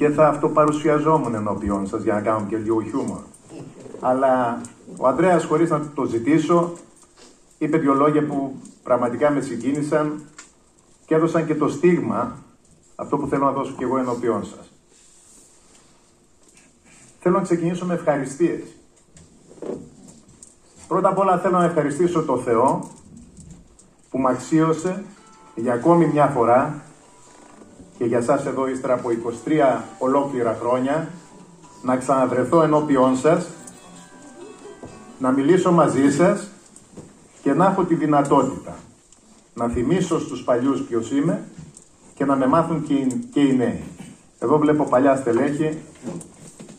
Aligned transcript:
και 0.00 0.08
θα 0.08 0.28
αυτοπαρουσιαζόμουν 0.28 1.34
ενώπιον 1.34 1.86
σας 1.86 2.02
για 2.02 2.14
να 2.14 2.20
κάνω 2.20 2.46
και 2.46 2.56
λίγο 2.56 2.82
χιούμορ. 2.82 3.20
Αλλά 4.00 4.60
ο 4.96 5.06
Ανδρέας 5.06 5.44
χωρίς 5.44 5.70
να 5.70 5.88
το 5.94 6.04
ζητήσω 6.04 6.72
είπε 7.58 7.78
δύο 7.78 7.94
λόγια 7.94 8.26
που 8.26 8.56
πραγματικά 8.82 9.30
με 9.30 9.40
συγκίνησαν 9.40 10.24
και 11.06 11.14
έδωσαν 11.14 11.46
και 11.46 11.54
το 11.54 11.68
στίγμα 11.68 12.36
αυτό 12.96 13.18
που 13.18 13.26
θέλω 13.26 13.44
να 13.44 13.50
δώσω 13.50 13.74
και 13.78 13.84
εγώ 13.84 13.98
ενώπιον 13.98 14.44
σας. 14.44 14.72
Θέλω 17.18 17.36
να 17.36 17.42
ξεκινήσω 17.42 17.86
με 17.86 17.94
ευχαριστίες. 17.94 18.62
Πρώτα 20.88 21.08
απ' 21.08 21.18
όλα 21.18 21.38
θέλω 21.38 21.58
να 21.58 21.64
ευχαριστήσω 21.64 22.22
το 22.22 22.38
Θεό 22.38 22.90
που 24.10 24.18
με 24.18 24.30
αξίωσε 24.30 25.04
για 25.54 25.72
ακόμη 25.72 26.06
μια 26.06 26.26
φορά 26.26 26.82
και 28.00 28.06
για 28.06 28.22
σας 28.22 28.46
εδώ 28.46 28.68
ύστερα 28.68 28.94
από 28.94 29.08
23 29.46 29.80
ολόκληρα 29.98 30.58
χρόνια 30.60 31.08
να 31.82 31.96
ξαναβρεθώ 31.96 32.62
ενώπιόν 32.62 33.16
σας, 33.16 33.48
να 35.18 35.30
μιλήσω 35.30 35.72
μαζί 35.72 36.10
σας 36.12 36.48
και 37.42 37.52
να 37.52 37.66
έχω 37.66 37.84
τη 37.84 37.94
δυνατότητα 37.94 38.76
να 39.54 39.68
θυμίσω 39.68 40.20
στους 40.20 40.42
παλιούς 40.44 40.80
ποιος 40.82 41.10
είμαι 41.10 41.42
και 42.14 42.24
να 42.24 42.36
με 42.36 42.46
μάθουν 42.46 42.82
και 43.32 43.40
οι 43.40 43.56
νέοι. 43.56 43.82
Εδώ 44.38 44.58
βλέπω 44.58 44.84
παλιά 44.84 45.16
στελέχη, 45.16 45.78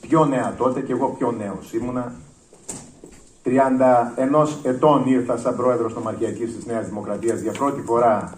πιο 0.01 0.25
νέα 0.25 0.55
τότε 0.57 0.81
και 0.81 0.91
εγώ 0.91 1.07
πιο 1.17 1.31
νέος 1.31 1.73
ήμουνα. 1.73 2.13
31 3.43 4.47
ετών 4.63 5.05
ήρθα 5.05 5.37
σαν 5.37 5.55
πρόεδρος 5.55 5.93
νομαρχιακής 5.93 6.55
της 6.55 6.65
Νέας 6.65 6.87
Δημοκρατίας 6.87 7.39
για 7.39 7.51
πρώτη 7.51 7.81
φορά 7.81 8.31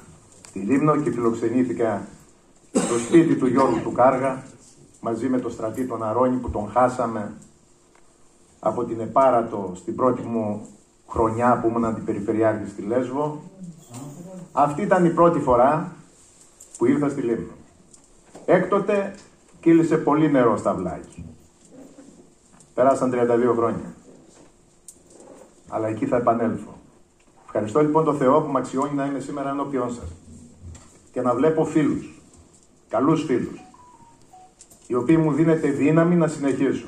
στη 0.48 0.60
Λίμνο 0.60 0.96
και 0.96 1.12
φιλοξενήθηκα 1.12 2.08
στο 2.94 3.02
σπίτι 3.02 3.36
του 3.36 3.48
Γιώργου 3.48 3.82
του 3.84 3.92
Κάργα 3.92 4.44
μαζί 5.02 5.30
με 5.30 5.40
το 5.40 5.50
στρατή 5.50 5.86
τον 5.86 6.04
Αρώνη 6.04 6.36
που 6.36 6.50
τον 6.50 6.70
χάσαμε 6.70 7.34
από 8.60 8.84
την 8.84 9.00
Επάρατο 9.00 9.72
στην 9.76 9.96
πρώτη 9.96 10.22
μου 10.22 10.68
χρονιά 11.08 11.60
που 11.60 11.68
ήμουν 11.68 11.86
αντιπεριφερειάρχης 11.86 12.72
στη 12.72 12.82
Λέσβο. 12.82 13.42
Αυτή 14.52 14.82
ήταν 14.82 15.06
η 15.06 15.10
πρώτη 15.10 15.40
φορά 15.40 15.96
που 16.78 16.86
ήρθα 16.86 17.10
στη 17.10 17.22
Λίμνο. 17.22 17.54
Έκτοτε 18.46 19.16
κύλησε 19.60 19.98
πολύ 19.98 20.32
νερό 20.32 20.58
στα 20.58 20.74
βλάκια. 20.74 21.24
Περάσαν 22.74 23.12
32 23.14 23.54
χρόνια. 23.56 23.94
Αλλά 25.70 25.88
εκεί 25.88 26.06
θα 26.06 26.18
επανέλθω. 26.18 26.74
Ευχαριστώ 27.46 27.82
λοιπόν 27.82 28.04
τον 28.04 28.18
Θεό 28.18 28.42
που 28.42 28.52
με 28.52 28.60
αξιώνει 28.60 28.94
να 28.94 29.06
είμαι 29.06 29.20
σήμερα 29.20 29.50
ενώπιόν 29.50 29.94
σας 29.94 30.12
και 31.12 31.22
να 31.22 31.34
βλέπω 31.34 31.66
φίλους, 31.66 32.13
καλούς 32.94 33.24
φίλους, 33.24 33.60
οι 34.88 34.96
οποίοι 34.96 35.18
μου 35.22 35.32
δίνεται 35.32 35.68
δύναμη 35.68 36.16
να 36.16 36.28
συνεχίσω. 36.28 36.88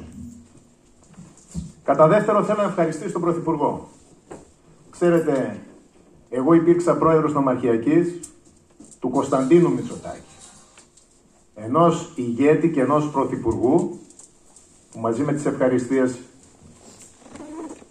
Κατά 1.83 2.07
δεύτερο 2.07 2.43
θέλω 2.43 2.61
να 2.61 2.67
ευχαριστήσω 2.67 3.11
τον 3.11 3.21
Πρωθυπουργό. 3.21 3.89
Ξέρετε, 4.89 5.59
εγώ 6.29 6.53
υπήρξα 6.53 6.97
πρόεδρος 6.97 7.33
νομαρχιακής 7.33 8.19
του 8.99 9.09
Κωνσταντίνου 9.09 9.73
Μητσοτάκη. 9.73 10.35
Ενός 11.55 12.11
ηγέτη 12.15 12.71
και 12.71 12.81
ενός 12.81 13.09
πρωθυπουργού 13.09 13.99
που 14.91 14.99
μαζί 14.99 15.23
με 15.23 15.33
τις 15.33 15.45
ευχαριστίες 15.45 16.19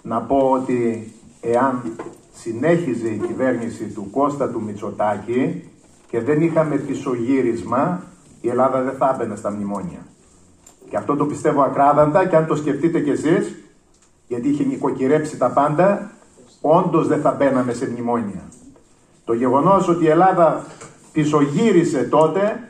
να 0.02 0.20
πω 0.20 0.50
ότι 0.50 1.12
εάν 1.40 1.96
συνέχιζε 2.32 3.08
η 3.08 3.18
κυβέρνηση 3.26 3.84
του 3.84 4.10
Κώστα 4.10 4.48
του 4.48 4.62
Μητσοτάκη 4.62 5.68
και 6.14 6.20
δεν 6.20 6.42
είχαμε 6.42 6.76
πισωγύρισμα, 6.76 8.02
η 8.40 8.48
Ελλάδα 8.48 8.82
δεν 8.82 8.94
θα 8.98 9.10
έμπαινε 9.14 9.36
στα 9.36 9.50
μνημόνια. 9.50 10.06
Και 10.88 10.96
αυτό 10.96 11.16
το 11.16 11.26
πιστεύω 11.26 11.62
ακράδαντα 11.62 12.26
και 12.26 12.36
αν 12.36 12.46
το 12.46 12.56
σκεφτείτε 12.56 13.00
κι 13.00 13.10
εσείς, 13.10 13.54
γιατί 14.26 14.48
είχε 14.48 14.64
νοικοκυρέψει 14.64 15.38
τα 15.38 15.50
πάντα, 15.50 16.10
όντως 16.60 17.06
δεν 17.06 17.20
θα 17.20 17.32
μπαίναμε 17.32 17.72
σε 17.72 17.90
μνημόνια. 17.90 18.42
Το 19.24 19.32
γεγονός 19.32 19.88
ότι 19.88 20.04
η 20.04 20.08
Ελλάδα 20.08 20.64
πισωγύρισε 21.12 22.02
τότε, 22.02 22.68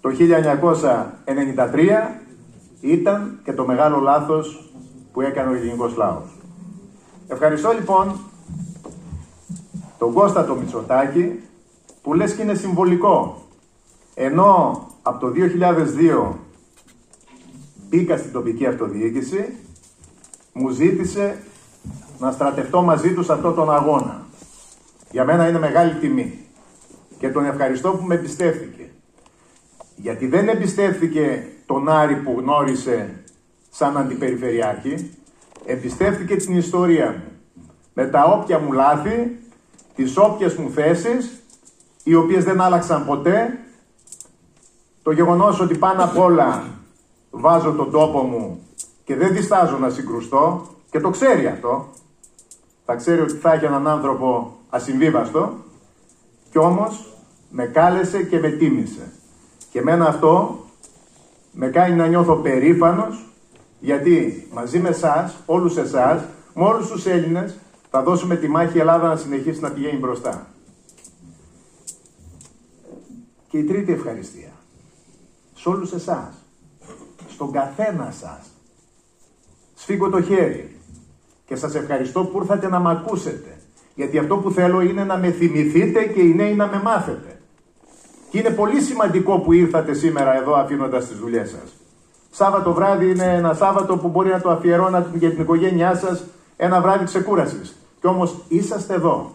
το 0.00 0.10
1993, 0.10 2.20
ήταν 2.80 3.38
και 3.44 3.52
το 3.52 3.66
μεγάλο 3.66 3.98
λάθος 3.98 4.70
που 5.12 5.20
έκανε 5.20 5.50
ο 5.50 5.54
ελληνικός 5.54 5.96
λαός. 5.96 6.38
Ευχαριστώ 7.28 7.72
λοιπόν 7.72 8.20
τον 9.98 10.12
Κώστα 10.12 10.44
το 10.44 10.54
Μητσοτάκη 10.54 11.40
που 12.06 12.14
λες 12.14 12.34
και 12.34 12.42
είναι 12.42 12.54
συμβολικό. 12.54 13.42
Ενώ 14.14 14.80
από 15.02 15.18
το 15.18 15.32
2002 16.30 16.32
μπήκα 17.88 18.16
στην 18.16 18.32
τοπική 18.32 18.66
αυτοδιοίκηση, 18.66 19.56
μου 20.52 20.68
ζήτησε 20.68 21.42
να 22.18 22.32
στρατευτώ 22.32 22.82
μαζί 22.82 23.14
τους 23.14 23.26
σε 23.26 23.32
αυτόν 23.32 23.54
τον 23.54 23.74
αγώνα. 23.74 24.26
Για 25.10 25.24
μένα 25.24 25.48
είναι 25.48 25.58
μεγάλη 25.58 25.94
τιμή 25.94 26.38
και 27.18 27.28
τον 27.28 27.44
ευχαριστώ 27.44 27.90
που 27.90 28.04
με 28.06 28.14
εμπιστεύτηκε. 28.14 28.90
Γιατί 29.96 30.26
δεν 30.26 30.48
εμπιστεύτηκε 30.48 31.46
τον 31.66 31.88
Άρη 31.88 32.16
που 32.16 32.34
γνώρισε 32.38 33.22
σαν 33.70 33.96
αντιπεριφερειάρχη, 33.96 35.10
εμπιστεύτηκε 35.64 36.36
την 36.36 36.56
ιστορία 36.56 37.10
μου. 37.10 37.32
Με 37.94 38.06
τα 38.06 38.24
όποια 38.24 38.58
μου 38.58 38.72
λάθη, 38.72 39.38
τις 39.94 40.16
όποιες 40.16 40.54
μου 40.54 40.70
θέσεις, 40.70 41.40
οι 42.08 42.14
οποίες 42.14 42.44
δεν 42.44 42.60
άλλαξαν 42.60 43.06
ποτέ, 43.06 43.58
το 45.02 45.10
γεγονός 45.10 45.60
ότι 45.60 45.78
πάνω 45.78 46.04
απ' 46.04 46.18
όλα 46.18 46.64
βάζω 47.30 47.72
τον 47.72 47.90
τόπο 47.90 48.22
μου 48.22 48.62
και 49.04 49.16
δεν 49.16 49.32
διστάζω 49.32 49.78
να 49.78 49.90
συγκρουστώ 49.90 50.66
και 50.90 51.00
το 51.00 51.10
ξέρει 51.10 51.46
αυτό, 51.46 51.88
θα 52.84 52.94
ξέρει 52.94 53.20
ότι 53.20 53.32
θα 53.32 53.52
έχει 53.52 53.64
έναν 53.64 53.88
άνθρωπο 53.88 54.56
ασυμβίβαστο 54.68 55.52
και 56.50 56.58
όμως 56.58 57.14
με 57.50 57.64
κάλεσε 57.64 58.22
και 58.22 58.38
με 58.38 58.48
τίμησε. 58.48 59.12
Και 59.70 59.78
εμένα 59.78 60.06
αυτό 60.06 60.64
με 61.52 61.68
κάνει 61.68 61.94
να 61.94 62.06
νιώθω 62.06 62.34
περήφανος 62.34 63.28
γιατί 63.80 64.48
μαζί 64.52 64.78
με 64.78 64.88
εσάς, 64.88 65.36
όλους 65.46 65.76
εσάς, 65.76 66.22
με 66.54 66.64
όλους 66.64 66.90
τους 66.90 67.06
Έλληνες 67.06 67.58
θα 67.90 68.02
δώσουμε 68.02 68.36
τη 68.36 68.48
μάχη 68.48 68.76
η 68.76 68.80
Ελλάδα 68.80 69.08
να 69.08 69.16
συνεχίσει 69.16 69.60
να 69.60 69.70
πηγαίνει 69.70 69.98
μπροστά. 69.98 70.46
Και 73.56 73.62
η 73.62 73.64
τρίτη 73.64 73.92
ευχαριστία. 73.92 74.52
Σε 75.54 75.68
όλους 75.68 75.92
εσάς. 75.92 76.34
Στον 77.28 77.52
καθένα 77.52 78.14
σας. 78.20 78.46
Σφίγγω 79.74 80.10
το 80.10 80.22
χέρι. 80.22 80.76
Και 81.46 81.56
σας 81.56 81.74
ευχαριστώ 81.74 82.24
που 82.24 82.38
ήρθατε 82.38 82.68
να 82.68 82.80
με 82.80 82.90
ακούσετε. 82.90 83.58
Γιατί 83.94 84.18
αυτό 84.18 84.36
που 84.36 84.50
θέλω 84.50 84.80
είναι 84.80 85.04
να 85.04 85.16
με 85.16 85.30
θυμηθείτε 85.30 86.04
και 86.04 86.20
οι 86.20 86.34
νέοι 86.34 86.54
να 86.54 86.66
με 86.66 86.82
μάθετε. 86.82 87.40
Και 88.30 88.38
είναι 88.38 88.50
πολύ 88.50 88.80
σημαντικό 88.80 89.38
που 89.38 89.52
ήρθατε 89.52 89.94
σήμερα 89.94 90.36
εδώ 90.36 90.54
αφήνοντας 90.54 91.08
τις 91.08 91.18
δουλειές 91.18 91.50
σας. 91.50 91.76
Σάββατο 92.30 92.72
βράδυ 92.72 93.10
είναι 93.10 93.34
ένα 93.34 93.54
Σάββατο 93.54 93.96
που 93.96 94.08
μπορεί 94.08 94.28
να 94.28 94.40
το 94.40 94.50
αφιερώνατε 94.50 95.18
για 95.18 95.30
την 95.30 95.40
οικογένειά 95.40 95.94
σας 95.94 96.24
ένα 96.56 96.80
βράδυ 96.80 97.04
ξεκούρασης. 97.04 97.76
Κι 98.00 98.06
όμως 98.06 98.34
είσαστε 98.48 98.94
εδώ. 98.94 99.34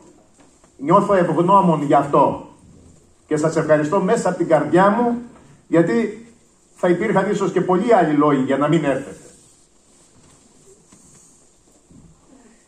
Νιώθω 0.77 1.13
ευγνώμων 1.13 1.83
γι' 1.83 1.93
αυτό. 1.93 2.50
Και 3.31 3.37
σας 3.37 3.55
ευχαριστώ 3.55 4.01
μέσα 4.01 4.29
από 4.29 4.37
την 4.37 4.47
καρδιά 4.47 4.89
μου 4.89 5.21
γιατί 5.67 6.27
θα 6.75 6.89
υπήρχαν 6.89 7.31
ίσως 7.31 7.51
και 7.51 7.61
πολλοί 7.61 7.93
άλλοι 7.93 8.13
λόγοι 8.13 8.43
για 8.43 8.57
να 8.57 8.67
μην 8.67 8.83
έρθετε. 8.83 9.29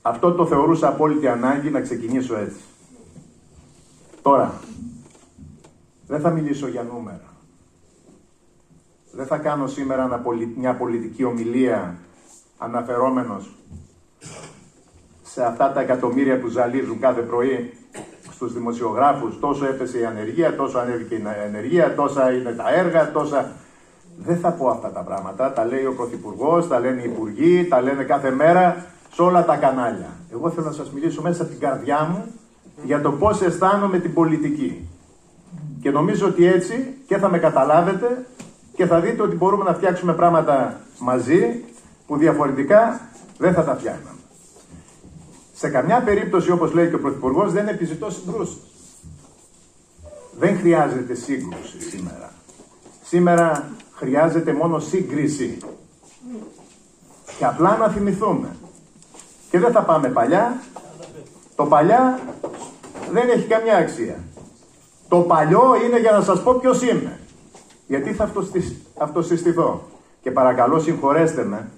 Αυτό 0.01 0.33
το 0.33 0.45
θεωρούσα 0.45 0.87
απόλυτη 0.87 1.27
ανάγκη 1.27 1.69
να 1.69 1.81
ξεκινήσω 1.81 2.37
έτσι. 2.37 2.59
Τώρα, 4.21 4.59
δεν 6.07 6.19
θα 6.21 6.29
μιλήσω 6.29 6.67
για 6.67 6.83
νούμερα. 6.83 7.33
Δεν 9.11 9.25
θα 9.25 9.37
κάνω 9.37 9.67
σήμερα 9.67 10.23
μια 10.55 10.75
πολιτική 10.75 11.23
ομιλία 11.23 11.95
αναφερόμενος 12.57 13.55
σε 15.23 15.45
αυτά 15.45 15.71
τα 15.71 15.81
εκατομμύρια 15.81 16.39
που 16.39 16.47
ζαλίζουν 16.47 16.99
κάθε 16.99 17.21
πρωί 17.21 17.73
στους 18.43 18.55
δημοσιογράφους. 18.55 19.39
Τόσο 19.39 19.65
έπεσε 19.65 19.99
η 19.99 20.05
ανεργία, 20.05 20.55
τόσο 20.55 20.77
ανέβηκε 20.77 21.15
η 21.15 21.23
ανεργία, 21.47 21.95
τόσα 21.95 22.31
είναι 22.31 22.51
τα 22.51 22.73
έργα, 22.73 23.11
τόσα... 23.11 23.51
Δεν 24.17 24.37
θα 24.37 24.51
πω 24.51 24.67
αυτά 24.67 24.91
τα 24.91 24.99
πράγματα. 24.99 25.53
Τα 25.53 25.65
λέει 25.65 25.85
ο 25.85 25.93
Πρωθυπουργός, 25.93 26.67
τα 26.67 26.79
λένε 26.79 27.01
οι 27.01 27.03
Υπουργοί, 27.03 27.65
τα 27.69 27.81
λένε 27.81 28.03
κάθε 28.03 28.31
μέρα 28.31 28.85
σε 29.13 29.21
όλα 29.21 29.45
τα 29.45 29.55
κανάλια. 29.55 30.09
Εγώ 30.33 30.49
θέλω 30.49 30.65
να 30.65 30.71
σας 30.71 30.91
μιλήσω 30.91 31.21
μέσα 31.21 31.41
από 31.41 31.51
την 31.51 31.59
καρδιά 31.59 32.07
μου 32.11 32.25
για 32.83 33.01
το 33.01 33.11
πώς 33.11 33.41
αισθάνομαι 33.41 33.99
την 33.99 34.13
πολιτική. 34.13 34.89
Και 35.81 35.91
νομίζω 35.91 36.27
ότι 36.27 36.47
έτσι 36.47 36.93
και 37.07 37.17
θα 37.17 37.29
με 37.29 37.37
καταλάβετε 37.37 38.25
και 38.75 38.85
θα 38.85 38.99
δείτε 38.99 39.21
ότι 39.21 39.35
μπορούμε 39.35 39.63
να 39.63 39.73
φτιάξουμε 39.73 40.13
πράγματα 40.13 40.79
μαζί 40.99 41.63
που 42.07 42.17
διαφορετικά 42.17 42.99
δεν 43.37 43.53
θα 43.53 43.63
τα 43.63 43.75
φτιάχναμε. 43.75 44.22
Σε 45.63 45.69
καμιά 45.69 46.01
περίπτωση, 46.01 46.51
όπως 46.51 46.73
λέει 46.73 46.89
και 46.89 46.95
ο 46.95 46.99
Πρωθυπουργός, 46.99 47.51
δεν 47.51 47.67
επιζητώ 47.67 48.09
συγκρούσεις. 48.09 48.57
Δεν 50.39 50.57
χρειάζεται 50.57 51.13
σύγκρουση 51.13 51.81
σήμερα. 51.81 52.31
Σήμερα 53.03 53.71
χρειάζεται 53.95 54.53
μόνο 54.53 54.79
σύγκριση. 54.79 55.57
Και 57.37 57.45
απλά 57.45 57.77
να 57.77 57.87
θυμηθούμε. 57.89 58.55
Και 59.49 59.59
δεν 59.59 59.71
θα 59.71 59.83
πάμε 59.83 60.09
παλιά. 60.09 60.61
Το 61.55 61.65
παλιά 61.65 62.19
δεν 63.11 63.29
έχει 63.29 63.47
καμιά 63.47 63.77
αξία. 63.77 64.23
Το 65.07 65.19
παλιό 65.19 65.75
είναι 65.85 65.99
για 65.99 66.11
να 66.11 66.21
σας 66.21 66.43
πω 66.43 66.53
ποιος 66.53 66.81
είμαι. 66.81 67.19
Γιατί 67.87 68.13
θα 68.13 68.31
αυτοσυστηθώ. 68.97 69.81
Και 70.21 70.31
παρακαλώ 70.31 70.79
συγχωρέστε 70.79 71.43
με, 71.43 71.69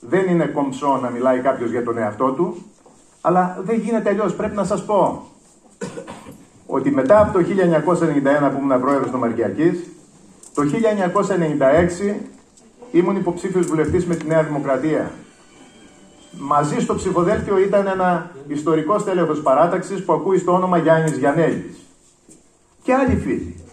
δεν 0.00 0.28
είναι 0.28 0.46
κομψό 0.46 0.98
να 1.02 1.10
μιλάει 1.10 1.40
κάποιος 1.40 1.70
για 1.70 1.84
τον 1.84 1.98
εαυτό 1.98 2.32
του, 2.32 2.64
αλλά 3.26 3.58
δεν 3.64 3.78
γίνεται 3.78 4.08
αλλιώς. 4.08 4.34
Πρέπει 4.34 4.56
να 4.56 4.64
σας 4.64 4.84
πω 4.84 5.26
ότι 6.66 6.90
μετά 6.90 7.20
από 7.20 7.32
το 7.32 7.44
1991 7.44 8.50
που 8.50 8.58
ήμουν 8.60 8.80
πρόεδρος 8.80 9.10
Νομαρχιακής, 9.10 9.88
το 10.54 10.62
1996 10.62 12.20
ήμουν 12.90 13.16
υποψήφιος 13.16 13.66
βουλευτής 13.66 14.06
με 14.06 14.14
τη 14.14 14.26
Νέα 14.26 14.42
Δημοκρατία. 14.42 15.10
Μαζί 16.38 16.80
στο 16.80 16.94
ψηφοδέλτιο 16.94 17.58
ήταν 17.58 17.86
ένα 17.86 18.30
ιστορικό 18.48 18.98
στέλεχος 18.98 19.42
παράταξης 19.42 20.04
που 20.04 20.12
ακούει 20.12 20.38
στο 20.38 20.52
όνομα 20.52 20.78
Γιάννης 20.78 21.16
Γιαννέλης. 21.16 21.86
Και 22.82 22.94
άλλοι 22.94 23.16
φίλοι. 23.16 23.64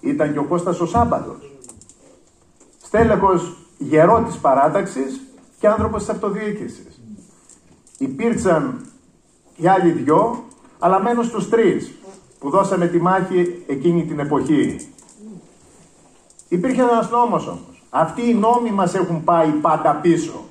Ήταν 0.00 0.32
και 0.32 0.38
ο 0.38 0.44
Κώστας 0.44 0.80
ο 0.80 0.86
Σάμπαδος. 0.86 1.52
Στέλεχος 2.82 3.56
γερό 3.78 4.22
της 4.26 4.36
παράταξης 4.36 5.20
και 5.58 5.68
άνθρωπος 5.68 6.00
της 6.00 6.08
αυτοδιοίκησης. 6.08 6.89
Υπήρξαν 8.02 8.86
και 9.56 9.70
άλλοι 9.70 9.90
δυο, 9.90 10.44
αλλά 10.78 11.00
μένω 11.00 11.22
στους 11.22 11.48
τρεις 11.48 11.90
που 12.38 12.50
δώσαμε 12.50 12.86
τη 12.86 13.00
μάχη 13.00 13.64
εκείνη 13.66 14.04
την 14.04 14.18
εποχή. 14.18 14.88
Υπήρχε 16.48 16.82
ένας 16.82 17.10
νόμος 17.10 17.46
όμως. 17.46 17.82
Αυτοί 17.90 18.28
οι 18.28 18.34
νόμοι 18.34 18.70
μας 18.70 18.94
έχουν 18.94 19.24
πάει 19.24 19.48
πάντα 19.48 19.94
πίσω. 19.94 20.44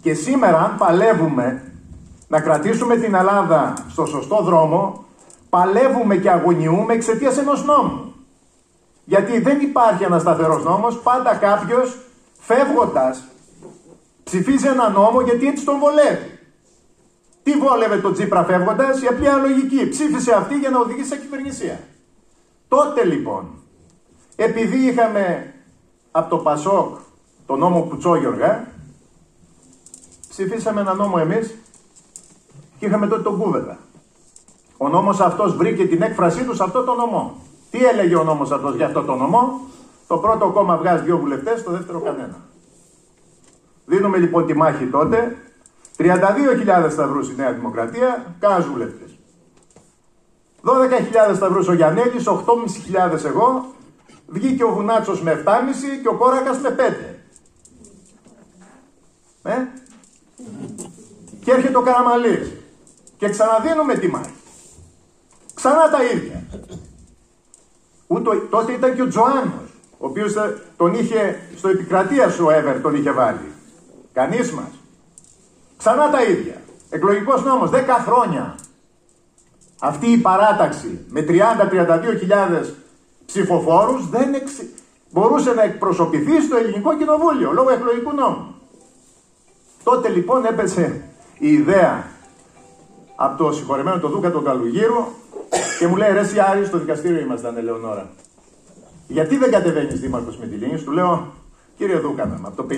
Και 0.00 0.14
σήμερα 0.14 0.58
αν 0.58 0.76
παλεύουμε 0.78 1.72
να 2.28 2.40
κρατήσουμε 2.40 2.96
την 2.96 3.14
Ελλάδα 3.14 3.72
στο 3.88 4.06
σωστό 4.06 4.42
δρόμο, 4.42 5.04
παλεύουμε 5.48 6.16
και 6.16 6.30
αγωνιούμε 6.30 6.92
εξαιτίας 6.92 7.38
ενός 7.38 7.64
νόμου. 7.64 8.14
Γιατί 9.04 9.40
δεν 9.40 9.60
υπάρχει 9.60 10.04
ένας 10.04 10.20
σταθερός 10.20 10.64
νόμος, 10.64 10.98
πάντα 10.98 11.34
κάποιος 11.34 11.98
φεύγοντας 12.40 13.24
ψηφίζει 14.24 14.66
ένα 14.66 14.88
νόμο 14.88 15.20
γιατί 15.20 15.46
έτσι 15.46 15.64
τον 15.64 15.78
βολεύει. 15.78 16.33
Τι 17.44 17.52
βόλευε 17.52 17.96
τον 17.96 18.12
Τσίπρα 18.12 18.44
φεύγοντας, 18.44 19.02
η 19.02 19.06
απλή 19.06 19.28
αναλογική. 19.28 19.88
Ψήφισε 19.88 20.34
αυτή 20.34 20.58
για 20.58 20.70
να 20.70 20.78
οδηγήσει 20.78 21.08
σε 21.08 21.16
κυβερνησία. 21.16 21.80
Τότε 22.68 23.04
λοιπόν, 23.04 23.44
επειδή 24.36 24.76
είχαμε 24.76 25.54
από 26.10 26.30
το 26.30 26.36
Πασόκ 26.36 26.98
το 27.46 27.56
νόμο 27.56 27.82
Κουτσόγιοργα, 27.82 28.66
ψηφίσαμε 30.28 30.80
ένα 30.80 30.94
νόμο 30.94 31.16
εμείς 31.20 31.54
και 32.78 32.86
είχαμε 32.86 33.06
τότε 33.06 33.22
τον 33.22 33.38
Κούβεδα. 33.38 33.78
Ο 34.76 34.88
νόμος 34.88 35.20
αυτός 35.20 35.56
βρήκε 35.56 35.86
την 35.86 36.02
έκφρασή 36.02 36.44
του 36.44 36.54
σε 36.54 36.62
αυτό 36.62 36.84
το 36.84 36.94
νόμο. 36.94 37.36
Τι 37.70 37.84
έλεγε 37.84 38.16
ο 38.16 38.24
νόμος 38.24 38.50
αυτός 38.50 38.74
για 38.74 38.86
αυτό 38.86 39.02
το 39.02 39.14
νόμο, 39.14 39.60
το 40.06 40.18
πρώτο 40.18 40.50
κόμμα 40.50 40.76
βγάζει 40.76 41.04
δύο 41.04 41.18
βουλευτές, 41.18 41.62
το 41.62 41.70
δεύτερο 41.70 42.00
κανένα. 42.00 42.36
Δίνουμε 43.86 44.18
λοιπόν 44.18 44.46
τη 44.46 44.54
μάχη 44.54 44.86
τότε, 44.86 45.36
32.000 45.96 46.90
σταυρούς 46.90 47.28
η 47.28 47.34
Νέα 47.36 47.52
Δημοκρατία, 47.52 48.36
κάνας 48.38 48.66
βουλευτές. 48.66 49.18
12.000 50.62 51.34
σταυρούς 51.34 51.68
ο 51.68 51.72
Γιαννέλης, 51.72 52.26
8.500 52.26 53.24
εγώ, 53.24 53.74
βγήκε 54.26 54.64
ο 54.64 54.72
Βουνάτσος 54.72 55.22
με 55.22 55.30
7,5 55.30 56.00
και 56.02 56.08
ο 56.08 56.14
Κόρακας 56.14 56.58
με 56.58 56.70
5. 56.70 57.14
Ε; 59.42 59.54
Και 61.40 61.50
έρχεται 61.50 61.76
ο 61.76 61.82
Καραμαλής 61.82 62.52
και 63.16 63.28
ξαναδίνουμε 63.28 63.94
τη 63.94 64.08
μάχη. 64.08 64.34
Ξανά 65.54 65.90
τα 65.90 66.04
ίδια. 66.04 66.42
Ούτω, 68.06 68.40
τότε 68.40 68.72
ήταν 68.72 68.94
και 68.94 69.02
ο 69.02 69.08
Τζοάνος, 69.08 69.70
ο 69.98 70.06
οποίος 70.06 70.34
τον 70.76 70.94
είχε 70.94 71.40
στο 71.56 71.68
επικρατεία 71.68 72.30
σου 72.30 72.44
ο 72.44 72.50
Εύερ 72.50 72.80
τον 72.80 72.94
είχε 72.94 73.12
βάλει. 73.12 73.52
Κανείς 74.12 74.52
μας. 74.52 74.83
Ξανά 75.84 76.10
τα 76.10 76.22
ίδια. 76.22 76.54
Εκλογικός 76.90 77.44
νόμος, 77.44 77.70
10 77.70 77.76
χρόνια. 78.06 78.54
Αυτή 79.78 80.06
η 80.10 80.16
παράταξη 80.16 81.04
με 81.08 81.24
30-32 81.28 82.74
ψηφοφόρους 83.26 84.08
δεν 84.08 84.34
μπορούσε 85.10 85.52
να 85.52 85.62
εκπροσωπηθεί 85.62 86.40
στο 86.40 86.56
ελληνικό 86.56 86.96
κοινοβούλιο 86.96 87.52
λόγω 87.52 87.70
εκλογικού 87.70 88.12
νόμου. 88.12 88.54
Τότε 89.82 90.08
λοιπόν 90.08 90.44
έπεσε 90.44 91.02
η 91.38 91.52
ιδέα 91.52 92.04
από 93.16 93.44
το 93.44 93.52
συγχωρεμένο 93.52 93.98
το 93.98 94.08
Δούκα 94.08 94.30
τον 94.30 94.44
Καλουγύρου 94.44 95.04
και 95.78 95.86
μου 95.86 95.96
λέει 95.96 96.12
ρε 96.12 96.20
εσύ 96.20 96.40
Άρη 96.40 96.64
στο 96.64 96.78
δικαστήριο 96.78 97.20
ήμασταν 97.20 97.56
Ελεονόρα. 97.56 98.10
Γιατί 99.06 99.36
δεν 99.36 99.50
κατεβαίνεις 99.50 100.00
δήμαρχος 100.00 100.36
με 100.38 100.46
τη 100.46 100.54
Λίνη, 100.54 100.82
του 100.82 100.90
λέω 100.90 101.32
κύριε 101.76 101.98
Δούκα, 101.98 102.40
από 102.42 102.56
το 102.56 102.66
56 102.70 102.74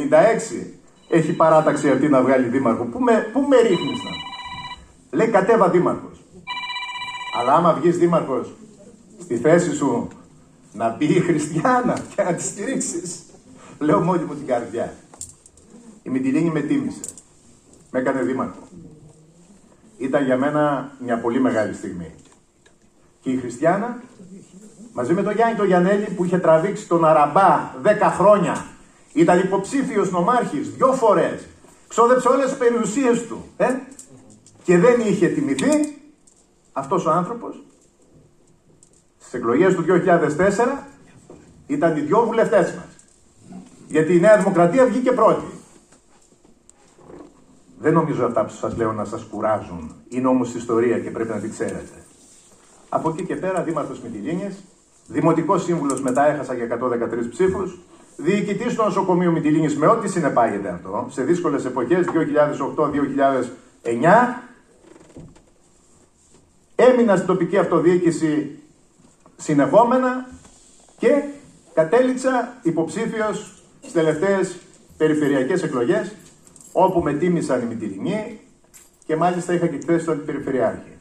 έχει 1.08 1.32
παράταξη 1.32 1.90
αυτή 1.90 2.08
να 2.08 2.22
βγάλει 2.22 2.48
δήμαρχο. 2.48 2.84
Πού 2.84 3.00
με, 3.00 3.30
πού 3.32 3.40
με 3.40 3.56
ρίχνεις 3.56 3.98
να. 4.04 4.10
Λέει 5.16 5.28
κατέβα 5.28 5.68
δήμαρχος. 5.68 6.24
Αλλά 7.40 7.54
άμα 7.54 7.72
βγεις 7.72 7.98
δήμαρχος 7.98 8.54
στη 9.20 9.36
θέση 9.36 9.74
σου 9.74 10.08
να 10.72 10.90
πει 10.90 11.04
η 11.04 11.20
Χριστιανά 11.20 11.98
και 12.14 12.22
να 12.22 12.34
τη 12.34 12.42
στηρίξεις. 12.42 13.22
Λέω 13.78 14.00
μόνη 14.00 14.24
μου 14.24 14.34
την 14.34 14.46
καρδιά. 14.46 14.94
Η 16.02 16.10
Μητυλίνη 16.10 16.50
με 16.50 16.60
τίμησε. 16.60 17.00
Με 17.90 17.98
έκανε 17.98 18.22
δήμαρχο. 18.22 18.68
Ήταν 19.98 20.24
για 20.24 20.36
μένα 20.36 20.92
μια 20.98 21.18
πολύ 21.20 21.40
μεγάλη 21.40 21.74
στιγμή. 21.74 22.14
Και 23.20 23.30
η 23.30 23.36
Χριστιανά 23.36 24.02
μαζί 24.92 25.14
με 25.14 25.22
τον 25.22 25.32
Γιάννη 25.32 25.56
τον 25.56 25.66
Γιαννέλη 25.66 26.04
που 26.04 26.24
είχε 26.24 26.38
τραβήξει 26.38 26.88
τον 26.88 27.04
Αραμπά 27.04 27.70
10 27.82 27.88
χρόνια 28.18 28.66
ήταν 29.16 29.38
υποψήφιος 29.38 30.10
νομάρχης 30.10 30.70
δυο 30.70 30.92
φορές. 30.92 31.46
Ξόδεψε 31.88 32.28
όλες 32.28 32.48
τις 32.48 32.58
περιουσίες 32.58 33.26
του. 33.26 33.44
Ε; 33.56 33.66
Και 34.64 34.78
δεν 34.78 35.00
είχε 35.00 35.26
τιμηθεί 35.26 35.98
αυτός 36.72 37.06
ο 37.06 37.10
άνθρωπος. 37.10 37.62
Στις 39.18 39.34
εκλογές 39.34 39.74
του 39.74 39.82
2004 39.82 40.86
ήταν 41.66 41.96
οι 41.96 42.00
δυο 42.00 42.24
βουλευτές 42.24 42.72
μας. 42.72 42.96
Γιατί 43.88 44.14
η 44.14 44.20
Νέα 44.20 44.38
Δημοκρατία 44.38 44.86
βγήκε 44.86 45.12
πρώτη. 45.12 45.46
Δεν 47.78 47.92
νομίζω 47.92 48.24
αυτά 48.24 48.44
που 48.44 48.52
σας 48.52 48.76
λέω 48.76 48.92
να 48.92 49.04
σας 49.04 49.22
κουράζουν. 49.22 49.94
Είναι 50.08 50.28
όμως 50.28 50.54
ιστορία 50.54 50.98
και 50.98 51.10
πρέπει 51.10 51.30
να 51.30 51.38
την 51.38 51.50
ξέρετε. 51.50 52.04
Από 52.88 53.08
εκεί 53.08 53.24
και 53.24 53.36
πέρα, 53.36 53.62
Δήμαρχος 53.62 54.00
Μητυλίνης, 54.00 54.64
Δημοτικός 55.06 55.62
Σύμβουλος 55.62 56.00
μετά 56.00 56.26
έχασα 56.26 56.54
για 56.54 56.64
113 56.64 57.28
ψήφους, 57.30 57.78
διοικητής 58.16 58.74
του 58.74 58.82
νοσοκομείου 58.82 59.32
Μητυλίνης 59.32 59.76
με 59.76 59.86
ό,τι 59.86 60.08
συνεπάγεται 60.08 60.68
αυτό, 60.68 61.06
σε 61.10 61.22
δύσκολες 61.22 61.64
εποχές 61.64 62.06
2008-2009, 62.06 64.42
έμεινα 66.74 67.14
στην 67.14 67.26
τοπική 67.26 67.58
αυτοδιοίκηση 67.58 68.58
συνεχόμενα 69.36 70.28
και 70.98 71.22
κατέληξα 71.74 72.54
υποψήφιος 72.62 73.62
στις 73.80 73.92
τελευταίες 73.92 74.58
περιφερειακές 74.96 75.62
εκλογές 75.62 76.14
όπου 76.72 77.00
με 77.00 77.12
τίμησαν 77.12 77.60
οι 77.60 77.64
Μητυλινοί 77.64 78.40
και 79.06 79.16
μάλιστα 79.16 79.52
είχα 79.52 79.66
και 79.66 79.76
τη 79.76 79.86
θέση 79.86 80.04
του 80.04 80.24
Περιφερειάρχη. 80.24 80.96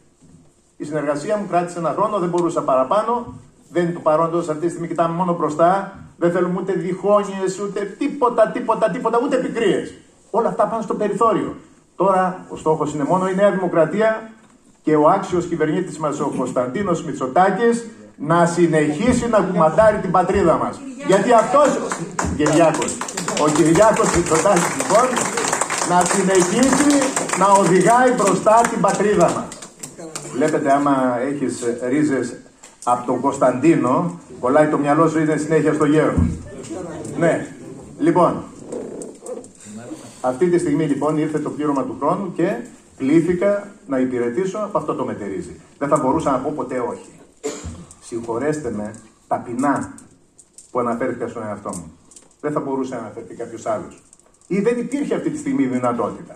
Η 0.77 0.84
συνεργασία 0.84 1.38
μου 1.38 1.48
κράτησε 1.48 1.79
ένα 1.79 1.89
χρόνο, 1.89 2.19
δεν 2.19 2.29
μπορούσα 2.29 2.63
παραπάνω. 2.63 3.34
Δεν 3.69 3.84
είναι 3.84 3.91
του 3.91 4.01
παρόντος 4.01 4.50
αυτή 4.50 4.62
τη 4.62 4.69
στιγμή, 4.69 4.88
κοιτάμε 4.88 5.15
μόνο 5.15 5.36
μπροστά. 5.36 6.00
Δεν 6.17 6.31
θέλουμε 6.31 6.60
ούτε 6.62 6.74
διχόνιε, 6.74 7.43
ούτε 7.63 7.95
τίποτα, 7.98 8.48
τίποτα, 8.48 8.89
τίποτα, 8.89 9.19
ούτε 9.24 9.38
πικρίε. 9.38 9.81
Όλα 10.29 10.48
αυτά 10.48 10.67
πάνε 10.67 10.84
στο 10.84 10.93
περιθώριο. 10.93 11.55
Τώρα 11.95 12.45
ο 12.50 12.55
στόχος 12.55 12.93
είναι 12.93 13.03
μόνο 13.03 13.27
η 13.27 13.36
Νέα 13.36 13.51
Δημοκρατία 13.51 14.29
και 14.84 14.95
ο 14.95 15.10
άξιος 15.10 15.45
κυβερνήτης 15.45 15.98
μας, 15.98 16.19
ο 16.19 16.34
Κωνσταντίνος 16.38 17.03
Μητσοτάκης, 17.03 17.86
να 18.17 18.45
συνεχίσει 18.45 19.29
να 19.29 19.39
κουμαντάρει 19.39 19.98
την 19.98 20.12
πατρίδα 20.12 20.57
μας. 20.57 20.79
Γιατί 21.07 21.34
αυτό. 21.34 21.62
Κυριάκος. 22.38 22.98
Ο 23.41 23.50
Κυριάκος 23.50 24.15
Μητσοτάκης 24.15 24.75
λοιπόν 24.77 25.07
να 25.89 26.03
συνεχίσει 26.05 27.00
να 27.38 27.48
οδηγάει 27.48 28.12
μπροστά 28.12 28.62
την 28.69 28.81
πατρίδα 28.81 29.25
μας. 29.25 29.48
Βλέπετε, 30.34 30.72
άμα 30.72 31.17
έχεις 31.19 31.63
ρίζες 31.89 32.36
από 32.87 33.05
τον 33.05 33.19
Κωνσταντίνο, 33.19 34.19
κολλάει 34.39 34.67
το 34.67 34.77
μυαλό 34.77 35.07
σου, 35.07 35.19
είναι 35.19 35.37
συνέχεια 35.37 35.73
στο 35.73 35.85
γέρο. 35.85 36.13
Ναι. 37.17 37.47
Λοιπόν, 37.97 38.43
αυτή 40.21 40.49
τη 40.49 40.57
στιγμή 40.57 40.85
λοιπόν 40.85 41.17
ήρθε 41.17 41.39
το 41.39 41.49
πλήρωμα 41.49 41.83
του 41.83 41.95
χρόνου 41.99 42.33
και 42.33 42.55
κλήθηκα 42.97 43.67
να 43.87 43.99
υπηρετήσω 43.99 44.57
από 44.57 44.77
αυτό 44.77 44.95
το 44.95 45.05
μετερίζει. 45.05 45.59
Δεν 45.77 45.87
θα 45.87 45.97
μπορούσα 45.97 46.31
να 46.31 46.37
πω 46.37 46.53
ποτέ 46.55 46.79
όχι. 46.79 47.09
Συγχωρέστε 48.01 48.71
με 48.71 48.93
ταπεινά 49.27 49.93
που 50.71 50.79
αναφέρθηκα 50.79 51.27
στον 51.27 51.43
εαυτό 51.43 51.69
μου. 51.69 51.91
Δεν 52.41 52.51
θα 52.51 52.59
μπορούσε 52.59 52.95
να 52.95 53.01
αναφερθεί 53.01 53.35
κάποιος 53.35 53.65
άλλος. 53.65 54.01
Ή 54.47 54.59
δεν 54.59 54.77
υπήρχε 54.77 55.15
αυτή 55.15 55.29
τη 55.29 55.37
στιγμή 55.37 55.65
δυνατότητα. 55.65 56.35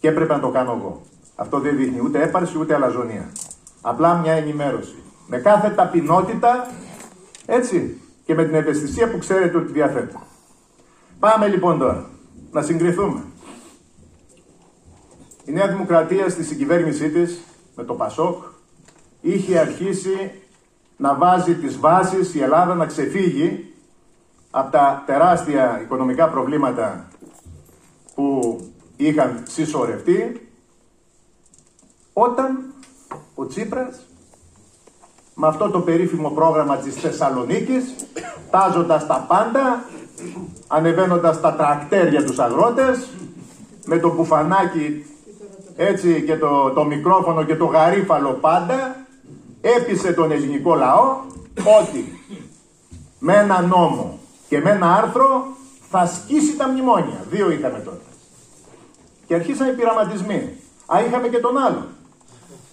Και 0.00 0.08
έπρεπε 0.08 0.32
να 0.32 0.40
το 0.40 0.48
κάνω 0.48 0.76
εγώ. 0.80 1.02
Αυτό 1.36 1.60
δεν 1.60 1.76
δείχνει 1.76 2.00
ούτε 2.04 2.22
έπαρση 2.22 2.58
ούτε 2.58 2.74
αλαζονία. 2.74 3.30
Απλά 3.80 4.14
μια 4.14 4.32
ενημέρωση. 4.32 4.94
Με 5.26 5.38
κάθε 5.38 5.70
ταπεινότητα, 5.70 6.70
έτσι, 7.46 8.00
και 8.24 8.34
με 8.34 8.44
την 8.44 8.54
ευαισθησία 8.54 9.10
που 9.10 9.18
ξέρετε 9.18 9.56
ότι 9.56 9.72
διαθέτω. 9.72 10.20
Πάμε 11.18 11.48
λοιπόν 11.48 11.78
τώρα, 11.78 12.10
να 12.50 12.62
συγκριθούμε. 12.62 13.24
Η 15.44 15.52
Νέα 15.52 15.68
Δημοκρατία 15.68 16.28
στη 16.28 16.44
συγκυβέρνησή 16.44 17.10
της, 17.10 17.40
με 17.76 17.84
το 17.84 17.94
ΠΑΣΟΚ, 17.94 18.42
είχε 19.20 19.58
αρχίσει 19.58 20.32
να 20.96 21.14
βάζει 21.14 21.54
τις 21.54 21.78
βάσεις 21.78 22.34
η 22.34 22.42
Ελλάδα 22.42 22.74
να 22.74 22.86
ξεφύγει 22.86 23.74
από 24.50 24.70
τα 24.70 25.02
τεράστια 25.06 25.80
οικονομικά 25.82 26.28
προβλήματα 26.28 27.08
που 28.14 28.58
είχαν 28.96 29.42
συσσωρευτεί 29.46 30.48
όταν 32.12 32.74
ο 33.34 33.46
Τσίπρας 33.46 34.06
με 35.38 35.46
αυτό 35.46 35.70
το 35.70 35.80
περίφημο 35.80 36.28
πρόγραμμα 36.30 36.76
της 36.76 36.94
Θεσσαλονίκης 36.94 37.94
τάζοντας 38.50 39.06
τα 39.06 39.24
πάντα 39.28 39.84
ανεβαίνοντας 40.66 41.40
τα 41.40 41.54
τρακτέρια 41.54 42.24
τους 42.24 42.38
αγρότες 42.38 43.08
με 43.84 43.98
το 43.98 44.14
μπουφανάκι 44.14 45.04
έτσι 45.76 46.22
και 46.22 46.36
το, 46.36 46.70
το 46.70 46.84
μικρόφωνο 46.84 47.44
και 47.44 47.56
το 47.56 47.64
γαρίφαλο 47.64 48.30
πάντα 48.30 48.96
έπεισε 49.60 50.12
τον 50.12 50.30
ελληνικό 50.30 50.74
λαό 50.74 51.20
ότι 51.80 52.20
με 53.18 53.34
ένα 53.34 53.62
νόμο 53.62 54.18
και 54.48 54.60
με 54.60 54.70
ένα 54.70 54.94
άρθρο 54.94 55.46
θα 55.90 56.06
σκίσει 56.06 56.56
τα 56.56 56.68
μνημόνια. 56.68 57.24
Δύο 57.30 57.50
είχαμε 57.50 57.78
τότε. 57.78 58.04
Και 59.26 59.34
αρχίσαν 59.34 59.68
οι 59.68 59.72
πειραματισμοί. 59.72 60.52
Α, 60.86 61.00
είχαμε 61.06 61.28
και 61.28 61.38
τον 61.38 61.58
άλλο. 61.58 61.86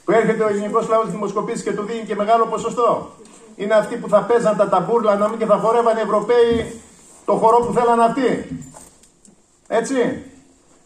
Που 0.06 0.12
έρχεται 0.12 0.44
ο 0.44 0.48
ελληνικό 0.48 0.86
λαός 0.90 1.12
δημοσκοπήσει 1.12 1.64
και 1.64 1.74
του 1.74 1.84
δίνει 1.84 2.04
και 2.06 2.16
μεγάλο 2.16 2.46
ποσοστό. 2.46 3.12
Είναι 3.56 3.74
αυτοί 3.74 3.96
που 3.96 4.10
θα 4.10 4.22
παίζαν 4.22 4.58
τα 4.58 4.70
ταμπούρλα 4.70 5.16
να 5.16 5.28
μην 5.28 5.40
και 5.40 5.46
θα 5.46 5.58
χορεύαν 5.58 5.98
οι 5.98 6.02
Ευρωπαίοι 6.02 6.82
το 7.26 7.34
χορό 7.34 7.66
που 7.66 7.74
θέλαν 7.74 8.00
αυτοί. 8.00 8.60
Έτσι. 9.68 10.24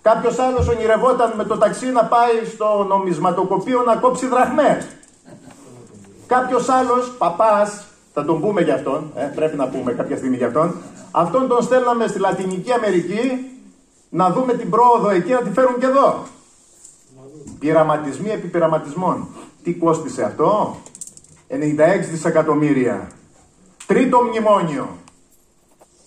Κάποιος 0.01 0.39
άλλος 0.39 0.67
ονειρευόταν 0.67 1.33
με 1.35 1.43
το 1.43 1.57
ταξί 1.57 1.85
να 1.85 2.05
πάει 2.05 2.45
στο 2.53 2.85
νομισματοκοπείο 2.87 3.83
να 3.83 3.95
κόψει 3.95 4.27
δραχμές. 4.27 4.87
Κάποιος 6.27 6.69
άλλος 6.69 7.11
παπάς, 7.17 7.85
θα 8.13 8.25
τον 8.25 8.41
πούμε 8.41 8.61
για 8.61 8.73
αυτόν, 8.73 9.11
ε, 9.15 9.23
πρέπει 9.35 9.57
να 9.57 9.67
πούμε 9.67 9.93
κάποια 9.93 10.17
στιγμή 10.17 10.37
για 10.37 10.47
αυτόν, 10.47 10.75
αυτόν 11.11 11.47
τον 11.47 11.61
στέλναμε 11.61 12.07
στη 12.07 12.19
Λατινική 12.19 12.71
Αμερική 12.71 13.51
να 14.09 14.29
δούμε 14.29 14.53
την 14.53 14.69
πρόοδο 14.69 15.09
εκεί 15.09 15.31
να 15.31 15.41
τη 15.41 15.49
φέρουν 15.49 15.79
και 15.79 15.85
εδώ. 15.85 16.23
Πειραματισμοί 17.59 18.29
επί 18.29 18.47
πειραματισμών. 18.47 19.27
Τι 19.63 19.73
κόστησε 19.73 20.23
αυτό; 20.23 20.77
96 21.47 21.55
δισεκατομμύρια. 22.09 23.11
Τρίτο 23.85 24.21
μνημόνιο. 24.23 24.87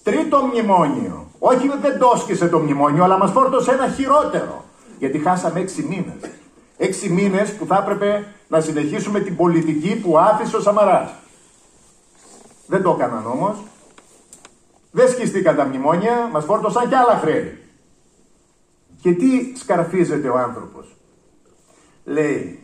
Τρίτο 0.02 0.42
μνημόνιο. 0.42 1.26
Όχι 1.38 1.68
δεν 1.68 1.98
το 1.98 2.48
το 2.48 2.58
μνημόνιο, 2.58 3.04
αλλά 3.04 3.18
μας 3.18 3.30
φόρτωσε 3.30 3.72
ένα 3.72 3.88
χειρότερο. 3.88 4.64
Γιατί 4.98 5.18
χάσαμε 5.18 5.60
έξι 5.60 5.82
μήνες. 5.82 6.30
Έξι 6.76 7.08
μήνες 7.08 7.52
που 7.52 7.66
θα 7.66 7.76
έπρεπε 7.76 8.26
να 8.48 8.60
συνεχίσουμε 8.60 9.20
την 9.20 9.36
πολιτική 9.36 9.96
που 9.96 10.18
άφησε 10.18 10.56
ο 10.56 10.60
Σαμαράς. 10.60 11.10
Δεν 12.66 12.82
το 12.82 12.96
έκαναν 12.98 13.26
όμως. 13.26 13.56
Δεν 14.90 15.08
σκιστήκαν 15.08 15.56
τα 15.56 15.64
μνημόνια, 15.64 16.28
μας 16.32 16.44
φόρτωσαν 16.44 16.88
και 16.88 16.96
άλλα 16.96 17.18
χρέη. 17.18 17.58
Και 19.02 19.12
τι 19.12 19.52
σκαρφίζεται 19.56 20.28
ο 20.28 20.38
άνθρωπος; 20.38 20.96
Λέει, 22.04 22.60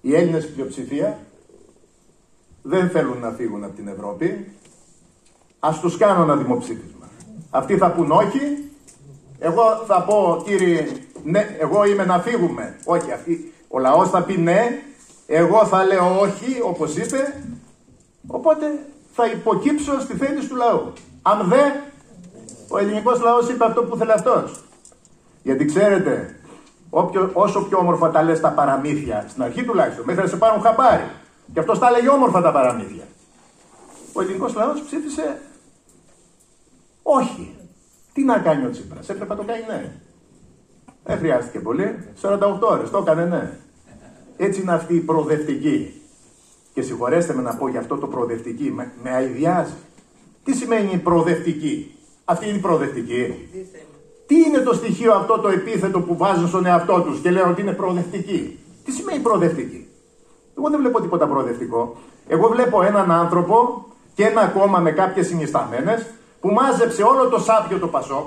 οι 0.00 0.14
Έλληνες 0.14 0.50
πλειοψηφία 0.50 1.18
δεν 2.62 2.90
θέλουν 2.90 3.18
να 3.18 3.30
φύγουν 3.30 3.64
από 3.64 3.76
την 3.76 3.88
Ευρώπη. 3.88 4.52
Ας 5.58 5.80
τους 5.80 5.96
κάνω 5.96 6.22
ένα 6.22 6.36
δημοψήφισμα. 6.36 7.08
Αυτοί 7.50 7.76
θα 7.76 7.92
πούν 7.92 8.10
όχι. 8.10 8.70
Εγώ 9.38 9.62
θα 9.86 10.02
πω 10.02 10.42
κύριε, 10.44 10.86
ναι, 11.24 11.56
εγώ 11.58 11.84
είμαι 11.84 12.04
να 12.04 12.18
φύγουμε. 12.20 12.78
Όχι, 12.84 13.12
αυτοί, 13.12 13.52
ο 13.68 13.78
λαός 13.78 14.10
θα 14.10 14.22
πει 14.22 14.36
ναι. 14.36 14.82
Εγώ 15.26 15.66
θα 15.66 15.84
λέω 15.84 16.20
όχι, 16.20 16.60
όπως 16.64 16.96
είπε. 16.96 17.42
Οπότε 18.26 18.66
θα 19.12 19.26
υποκύψω 19.26 20.00
στη 20.00 20.16
θέληση 20.16 20.48
του 20.48 20.56
λαού. 20.56 20.92
Αν 21.22 21.48
δεν, 21.48 21.72
ο 22.68 22.78
ελληνικός 22.78 23.20
λαός 23.20 23.48
είπε 23.48 23.64
αυτό 23.64 23.82
που 23.84 23.96
θέλει 23.96 24.12
αυτός. 24.12 24.64
Γιατί 25.42 25.64
ξέρετε, 25.64 26.35
όποιο, 26.98 27.30
όσο 27.32 27.62
πιο 27.62 27.78
όμορφα 27.78 28.10
τα 28.10 28.22
λες 28.22 28.40
τα 28.40 28.50
παραμύθια, 28.50 29.24
στην 29.28 29.42
αρχή 29.42 29.64
τουλάχιστον, 29.64 30.04
μέχρι 30.04 30.22
να 30.22 30.28
σε 30.28 30.36
πάρουν 30.36 30.62
χαμπάρι. 30.62 31.10
Και 31.52 31.58
αυτός 31.58 31.78
τα 31.78 31.88
έλεγε 31.88 32.08
όμορφα 32.08 32.42
τα 32.42 32.52
παραμύθια. 32.52 33.04
Ο 34.12 34.20
ελληνικός 34.20 34.54
λαός 34.54 34.80
ψήφισε 34.80 35.40
όχι. 37.02 37.56
Τι 38.12 38.24
να 38.24 38.38
κάνει 38.38 38.66
ο 38.66 38.70
Τσίπρας, 38.70 39.08
έπρεπε 39.08 39.34
να 39.34 39.40
το 39.40 39.46
κάνει 39.46 39.64
ναι. 39.68 39.92
Δεν 41.04 41.18
χρειάστηκε 41.18 41.58
πολύ, 41.58 42.08
48 42.22 42.58
ώρες, 42.60 42.90
το 42.90 42.98
έκανε 42.98 43.24
ναι. 43.24 43.58
Έτσι 44.36 44.60
είναι 44.60 44.72
αυτή 44.72 44.94
η 44.94 45.00
προοδευτική. 45.00 46.02
Και 46.74 46.82
συγχωρέστε 46.82 47.34
με 47.34 47.42
να 47.42 47.54
πω 47.54 47.68
για 47.68 47.80
αυτό 47.80 47.96
το 47.96 48.06
προοδευτική, 48.06 48.70
με, 48.70 48.92
με 49.02 49.10
αειδιάζει. 49.10 49.74
Τι 50.44 50.54
σημαίνει 50.54 50.98
προοδευτική; 50.98 51.94
Αυτή 52.24 52.48
είναι 52.48 52.56
η 52.56 52.60
προοδευτική. 52.60 53.48
Τι 54.26 54.34
είναι 54.34 54.58
το 54.58 54.74
στοιχείο 54.74 55.12
αυτό 55.12 55.38
το 55.38 55.48
επίθετο 55.48 56.00
που 56.00 56.16
βάζουν 56.16 56.48
στον 56.48 56.66
εαυτό 56.66 57.00
τους 57.00 57.18
και 57.20 57.30
λένε 57.30 57.50
ότι 57.50 57.60
είναι 57.60 57.72
προοδευτική; 57.72 58.58
Τι 58.84 58.92
σημαίνει 58.92 59.18
προοδευτική; 59.18 59.88
Εγώ 60.58 60.70
δεν 60.70 60.80
βλέπω 60.80 61.00
τίποτα 61.00 61.26
προοδευτικό. 61.26 61.96
Εγώ 62.28 62.48
βλέπω 62.48 62.82
έναν 62.82 63.10
άνθρωπο 63.10 63.86
και 64.14 64.24
ένα 64.24 64.46
κόμμα 64.46 64.78
με 64.78 64.90
κάποιες 64.90 65.26
συνισταμένες 65.26 66.06
που 66.40 66.48
μάζεψε 66.48 67.02
όλο 67.02 67.28
το 67.28 67.38
σάπιο 67.38 67.78
το 67.78 67.86
Πασόκ. 67.86 68.26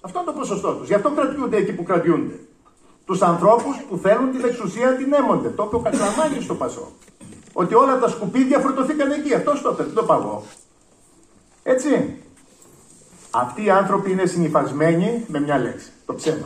Αυτό 0.00 0.18
είναι 0.18 0.30
το 0.30 0.38
ποσοστό 0.38 0.72
τους. 0.72 0.86
Γι' 0.86 0.94
αυτό 0.94 1.10
κρατιούνται 1.10 1.56
εκεί 1.56 1.72
που 1.72 1.82
κρατιούνται. 1.82 2.40
Τους 3.06 3.22
ανθρώπους 3.22 3.76
που 3.88 3.96
θέλουν 3.96 4.30
την 4.30 4.44
εξουσία 4.44 4.96
την 4.96 5.12
έμονται. 5.12 5.48
Το 5.48 5.62
οποίο 5.62 5.78
ο 5.78 6.40
στο 6.40 6.54
Πασόκ. 6.54 6.88
Ότι 7.52 7.74
όλα 7.74 7.98
τα 7.98 8.08
σκουπίδια 8.08 8.58
φορτωθήκαν 8.58 9.10
εκεί. 9.10 9.34
Αυτό 9.34 9.52
το 9.62 9.70
είπε, 9.72 9.82
δεν 9.82 9.94
το 9.94 10.02
παγώ. 10.02 10.42
Έτσι. 11.62 12.20
Αυτοί 13.38 13.64
οι 13.64 13.70
άνθρωποι 13.70 14.10
είναι 14.10 14.26
συνυφασμένοι 14.26 15.24
με 15.28 15.40
μια 15.40 15.58
λέξη. 15.58 15.90
Το 16.06 16.14
ψέμα. 16.14 16.44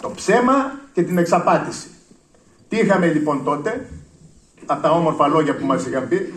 Το 0.00 0.10
ψέμα 0.10 0.80
και 0.92 1.02
την 1.02 1.18
εξαπάτηση. 1.18 1.90
Τι 2.68 2.76
είχαμε 2.76 3.06
λοιπόν 3.06 3.44
τότε, 3.44 3.88
από 4.66 4.82
τα 4.82 4.90
όμορφα 4.90 5.26
λόγια 5.28 5.56
που 5.56 5.66
μας 5.66 5.86
είχαν 5.86 6.08
πει; 6.08 6.32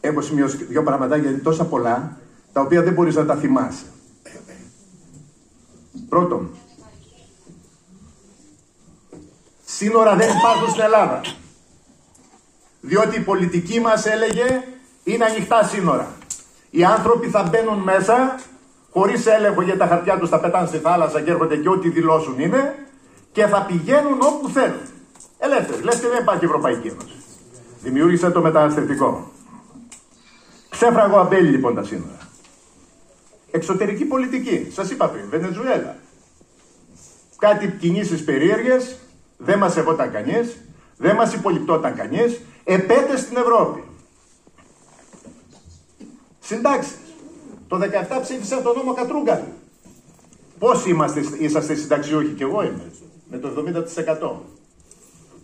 Έχω 0.00 0.20
σημειώσει 0.20 0.64
δύο 0.64 0.82
πραγματάκια 0.82 1.28
γιατί 1.30 1.42
τόσα 1.42 1.64
πολλά, 1.64 2.16
τα 2.52 2.60
οποία 2.60 2.82
δεν 2.82 2.92
μπορείς 2.92 3.14
να 3.14 3.26
τα 3.26 3.36
θυμάσαι. 3.36 3.84
Πρώτον, 6.08 6.50
σύνορα 9.64 10.16
δεν 10.16 10.28
υπάρχουν 10.36 10.68
στην 10.68 10.82
Ελλάδα. 10.82 11.20
Διότι 12.84 13.16
η 13.16 13.20
πολιτική 13.20 13.80
μας 13.80 14.06
έλεγε 14.06 14.62
είναι 15.04 15.24
ανοιχτά 15.24 15.62
σύνορα. 15.62 16.12
Οι 16.70 16.84
άνθρωποι 16.84 17.28
θα 17.28 17.42
μπαίνουν 17.42 17.78
μέσα 17.78 18.40
χωρίς 18.90 19.26
έλεγχο 19.26 19.62
για 19.62 19.76
τα 19.76 19.86
χαρτιά 19.86 20.18
τους 20.18 20.28
θα 20.28 20.40
πετάνε 20.40 20.66
στη 20.66 20.78
θάλασσα 20.78 21.20
και 21.20 21.30
έρχονται 21.30 21.56
και 21.56 21.68
ό,τι 21.68 21.88
δηλώσουν 21.88 22.38
είναι 22.38 22.86
και 23.32 23.46
θα 23.46 23.62
πηγαίνουν 23.62 24.18
όπου 24.20 24.48
θέλουν. 24.48 24.80
Ελεύθεροι. 25.38 25.82
Λες 25.82 25.94
και 25.94 26.08
δεν 26.08 26.22
υπάρχει 26.22 26.44
Ευρωπαϊκή 26.44 26.88
Ένωση. 26.88 27.16
Δημιούργησε 27.82 28.30
το 28.30 28.40
μεταναστευτικό. 28.40 29.30
Ξέφραγο 30.68 31.18
αμπέλι 31.18 31.48
λοιπόν 31.48 31.74
τα 31.74 31.84
σύνορα. 31.84 32.18
Εξωτερική 33.50 34.04
πολιτική. 34.04 34.68
Σας 34.72 34.90
είπα 34.90 35.08
πριν. 35.08 35.24
Βενεζουέλα. 35.30 35.96
Κάτι 37.38 37.76
κινήσεις 37.80 38.24
περίεργες. 38.24 38.96
Δεν 39.36 39.58
μας 39.58 39.72
σεβόταν 39.72 40.12
κανείς. 40.12 40.56
Δεν 40.96 41.14
μας 41.14 41.32
υπολοιπτόταν 41.32 41.94
κανείς 41.94 42.40
επέτε 42.64 43.16
στην 43.16 43.36
Ευρώπη. 43.36 43.84
Συντάξεις. 46.40 46.96
Το 47.68 47.78
17 47.78 48.20
ψήφισαν 48.22 48.62
τον 48.62 48.76
νόμο 48.76 48.94
Κατρούγκαλου. 48.94 49.52
Πόσοι 50.58 50.90
είμαστε, 50.90 51.24
είσαστε 51.38 51.74
συνταξιούχοι, 51.74 52.28
και 52.28 52.42
εγώ 52.44 52.62
είμαι, 52.62 52.92
με 53.30 53.38
το 53.38 53.48
70%. 53.48 54.30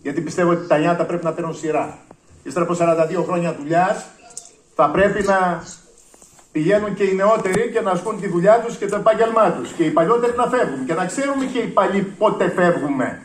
Γιατί 0.01 0.21
πιστεύω 0.21 0.51
ότι 0.51 0.67
τα 0.67 0.77
νιάτα 0.77 1.05
πρέπει 1.05 1.25
να 1.25 1.33
παίρνουν 1.33 1.55
σειρά. 1.55 1.97
Ύστερα 2.43 2.65
από 2.65 2.75
42 2.79 3.23
χρόνια 3.23 3.55
δουλειάς, 3.59 4.05
θα 4.75 4.89
πρέπει 4.89 5.23
να 5.23 5.63
πηγαίνουν 6.51 6.93
και 6.93 7.03
οι 7.03 7.15
νεότεροι 7.15 7.71
και 7.71 7.81
να 7.81 7.91
ασκούν 7.91 8.19
τη 8.21 8.27
δουλειά 8.27 8.59
τους 8.59 8.77
και 8.77 8.85
το 8.85 8.95
επάγγελμά 8.95 9.51
τους. 9.51 9.71
Και 9.71 9.83
οι 9.83 9.89
παλιότεροι 9.89 10.33
να 10.35 10.47
φεύγουν. 10.47 10.85
Και 10.85 10.93
να 10.93 11.05
ξέρουμε 11.05 11.45
και 11.45 11.59
οι 11.59 11.67
παλιοί 11.67 12.01
πότε 12.01 12.49
φεύγουμε. 12.49 13.21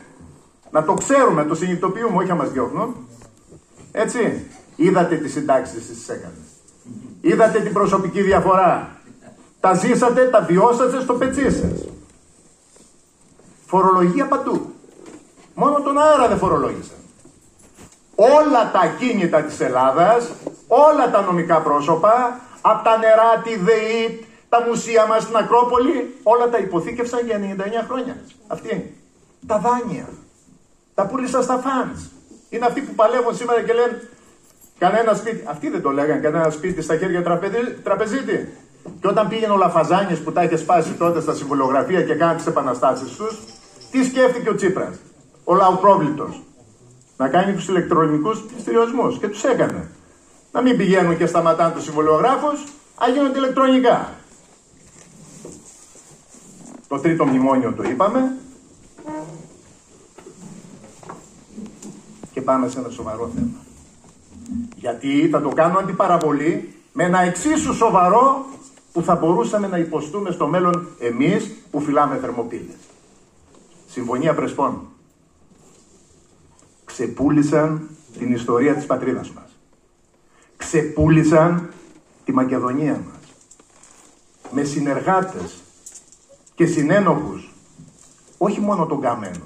Να 0.71 0.85
το 0.85 0.95
ξέρουμε, 0.95 1.45
το 1.45 1.55
συνειδητοποιούμε, 1.55 2.17
όχι 2.17 2.29
να 2.29 2.35
μας 2.35 2.51
διώχνουν. 2.51 3.09
Έτσι. 3.97 4.47
Είδατε 4.77 5.17
τις 5.17 5.33
συντάξεις 5.33 5.87
τι 5.87 6.13
έκανε. 6.13 6.35
Είδατε 7.21 7.61
την 7.61 7.73
προσωπική 7.73 8.23
διαφορά. 8.23 8.97
Τα 9.61 9.75
ζήσατε, 9.75 10.25
τα 10.25 10.41
βιώσατε 10.41 11.01
στο 11.01 11.15
πετσί 11.15 11.51
σας. 11.51 11.89
Φορολογία 13.67 14.27
παντού. 14.27 14.73
Μόνο 15.55 15.81
τον 15.81 15.99
αέρα 15.99 16.29
δεν 16.29 16.39
φορολόγησαν. 16.39 16.97
Όλα 18.15 18.71
τα 18.73 18.95
κίνητα 18.99 19.43
της 19.43 19.61
Ελλάδας, 19.61 20.33
όλα 20.69 21.11
τα 21.11 21.21
νομικά 21.21 21.61
πρόσωπα, 21.61 22.41
από 22.61 22.85
τα 22.85 22.99
νερά, 22.99 23.43
τη 23.45 23.57
ΔΕΗ, 23.57 24.27
τα 24.49 24.63
μουσεία 24.69 25.07
μας 25.07 25.23
στην 25.23 25.37
Ακρόπολη, 25.37 26.19
όλα 26.23 26.49
τα 26.49 26.59
υποθήκευσαν 26.59 27.27
για 27.27 27.39
99 27.39 27.85
χρόνια. 27.89 28.17
Αυτή 28.47 28.75
είναι. 28.75 28.93
Τα 29.47 29.59
δάνεια. 29.59 30.09
Τα 30.95 31.07
πούλησα 31.07 31.43
στα 31.43 31.55
φαντς. 31.55 32.11
Είναι 32.55 32.67
αυτοί 32.67 32.81
που 32.81 32.95
παλεύουν 32.95 33.35
σήμερα 33.35 33.63
και 33.63 33.73
λένε 33.73 34.09
κανένα 34.79 35.15
σπίτι. 35.15 35.45
Αυτοί 35.47 35.71
δεν 35.71 35.83
το 35.83 35.91
λέγανε, 35.91 36.21
κανένα 36.21 36.51
σπίτι 36.51 36.83
στα 36.83 36.97
χέρια 36.97 37.23
τραπεζίτη. 37.83 38.53
Και 39.01 39.09
όταν 39.09 39.29
πήγαινε 39.29 39.53
ο 39.53 39.57
Λαφαζάνης 39.57 40.19
που 40.19 40.33
τα 40.33 40.43
είχε 40.43 40.57
σπάσει 40.57 40.93
τότε 40.93 41.21
στα 41.21 41.35
συμβολογραφία 41.35 42.03
και 42.03 42.15
κάνει 42.15 42.37
τις 42.37 42.47
επαναστάσεις 42.47 43.17
τους, 43.17 43.43
τι 43.91 44.05
σκέφτηκε 44.05 44.51
ο 44.51 44.55
Τσίπρας, 44.55 44.97
ο 45.45 45.55
λαοπρόβλητος. 45.55 46.43
Να 47.17 47.29
κάνει 47.29 47.53
τους 47.55 47.69
ηλεκτρονικούς 47.69 48.41
πληστηριασμού 48.41 49.19
και 49.19 49.29
τους 49.29 49.45
έκανε. 49.45 49.91
Να 50.53 50.63
μην 50.63 50.77
πηγαίνουν 50.77 51.17
και 51.17 51.27
σταματάνε 51.27 51.75
τους 51.75 51.85
συμβολογράφους, 51.85 52.61
α 52.95 53.09
γίνονται 53.13 53.39
ηλεκτρονικά. 53.39 54.11
Το 56.89 56.99
τρίτο 56.99 57.27
μνημόνιο 57.27 57.73
το 57.73 57.83
είπαμε. 57.83 58.37
Πάμε 62.45 62.69
σε 62.69 62.79
ένα 62.79 62.89
σοβαρό 62.89 63.31
θέμα. 63.35 63.59
Γιατί 64.77 65.29
θα 65.29 65.43
το 65.43 65.49
κάνω 65.49 65.79
αντιπαραβολή 65.79 66.75
με 66.93 67.05
ένα 67.05 67.21
εξίσου 67.21 67.75
σοβαρό 67.75 68.47
που 68.93 69.03
θα 69.03 69.15
μπορούσαμε 69.15 69.67
να 69.67 69.79
υποστούμε 69.79 70.31
στο 70.31 70.47
μέλλον 70.47 70.89
εμείς 70.99 71.55
που 71.71 71.81
φυλάμε 71.81 72.17
θερμοπύλες. 72.17 72.77
Συμφωνία 73.87 74.35
Πρεσπών. 74.35 74.81
Ξεπούλησαν 76.85 77.89
την 78.19 78.33
ιστορία 78.33 78.75
της 78.75 78.87
πατρίδας 78.87 79.31
μας. 79.31 79.57
Ξεπούλησαν 80.57 81.73
τη 82.25 82.33
Μακεδονία 82.33 82.93
μας. 82.93 83.35
Με 84.51 84.65
συνεργάτες 84.65 85.63
και 86.55 86.67
συνένοχους. 86.67 87.53
Όχι 88.39 88.61
μόνο 88.61 88.87
τον 88.87 89.01
Καμένο. 89.01 89.45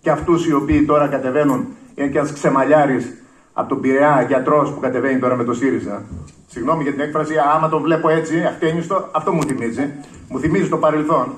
Και 0.00 0.10
αυτούς 0.10 0.46
οι 0.46 0.52
οποίοι 0.52 0.84
τώρα 0.84 1.08
κατεβαίνουν, 1.08 1.66
είναι 1.94 2.08
και 2.08 2.18
ένας 2.18 2.32
ξεμαλιάρης 2.32 3.22
από 3.52 3.68
τον 3.68 3.80
Πειραιά 3.80 4.24
γιατρός 4.28 4.72
που 4.72 4.80
κατεβαίνει 4.80 5.18
τώρα 5.18 5.36
με 5.36 5.44
το 5.44 5.54
ΣΥΡΙΖΑ. 5.54 6.04
Συγγνώμη 6.46 6.82
για 6.82 6.92
την 6.92 7.00
έκφραση, 7.00 7.34
άμα 7.54 7.68
τον 7.68 7.82
βλέπω 7.82 8.08
έτσι, 8.08 8.44
αχτένιστο, 8.44 9.08
αυτό 9.12 9.32
μου 9.32 9.42
θυμίζει. 9.42 9.92
Μου 10.28 10.38
θυμίζει 10.38 10.68
το 10.68 10.76
παρελθόν. 10.76 11.34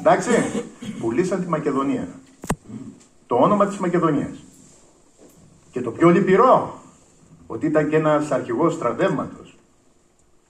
Εντάξει, 0.00 0.30
πουλήσαν 1.00 1.40
τη 1.40 1.48
Μακεδονία. 1.48 2.08
Το 3.26 3.34
όνομα 3.34 3.66
της 3.66 3.78
Μακεδονίας. 3.78 4.44
Και 5.70 5.80
το 5.80 5.90
πιο 5.90 6.08
λυπηρό, 6.08 6.80
ότι 7.46 7.66
ήταν 7.66 7.88
και 7.88 7.96
ένας 7.96 8.30
αρχηγός 8.30 8.74
στρατεύματος. 8.74 9.58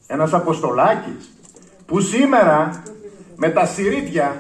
Ένας 0.06 0.32
αποστολάκης, 0.32 1.32
που 1.86 2.00
σήμερα 2.00 2.82
με 3.36 3.48
τα 3.48 3.66
συρίτια 3.66 4.36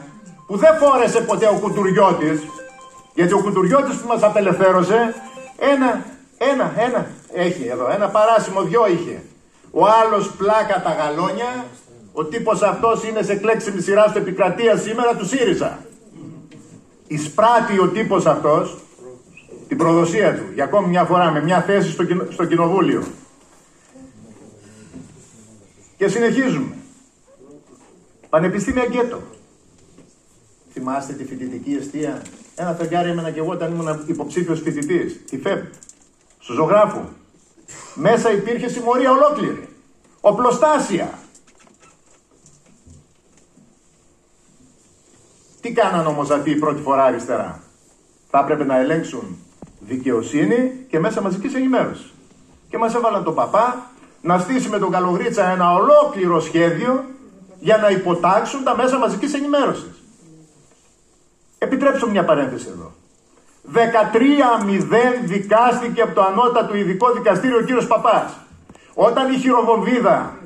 που 0.46 0.56
δεν 0.56 0.74
φόρεσε 0.76 1.20
ποτέ 1.20 1.46
ο 1.46 1.58
Κουτουριώτης, 1.60 2.40
γιατί 3.18 3.32
ο 3.32 3.40
Κουτουριώτης 3.40 3.96
που 3.96 4.08
μας 4.08 4.22
απελευθέρωσε, 4.22 5.14
ένα, 5.58 6.04
ένα, 6.38 6.72
ένα 6.76 7.06
έχει 7.32 7.66
εδώ, 7.66 7.90
ένα 7.90 8.08
παράσημο 8.08 8.62
δυο 8.62 8.86
είχε. 8.88 9.22
Ο 9.70 9.86
άλλος 9.86 10.30
πλάκα 10.30 10.82
τα 10.82 10.92
γαλόνια, 10.92 11.64
ο 12.12 12.24
τύπος 12.24 12.62
αυτός 12.62 13.04
είναι 13.04 13.22
σε 13.22 13.34
κλέξιμη 13.34 13.80
σειρά 13.80 14.08
στο 14.08 14.18
επικρατεία 14.18 14.76
σήμερα 14.76 15.16
του 15.16 15.26
ΣΥΡΙΖΑ. 15.26 15.78
Εισπράττει 17.06 17.78
ο 17.78 17.88
τύπος 17.88 18.26
αυτός 18.26 18.78
την 19.68 19.76
προδοσία 19.76 20.34
του 20.36 20.44
για 20.54 20.64
ακόμη 20.64 20.88
μια 20.88 21.04
φορά 21.04 21.30
με 21.30 21.42
μια 21.42 21.60
θέση 21.60 21.90
στο, 21.90 22.04
στο 22.30 22.44
κοινοβούλιο. 22.44 23.02
Και 25.96 26.08
συνεχίζουμε. 26.08 26.74
Πανεπιστήμια 28.28 28.84
γκέτο. 28.84 29.20
Θυμάστε 30.72 31.12
τη 31.12 31.24
φοιτητική 31.24 31.76
αιστεία; 31.80 32.22
Ένα 32.60 32.74
φεγγάρι 32.74 33.10
έμενα 33.10 33.30
και 33.30 33.38
εγώ 33.38 33.50
όταν 33.50 33.72
ήμουν 33.72 34.04
υποψήφιος 34.06 34.60
φοιτητής. 34.60 35.24
Τη 35.30 35.38
ΦΕΠ. 35.38 35.64
Στου 36.38 36.52
ζωγράφου. 36.52 37.00
Μέσα 37.94 38.32
υπήρχε 38.32 38.68
συμμορία 38.68 39.10
ολόκληρη. 39.10 39.68
Οπλοστάσια. 40.20 41.18
Τι 45.60 45.72
κάναν 45.72 46.06
όμως 46.06 46.30
αυτοί 46.30 46.50
η 46.50 46.56
πρώτη 46.56 46.82
φορά 46.82 47.04
αριστερά; 47.04 47.62
Θα 48.30 48.38
έπρεπε 48.38 48.64
να 48.64 48.78
ελέγξουν 48.78 49.38
δικαιοσύνη 49.80 50.86
και 50.88 50.98
μέσα 50.98 51.20
μαζικής 51.20 51.54
ενημέρωσης. 51.54 52.12
Και 52.68 52.78
μας 52.78 52.94
έβαλαν 52.94 53.24
τον 53.24 53.34
παπά 53.34 53.90
να 54.20 54.38
στήσει 54.38 54.68
με 54.68 54.78
τον 54.78 54.90
Καλογρίτσα 54.90 55.50
ένα 55.50 55.74
ολόκληρο 55.74 56.40
σχέδιο 56.40 57.04
για 57.58 57.76
να 57.76 57.88
υποτάξουν 57.88 58.64
τα 58.64 58.76
μέσα 58.76 58.98
μαζικής 58.98 59.34
ενημέρωσης. 61.58 61.68
Επιτρέψω 61.68 62.08
μια 62.10 62.24
παρένθεση 62.24 62.68
εδώ. 62.72 62.92
13-0 63.72 65.24
δικάστηκε 65.24 66.02
από 66.02 66.14
το 66.14 66.22
ανώτατο 66.22 66.76
ειδικό 66.76 67.12
δικαστήριο 67.12 67.56
ο 67.56 67.62
κύριος 67.62 67.86
Παπάς. 67.86 68.36
Όταν 68.94 69.32
η 69.32 69.36
χειροβομβίδα 69.36 70.36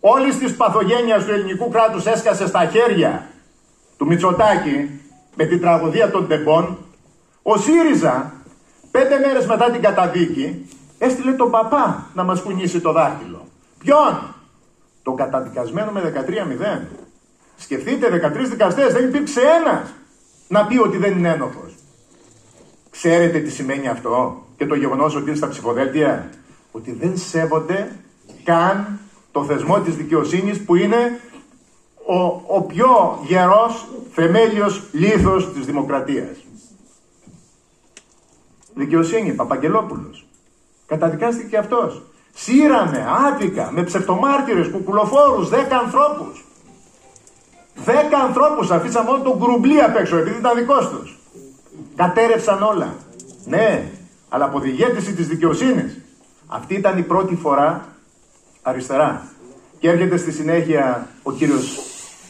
όλης 0.00 0.38
της 0.38 0.56
παθογένειας 0.56 1.24
του 1.24 1.32
ελληνικού 1.32 1.68
κράτους 1.68 2.06
έσκασε 2.06 2.46
στα 2.46 2.66
χέρια 2.66 3.26
του 3.96 4.06
Μητσοτάκη 4.06 5.00
με 5.34 5.44
την 5.44 5.60
τραγωδία 5.60 6.10
των 6.10 6.28
τεμπών, 6.28 6.78
ο 7.42 7.56
ΣΥΡΙΖΑ 7.56 8.32
πέντε 8.90 9.18
μέρες 9.18 9.46
μετά 9.46 9.70
την 9.70 9.82
καταδίκη 9.82 10.68
έστειλε 10.98 11.32
τον 11.32 11.50
παπά 11.50 12.06
να 12.14 12.24
μας 12.24 12.40
κουνήσει 12.40 12.80
το 12.80 12.92
δάχτυλο. 12.92 13.46
Ποιον; 13.78 14.34
Το 15.02 15.12
καταδικασμένο 15.12 15.90
με 15.90 16.00
13-0. 16.00 16.86
Σκεφτείτε 17.56 18.08
13 18.08 18.48
δικαστές, 18.48 18.92
δεν 18.92 19.04
υπήρξε 19.04 19.40
ένας 19.40 19.92
να 20.50 20.66
πει 20.66 20.78
ότι 20.78 20.96
δεν 20.96 21.18
είναι 21.18 21.28
ένοχος. 21.28 21.74
Ξέρετε 22.90 23.38
τι 23.38 23.50
σημαίνει 23.50 23.88
αυτό 23.88 24.44
και 24.56 24.66
το 24.66 24.74
γεγονός 24.74 25.14
ότι 25.14 25.26
είναι 25.28 25.36
στα 25.36 25.48
ψηφοδέλτια; 25.48 26.30
Ότι 26.72 26.92
δεν 26.92 27.18
σέβονται 27.18 27.96
καν 28.44 28.98
το 29.32 29.44
θεσμό 29.44 29.80
της 29.80 29.96
δικαιοσύνης 29.96 30.64
που 30.64 30.76
είναι 30.76 31.20
ο, 32.06 32.42
ο 32.46 32.62
πιο 32.62 33.20
γερός 33.26 33.86
θεμέλιος 34.12 34.82
λίθος 34.92 35.52
της 35.52 35.66
δημοκρατίας. 35.66 36.36
Δικαιοσύνη, 38.74 39.32
Παπαγγελόπουλος. 39.32 40.26
Καταδικάστηκε 40.86 41.48
και 41.48 41.58
αυτός. 41.58 42.02
Σύρανε 42.34 43.06
άδικα 43.26 43.70
με 43.72 43.82
ψευτομάρτυρες, 43.82 44.68
κουκουλοφόρους, 44.68 45.48
δέκα 45.48 45.78
ανθρώπους. 45.78 46.44
Δέκα 47.84 48.18
ανθρώπους 48.18 48.70
αφήσαν 48.70 49.04
μόνο 49.04 49.22
τον 49.22 49.36
γκρουμπλί 49.38 49.82
απ' 49.82 49.96
έξω 49.96 50.16
επειδή 50.16 50.38
ήταν 50.38 50.56
δικός 50.56 50.88
τους. 50.88 51.18
Κατέρευσαν 51.96 52.62
όλα. 52.62 52.94
Ναι, 53.44 53.90
αλλά 54.28 54.44
από 54.44 54.60
διηγέτηση 54.60 55.12
της 55.14 55.26
δικαιοσύνης. 55.26 56.00
Αυτή 56.46 56.74
ήταν 56.74 56.98
η 56.98 57.02
πρώτη 57.02 57.34
φορά 57.34 57.88
αριστερά. 58.62 59.26
Και 59.78 59.88
έρχεται 59.88 60.16
στη 60.16 60.32
συνέχεια 60.32 61.08
ο 61.22 61.32
κύριος 61.32 61.78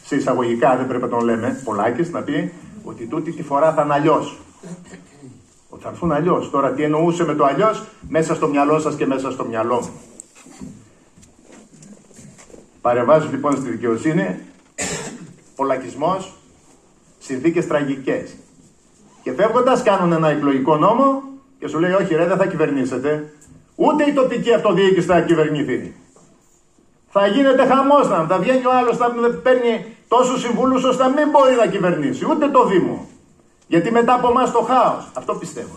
σε 0.04 0.16
εισαγωγικά 0.16 0.76
δεν 0.76 0.86
πρέπει 0.86 1.02
να 1.02 1.08
τον 1.08 1.24
λέμε, 1.24 1.60
Πολάκης, 1.64 2.10
να 2.10 2.22
πει 2.22 2.52
ότι 2.84 3.06
τούτη 3.06 3.32
τη 3.32 3.42
φορά 3.42 3.72
θα 3.72 3.82
είναι 3.82 3.94
αλλιώς. 3.94 4.38
Ότι 5.68 5.82
θα 5.82 5.88
έρθουν 5.88 6.12
αλλιώς. 6.12 6.50
Τώρα 6.50 6.72
τι 6.72 6.82
εννοούσε 6.82 7.24
με 7.24 7.34
το 7.34 7.44
αλλιώς, 7.44 7.84
μέσα 8.08 8.34
στο 8.34 8.48
μυαλό 8.48 8.78
σας 8.78 8.94
και 8.94 9.06
μέσα 9.06 9.30
στο 9.30 9.44
μυαλό 9.44 9.74
μου. 9.74 10.00
Παρεμβάζω 12.80 13.28
λοιπόν 13.30 13.56
στη 13.56 13.70
δικαιοσύνη, 13.70 14.38
πολλακισμό, 15.60 16.16
συνθήκες 17.18 17.66
τραγικές. 17.66 18.36
Και 19.22 19.32
φεύγοντας 19.32 19.82
κάνουν 19.82 20.12
ένα 20.12 20.28
εκλογικό 20.28 20.76
νόμο 20.76 21.22
και 21.58 21.68
σου 21.68 21.78
λέει: 21.78 21.92
Όχι, 21.92 22.14
ρε, 22.14 22.26
δεν 22.26 22.36
θα 22.36 22.46
κυβερνήσετε. 22.46 23.32
Ούτε 23.74 24.04
η 24.04 24.12
τοπική 24.12 24.54
αυτοδιοίκηση 24.54 25.06
θα 25.06 25.20
κυβερνηθεί. 25.20 25.94
Θα 27.08 27.26
γίνεται 27.26 27.66
χαμός 27.66 28.08
να 28.08 28.26
θα 28.26 28.38
βγαίνει 28.38 28.66
ο 28.66 28.72
άλλος, 28.72 28.96
θα 28.96 29.14
παίρνει 29.42 29.84
τόσους 30.08 30.40
συμβούλους 30.40 30.84
ώστε 30.84 31.02
να 31.02 31.08
μην 31.08 31.30
μπορεί 31.30 31.54
να 31.54 31.66
κυβερνήσει. 31.66 32.26
Ούτε 32.30 32.48
το 32.48 32.66
Δήμο. 32.66 33.08
Γιατί 33.66 33.90
μετά 33.90 34.14
από 34.14 34.28
εμάς 34.28 34.52
το 34.52 34.60
χάος. 34.60 35.10
Αυτό 35.14 35.34
πιστεύω. 35.34 35.76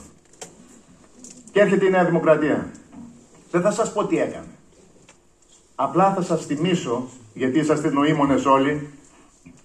Και 1.52 1.60
έρχεται 1.60 1.86
η 1.86 1.90
Νέα 1.90 2.06
Δημοκρατία. 2.06 2.70
Δεν 3.52 3.62
θα 3.62 3.72
σας 3.72 3.94
πω 3.94 4.06
τι 4.06 4.20
έκανε. 4.20 4.52
Απλά 5.76 6.14
θα 6.14 6.22
σας 6.22 6.46
θυμίσω, 6.46 7.08
γιατί 7.34 7.60
είσαστε 7.60 7.90
νοήμονες 7.90 8.46
όλοι, 8.46 8.90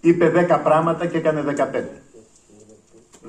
είπε 0.09 0.47
10 0.51 0.61
πράγματα 0.62 1.07
και 1.07 1.16
έκανε 1.16 1.44
15. 1.57 1.62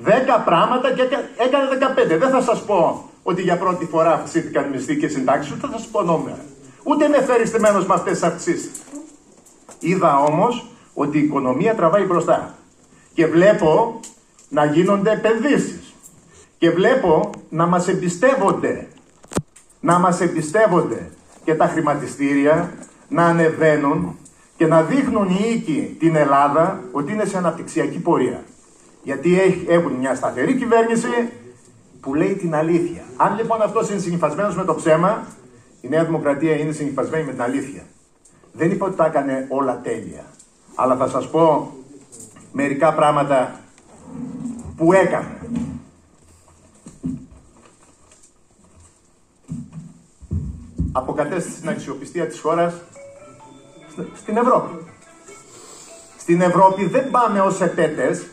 10 0.04 0.10
πράγματα 0.44 0.92
και 0.92 1.02
έκανε 1.36 1.68
15. 2.14 2.18
Δεν 2.18 2.30
θα 2.30 2.42
σας 2.42 2.64
πω 2.64 3.10
ότι 3.22 3.42
για 3.42 3.56
πρώτη 3.56 3.84
φορά 3.84 4.12
αυξήθηκαν 4.12 4.64
οι 4.64 4.68
μισθοί 4.76 4.96
και 4.96 5.08
συντάξεις, 5.08 5.52
ούτε 5.52 5.66
θα 5.66 5.78
σας 5.78 5.86
πω 5.86 6.02
νόμερα. 6.02 6.44
Ούτε 6.82 7.04
είμαι 7.04 7.16
ευχαριστημένος 7.16 7.86
με 7.86 7.94
αυτές 7.94 8.12
τις 8.12 8.22
αυξήσεις. 8.22 8.70
Είδα 9.78 10.18
όμως 10.18 10.66
ότι 10.94 11.18
η 11.18 11.22
οικονομία 11.22 11.74
τραβάει 11.74 12.04
μπροστά. 12.04 12.54
Και 13.14 13.26
βλέπω 13.26 14.00
να 14.48 14.64
γίνονται 14.64 15.10
επενδύσεις. 15.10 15.94
Και 16.58 16.70
βλέπω 16.70 17.30
να 17.48 17.66
μας 17.66 17.88
εμπιστεύονται. 17.88 18.88
Να 19.80 19.98
μας 19.98 20.20
εμπιστεύονται 20.20 21.10
και 21.44 21.54
τα 21.54 21.66
χρηματιστήρια 21.66 22.72
να 23.08 23.24
ανεβαίνουν 23.24 24.18
και 24.60 24.66
να 24.66 24.82
δείχνουν 24.82 25.28
οι 25.28 25.52
οίκοι 25.52 25.96
την 25.98 26.16
Ελλάδα 26.16 26.82
ότι 26.92 27.12
είναι 27.12 27.24
σε 27.24 27.36
αναπτυξιακή 27.36 27.98
πορεία. 27.98 28.42
Γιατί 29.02 29.38
έχουν 29.68 29.92
μια 29.92 30.14
σταθερή 30.14 30.56
κυβέρνηση 30.56 31.08
που 32.00 32.14
λέει 32.14 32.34
την 32.34 32.54
αλήθεια. 32.54 33.02
Αν 33.16 33.36
λοιπόν 33.36 33.62
αυτός 33.62 33.90
είναι 33.90 33.98
συνυφασμένος 33.98 34.56
με 34.56 34.64
το 34.64 34.74
ψέμα, 34.74 35.26
η 35.80 35.88
Νέα 35.88 36.04
Δημοκρατία 36.04 36.56
είναι 36.56 36.72
συνυφασμένη 36.72 37.24
με 37.24 37.32
την 37.32 37.42
αλήθεια. 37.42 37.82
Δεν 38.52 38.70
είπα 38.70 38.86
ότι 38.86 38.96
τα 38.96 39.06
έκανε 39.06 39.46
όλα 39.48 39.80
τέλεια. 39.80 40.24
Αλλά 40.74 40.96
θα 40.96 41.08
σας 41.08 41.30
πω 41.30 41.74
μερικά 42.52 42.94
πράγματα 42.94 43.60
που 44.76 44.92
έκανε. 44.92 45.38
Αποκατέστησε 50.92 51.60
την 51.60 51.68
αξιοπιστία 51.68 52.26
της 52.26 52.40
χώρας 52.40 52.74
στην 54.16 54.36
Ευρώπη. 54.36 54.84
Στην 56.18 56.40
Ευρώπη 56.40 56.84
δεν 56.84 57.10
πάμε 57.10 57.40
ως 57.40 57.60
επέτες, 57.60 58.26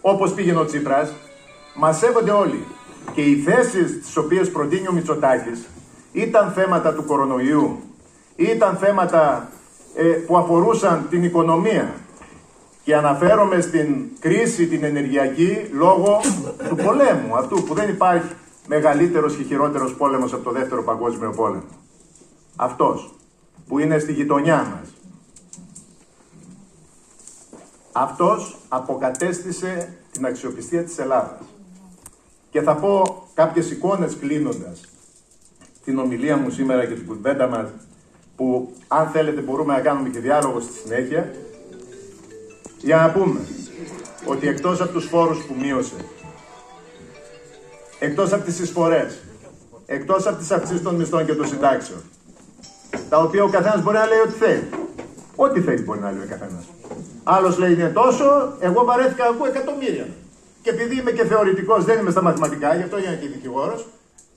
όπως 0.00 0.32
πήγαινε 0.32 0.58
ο 0.58 0.64
Τσίπρας, 0.64 1.12
μας 1.74 1.98
σέβονται 1.98 2.30
όλοι. 2.30 2.64
Και 3.12 3.20
οι 3.20 3.36
θέσεις 3.36 4.00
τις 4.00 4.16
οποίες 4.16 4.50
προτείνει 4.50 4.88
ο 4.88 4.92
Μητσοτάκης 4.92 5.66
ήταν 6.12 6.52
θέματα 6.52 6.94
του 6.94 7.04
κορονοϊού, 7.04 7.78
ήταν 8.36 8.76
θέματα 8.76 9.48
ε, 9.94 10.02
που 10.02 10.36
αφορούσαν 10.36 11.06
την 11.10 11.24
οικονομία 11.24 11.94
και 12.84 12.96
αναφέρομαι 12.96 13.60
στην 13.60 14.06
κρίση 14.18 14.66
την 14.66 14.84
ενεργειακή 14.84 15.68
λόγω 15.72 16.20
του 16.68 16.76
πολέμου, 16.76 17.36
αυτού 17.36 17.62
που 17.62 17.74
δεν 17.74 17.88
υπάρχει 17.88 18.32
μεγαλύτερος 18.66 19.36
και 19.36 19.42
χειρότερος 19.42 19.94
πόλεμος 19.94 20.32
από 20.32 20.44
το 20.44 20.50
δεύτερο 20.50 20.82
παγκόσμιο 20.82 21.30
πόλεμο. 21.30 21.64
Αυτός 22.56 23.14
που 23.68 23.78
είναι 23.78 23.98
στη 23.98 24.12
γειτονιά 24.12 24.56
μας. 24.56 24.88
Αυτός 27.92 28.58
αποκατέστησε 28.68 29.96
την 30.12 30.26
αξιοπιστία 30.26 30.84
της 30.84 30.98
Ελλάδας. 30.98 31.40
Και 32.50 32.60
θα 32.60 32.74
πω 32.74 33.22
κάποιες 33.34 33.70
εικόνες 33.70 34.16
κλείνοντας 34.16 34.80
την 35.84 35.98
ομιλία 35.98 36.36
μου 36.36 36.50
σήμερα 36.50 36.86
και 36.86 36.94
την 36.94 37.06
κουβέντα 37.06 37.46
μας 37.46 37.68
που 38.36 38.74
αν 38.88 39.08
θέλετε 39.08 39.40
μπορούμε 39.40 39.72
να 39.72 39.80
κάνουμε 39.80 40.08
και 40.08 40.18
διάλογο 40.18 40.60
στη 40.60 40.72
συνέχεια 40.72 41.34
για 42.78 42.96
να 42.96 43.10
πούμε 43.10 43.40
ότι 44.26 44.48
εκτός 44.48 44.80
από 44.80 44.92
τους 44.92 45.04
φόρους 45.04 45.44
που 45.44 45.54
μείωσε 45.60 45.94
εκτός 47.98 48.32
από 48.32 48.44
τις 48.44 48.58
εισφορές 48.58 49.18
εκτός 49.86 50.26
από 50.26 50.38
τις 50.38 50.50
αυξήσεις 50.50 50.82
των 50.82 50.94
μισθών 50.94 51.26
και 51.26 51.34
των 51.34 51.46
συντάξεων 51.46 52.02
τα 53.08 53.18
οποία 53.18 53.44
ο 53.44 53.48
καθένας 53.48 53.82
μπορεί 53.82 53.96
να 53.96 54.06
λέει 54.06 54.18
ό,τι 54.18 54.32
θέλει 54.32 54.68
ό,τι 55.36 55.60
θέλει 55.60 55.82
μπορεί 55.82 56.00
να 56.00 56.10
λέει 56.10 56.22
ο 56.22 56.28
καθένας 56.28 56.64
άλλος 57.22 57.58
λέει 57.58 57.72
είναι 57.72 57.88
τόσο 57.88 58.56
εγώ 58.60 58.84
βαρέθηκα 58.84 59.24
ακούω 59.24 59.46
εκατομμύρια 59.46 60.06
και 60.62 60.70
επειδή 60.70 60.98
είμαι 60.98 61.10
και 61.10 61.24
θεωρητικός 61.24 61.84
δεν 61.84 61.98
είμαι 61.98 62.10
στα 62.10 62.22
μαθηματικά 62.22 62.74
γι' 62.74 62.82
αυτό 62.82 62.98
είμαι 62.98 63.18
και 63.20 63.28
δικηγόρος 63.28 63.86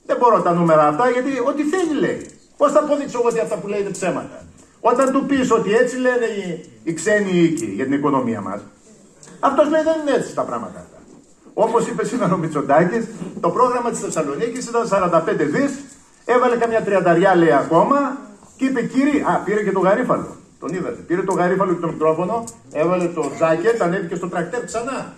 δεν 0.06 0.16
μπορώ 0.20 0.42
τα 0.42 0.52
νούμερα 0.52 0.86
αυτά 0.86 1.10
γιατί 1.10 1.30
ό,τι 1.50 1.62
θέλει 1.62 2.00
λέει 2.00 2.26
Πώς 2.58 2.72
θα 2.72 2.78
αποδείξω 2.78 3.18
εγώ 3.18 3.28
ότι 3.28 3.40
αυτά 3.40 3.56
που 3.56 3.66
λέει 3.66 3.80
είναι 3.80 3.90
ψέματα; 3.90 4.44
Όταν 4.80 5.12
του 5.12 5.26
πεις 5.26 5.50
ότι 5.50 5.74
έτσι 5.74 5.96
λένε 5.96 6.24
οι, 6.24 6.64
οι 6.84 6.92
ξένοι 6.92 7.30
οίκοι 7.30 7.66
για 7.66 7.84
την 7.84 7.92
οικονομία 7.92 8.40
μας, 8.40 8.60
αυτός 9.40 9.68
λέει 9.68 9.82
δεν 9.82 10.00
είναι 10.00 10.16
έτσι 10.16 10.34
τα 10.34 10.42
πράγματα 10.42 10.78
αυτά. 10.78 10.98
Όπως 11.54 11.86
είπε 11.86 12.04
σήμερα 12.04 12.34
ο 12.34 12.36
Μητσοτάκης, 12.36 13.06
το 13.40 13.50
πρόγραμμα 13.50 13.90
της 13.90 14.00
Θεσσαλονίκης 14.00 14.66
ήταν 14.66 14.88
45 14.90 15.22
δις, 15.36 15.72
έβαλε 16.24 16.56
καμιά 16.56 16.82
τριανταριά 16.82 17.34
λέει 17.34 17.52
ακόμα 17.52 18.16
και 18.58 18.64
είπε 18.64 18.82
κύριε, 18.82 19.22
Α, 19.22 19.42
πήρε 19.44 19.62
και 19.62 19.72
το 19.72 19.80
γαρίφαλο. 19.80 20.36
Τον 20.60 20.74
είδατε. 20.74 21.00
Πήρε 21.06 21.22
το 21.22 21.32
γαρίφαλο 21.32 21.74
και 21.74 21.80
το 21.80 21.86
μικρόφωνο, 21.86 22.44
έβαλε 22.72 23.06
το 23.06 23.30
τζάκετ, 23.34 23.82
ανέβηκε 23.82 24.14
στο 24.14 24.28
τρακτέρ 24.28 24.64
ξανά. 24.64 25.14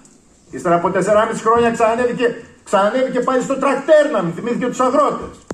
Ύστερα 0.51 0.75
από 0.75 0.91
4,5 0.95 1.01
χρόνια 1.35 1.71
ξανανέβηκε, 1.71 2.43
ξανανέβηκε 2.65 3.21
πάλι 3.21 3.43
στο 3.43 3.59
τρακτέρ 3.59 4.11
να 4.11 4.23
μην 4.23 4.33
θυμήθηκε 4.33 4.67
τους 4.67 4.81
αγρότες. 4.81 5.47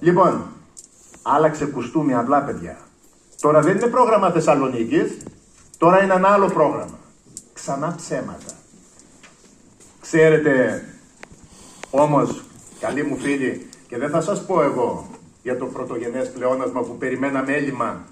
Λοιπόν, 0.00 0.44
Άλλαξε 1.22 1.66
κουστούμι 1.66 2.14
απλά 2.14 2.42
παιδιά. 2.42 2.78
Τώρα 3.40 3.60
δεν 3.60 3.76
είναι 3.76 3.86
πρόγραμμα 3.86 4.30
Θεσσαλονίκης, 4.30 5.16
τώρα 5.78 6.02
είναι 6.02 6.14
ένα 6.14 6.28
άλλο 6.28 6.46
πρόγραμμα. 6.46 6.98
Ξανά 7.52 7.94
ψέματα. 7.96 8.52
Ξέρετε, 10.00 10.84
όμως, 11.90 12.42
καλοί 12.80 13.02
μου 13.02 13.16
φίλοι, 13.16 13.68
και 13.88 13.98
δεν 13.98 14.10
θα 14.10 14.20
σας 14.20 14.46
πω 14.46 14.62
εγώ 14.62 15.17
για 15.42 15.56
το 15.56 15.64
πρωτογενές 15.66 16.30
πλεόνασμα 16.30 16.80
που 16.80 16.96
περιμέναμε 16.98 17.52
έλλειμμα 17.52 18.04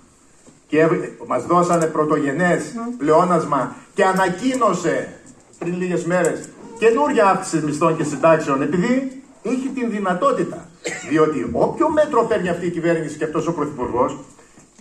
και 0.67 0.89
μας 1.27 1.47
δώσανε 1.47 1.87
πρωτογενές 1.87 2.63
πλεόνασμα 2.99 3.77
και 3.95 4.05
ανακοίνωσε 4.05 5.21
πριν 5.59 5.77
λίγες 5.77 6.05
μέρες 6.05 6.49
καινούργια 6.79 7.27
αύξηση 7.27 7.65
μισθών 7.65 7.97
και 7.97 8.05
συντάξεων 8.05 8.63
επειδή 8.63 9.23
έχει 9.43 9.69
την 9.75 9.91
δυνατότητα. 9.91 10.69
Διότι 11.09 11.51
όποιο 11.53 11.91
μέτρο 11.91 12.25
παίρνει 12.25 12.49
αυτή 12.49 12.67
η 12.67 12.71
κυβέρνηση 12.71 13.17
και 13.17 13.25
αυτός 13.25 13.47
ο 13.47 13.53
Πρωθυπουργός 13.53 14.19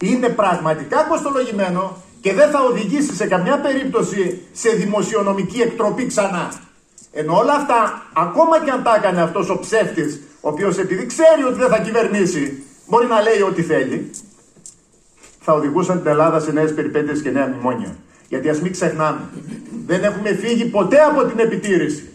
είναι 0.01 0.29
πραγματικά 0.29 1.03
κοστολογημένο 1.03 1.97
και 2.21 2.33
δεν 2.33 2.49
θα 2.49 2.59
οδηγήσει 2.63 3.15
σε 3.15 3.27
καμιά 3.27 3.59
περίπτωση 3.59 4.41
σε 4.51 4.69
δημοσιονομική 4.69 5.61
εκτροπή 5.61 6.05
ξανά. 6.05 6.51
Ενώ 7.11 7.37
όλα 7.37 7.53
αυτά, 7.53 8.05
ακόμα 8.13 8.63
και 8.63 8.71
αν 8.71 8.83
τα 8.83 8.95
έκανε 8.95 9.21
αυτός 9.21 9.49
ο 9.49 9.59
ψεύτης, 9.59 10.21
ο 10.45 10.49
οποίος 10.49 10.77
επειδή 10.77 11.05
ξέρει 11.05 11.43
ότι 11.43 11.59
δεν 11.59 11.69
θα 11.69 11.79
κυβερνήσει, 11.79 12.63
μπορεί 12.87 13.05
να 13.05 13.21
λέει 13.21 13.41
ό,τι 13.41 13.61
θέλει, 13.61 14.09
θα 15.39 15.53
οδηγούσαν 15.53 15.97
την 16.01 16.07
Ελλάδα 16.07 16.39
σε 16.39 16.51
νέες 16.51 16.73
περιπέτειες 16.73 17.21
και 17.21 17.29
νέα 17.29 17.47
μνημόνια. 17.47 17.95
Γιατί 18.27 18.49
ας 18.49 18.61
μην 18.61 18.71
ξεχνάμε, 18.71 19.29
δεν 19.85 20.03
έχουμε 20.03 20.33
φύγει 20.33 20.65
ποτέ 20.65 20.99
από 20.99 21.25
την 21.25 21.39
επιτήρηση. 21.39 22.09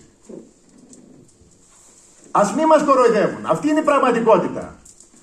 Α 2.31 2.43
μην 2.57 2.67
μας 2.67 2.83
κοροϊδεύουν. 2.83 3.47
Αυτή 3.47 3.69
είναι 3.69 3.81
η 3.81 3.83
πραγματικότητα. 3.83 4.79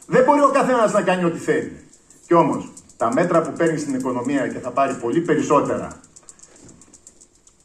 Δεν 0.06 0.24
μπορεί 0.24 0.42
ο 0.42 0.50
καθένας 0.54 0.94
να 0.94 1.02
κάνει 1.02 1.24
ό,τι 1.24 1.38
θέλει. 1.38 1.78
Κι 2.28 2.34
όμως, 2.34 2.72
τα 2.98 3.14
μέτρα 3.14 3.42
που 3.42 3.52
παίρνει 3.58 3.78
στην 3.78 3.94
οικονομία 3.94 4.48
και 4.48 4.60
θα 4.60 4.70
πάρει 4.70 4.94
πολύ 4.94 5.22
περισσότερα 5.22 6.00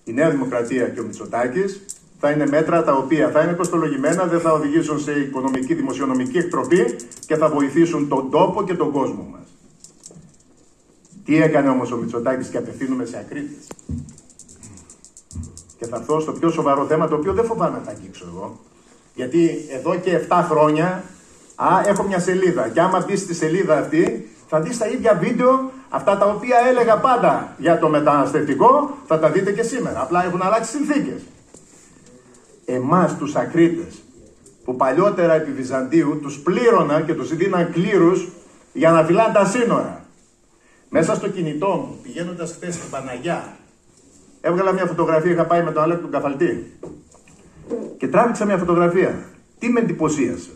η 0.05 0.12
Νέα 0.12 0.31
Δημοκρατία 0.31 0.88
και 0.88 1.00
ο 1.00 1.05
Μητσοτάκης 1.05 1.85
θα 2.24 2.30
είναι 2.30 2.46
μέτρα 2.46 2.85
τα 2.85 2.92
οποία 2.92 3.30
θα 3.30 3.42
είναι 3.42 3.52
κοστολογημένα, 3.52 4.24
δεν 4.24 4.40
θα 4.40 4.52
οδηγήσουν 4.52 5.00
σε 5.00 5.12
οικονομική, 5.12 5.74
δημοσιονομική 5.74 6.38
εκτροπή 6.38 6.96
και 7.26 7.37
θα 7.37 7.48
βοηθήσουν 7.48 8.08
τον 8.08 8.30
τόπο 8.30 8.64
και 8.64 8.74
τον 8.74 8.90
κόσμο 8.90 9.28
μας. 9.32 9.46
Τι 11.24 11.42
έκανε 11.42 11.68
όμως 11.68 11.92
ο 11.92 11.96
Μητσοτάκης 11.96 12.48
και 12.48 12.56
απευθύνουμε 12.56 13.04
σε 13.04 13.16
ακρίτε. 13.18 13.54
Και 15.78 15.87
θα 15.87 15.96
έρθω 15.96 16.20
στο 16.20 16.32
πιο 16.32 16.50
σοβαρό 16.50 16.87
θέμα 16.87 17.08
το 17.08 17.14
οποίο 17.14 17.32
δεν 17.32 17.44
φοβάμαι 17.44 17.78
να 17.78 17.85
τα 17.85 17.90
αγγίξω 17.90 18.26
εγώ. 18.35 18.61
Γιατί 19.14 19.66
εδώ 19.70 19.96
και 19.96 20.20
7 20.28 20.46
χρόνια 20.50 21.04
α, 21.54 21.66
έχω 21.87 22.02
μια 22.02 22.18
σελίδα. 22.18 22.68
Και 22.68 22.80
άμα 22.80 23.04
μπεις 23.06 23.20
στη 23.20 23.35
σελίδα 23.35 23.78
αυτή, 23.78 24.28
θα 24.48 24.61
δεις 24.61 24.78
τα 24.78 24.87
ίδια 24.87 25.14
βίντεο, 25.14 25.70
αυτά 25.88 26.18
τα 26.18 26.26
οποία 26.26 26.56
έλεγα 26.68 26.96
πάντα 26.96 27.54
για 27.58 27.78
το 27.78 27.88
μεταναστευτικό, 27.88 28.96
θα 29.06 29.18
τα 29.18 29.30
δείτε 29.30 29.52
και 29.52 29.62
σήμερα. 29.62 30.00
Απλά 30.00 30.24
έχουν 30.24 30.42
αλλάξει 30.42 30.70
συνθήκες. 30.70 31.22
Εμάς 32.64 33.16
τους 33.16 33.35
ακρίτες, 33.35 34.03
που 34.64 34.77
παλιότερα 34.77 35.33
επί 35.33 35.53
Βυζαντίου 35.53 36.18
τους 36.22 36.38
πλήρωνα 36.38 37.01
και 37.01 37.14
τους 37.14 37.37
δίναν 37.37 37.72
κλήρους 37.72 38.29
για 38.72 38.90
να 38.90 39.05
φυλάνε 39.05 39.33
τα 39.33 39.44
σύνορα. 39.44 40.05
Μέσα 40.88 41.14
στο 41.14 41.29
κινητό 41.29 41.68
μου, 41.68 41.98
πηγαίνοντας 42.03 42.53
χθες 42.53 42.75
στην 42.75 42.90
Παναγιά, 42.90 43.57
έβγαλα 44.40 44.72
μια 44.72 44.87
φωτογραφία, 44.87 45.31
είχα 45.31 45.46
πάει 45.46 45.62
με 45.62 45.72
τον 45.72 45.83
Αλέκ 45.83 46.01
τον 46.01 46.11
Καφαλτή 46.11 46.72
και 47.96 48.09
τράβηξα 48.09 48.44
μια 48.44 48.59
φωτογραφία. 48.59 49.25
Τι 49.59 49.68
με 49.68 49.81
εντυπωσίασε; 49.81 50.51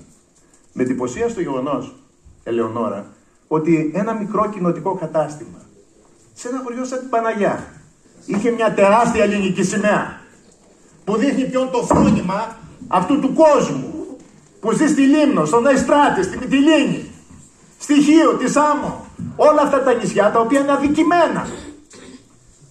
Με 0.72 0.82
εντυπωσίασε 0.82 1.34
το 1.34 1.40
γεγονός, 1.40 1.94
Ελεονόρα, 2.42 3.06
ότι 3.48 3.90
ένα 3.94 4.14
μικρό 4.14 4.48
κοινοτικό 4.48 4.94
κατάστημα 4.94 5.58
σε 6.34 6.48
ένα 6.48 6.60
χωριό 6.64 6.84
σαν 6.84 6.98
την 6.98 7.08
Παναγιά 7.08 7.64
είχε 8.26 8.50
μια 8.50 8.74
τεράστια 8.74 9.24
ελληνική 9.24 9.62
σημαία 9.62 10.20
που 11.06 11.16
δείχνει 11.16 11.44
ποιον 11.44 11.70
το 11.70 11.82
φρόνημα 11.82 12.56
αυτού 12.88 13.20
του 13.20 13.32
κόσμου 13.34 14.06
που 14.60 14.72
ζει 14.72 14.86
στη 14.86 15.02
Λίμνο, 15.02 15.44
στον 15.44 15.66
Αϊστράτη, 15.66 16.22
στη 16.22 16.38
Μυτιλίνη, 16.38 17.10
στη 17.78 18.02
Χίο, 18.02 18.32
τη 18.34 18.50
Σάμο, 18.50 19.06
όλα 19.36 19.62
αυτά 19.62 19.82
τα 19.82 19.94
νησιά 19.94 20.30
τα 20.30 20.40
οποία 20.40 20.60
είναι 20.60 20.72
αδικημένα. 20.72 21.48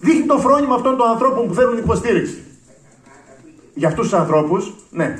Δείχνει 0.00 0.26
το 0.26 0.38
φρόνημα 0.38 0.74
αυτών 0.74 0.96
των 0.96 1.08
ανθρώπων 1.08 1.46
που 1.48 1.54
θέλουν 1.54 1.78
υποστήριξη 1.78 2.44
για 3.74 3.88
αυτούς 3.88 4.08
τους 4.08 4.18
ανθρώπους, 4.18 4.74
ναι, 4.90 5.18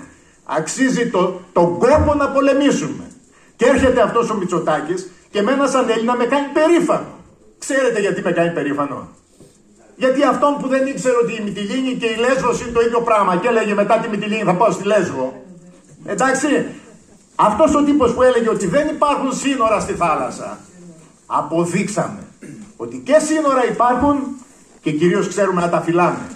Αξίζει 0.48 1.10
το, 1.10 1.40
τον 1.52 1.78
κόπο 1.78 2.14
να 2.14 2.28
πολεμήσουμε. 2.28 3.10
Και 3.56 3.64
έρχεται 3.64 4.00
αυτός 4.02 4.30
ο 4.30 4.34
Μητσοτάκης 4.34 5.10
και 5.30 5.38
εμένα 5.38 5.66
σαν 5.66 5.88
Έλληνα 5.88 6.16
με 6.16 6.24
κάνει 6.24 6.46
περήφανο. 6.52 7.06
Ξέρετε 7.58 8.00
γιατί 8.00 8.22
με 8.22 8.32
κάνει 8.32 8.52
περήφανο; 8.52 9.08
Γιατί 9.96 10.22
αυτόν 10.22 10.56
που 10.60 10.68
δεν 10.68 10.86
ήξερε 10.86 11.14
ότι 11.22 11.32
η 11.32 11.42
Μυτιλίνη 11.44 11.94
και 11.94 12.06
η 12.06 12.16
Λέσβος 12.16 12.60
είναι 12.60 12.70
το 12.70 12.80
ίδιο 12.80 13.00
πράγμα 13.00 13.36
και 13.36 13.48
έλεγε 13.48 13.74
μετά 13.74 13.98
τη 13.98 14.08
Μυτιλίνη 14.08 14.42
θα 14.42 14.54
πάω 14.54 14.70
στη 14.70 14.84
Λέσβο. 14.84 15.44
Εντάξει, 16.06 16.66
αυτός 17.34 17.74
ο 17.74 17.82
τύπος 17.82 18.14
που 18.14 18.22
έλεγε 18.22 18.48
ότι 18.48 18.66
δεν 18.66 18.88
υπάρχουν 18.88 19.32
σύνορα 19.32 19.80
στη 19.80 19.92
θάλασσα, 19.92 20.58
αποδείξαμε 21.26 22.26
ότι 22.76 23.02
και 23.04 23.18
σύνορα 23.18 23.66
υπάρχουν 23.66 24.16
και 24.80 24.92
κυρίως 24.92 25.28
ξέρουμε 25.28 25.60
να 25.60 25.68
τα 25.68 25.80
φυλάμε. 25.80 26.26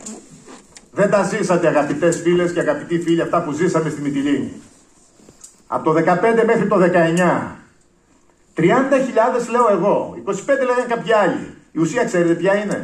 Δεν 0.93 1.11
τα 1.11 1.23
ζήσατε 1.23 1.67
αγαπητές 1.67 2.21
φίλες 2.21 2.53
και 2.53 2.61
αγαπητοί 2.61 3.01
φίλοι 3.01 3.21
αυτά 3.21 3.43
που 3.43 3.53
ζήσαμε 3.53 3.91
στη 3.91 4.01
Μυτιλίνη. 4.01 4.53
Από 5.67 5.93
το 5.93 6.01
15 6.01 6.45
μέχρι 6.47 6.67
το 6.67 6.77
19. 6.77 7.59
30.000 8.57 8.67
λέω 9.51 9.69
εγώ, 9.71 10.15
25 10.25 10.33
λέγανε 10.47 10.87
κάποιοι 10.89 11.13
άλλοι. 11.13 11.55
Η 11.73 11.79
ουσία 11.79 12.05
ξέρετε 12.05 12.35
ποια 12.35 12.55
είναι; 12.57 12.83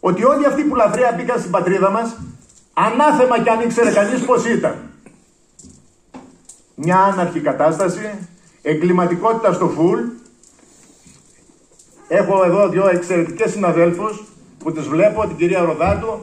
Ότι 0.00 0.24
όλοι 0.24 0.46
αυτοί 0.46 0.62
που 0.62 0.74
λαθρέα 0.74 1.12
μπήκαν 1.16 1.38
στην 1.38 1.50
πατρίδα 1.50 1.90
μας, 1.90 2.16
ανάθεμα 2.72 3.42
κι 3.42 3.48
αν 3.48 3.60
ήξερε 3.60 3.90
κανείς 3.90 4.24
πώς 4.24 4.44
ήταν. 4.46 4.74
Μια 6.74 6.98
άναρχη 6.98 7.40
κατάσταση, 7.40 8.28
εγκληματικότητα 8.62 9.52
στο 9.52 9.68
φουλ. 9.68 10.00
Έχω 12.08 12.44
εδώ 12.44 12.68
δύο 12.68 12.88
εξαιρετικές 12.88 13.50
συναδέλφους 13.50 14.24
που 14.58 14.72
τις 14.72 14.88
βλέπω, 14.88 15.26
την 15.26 15.36
κυρία 15.36 15.60
Ροδάτου, 15.60 16.20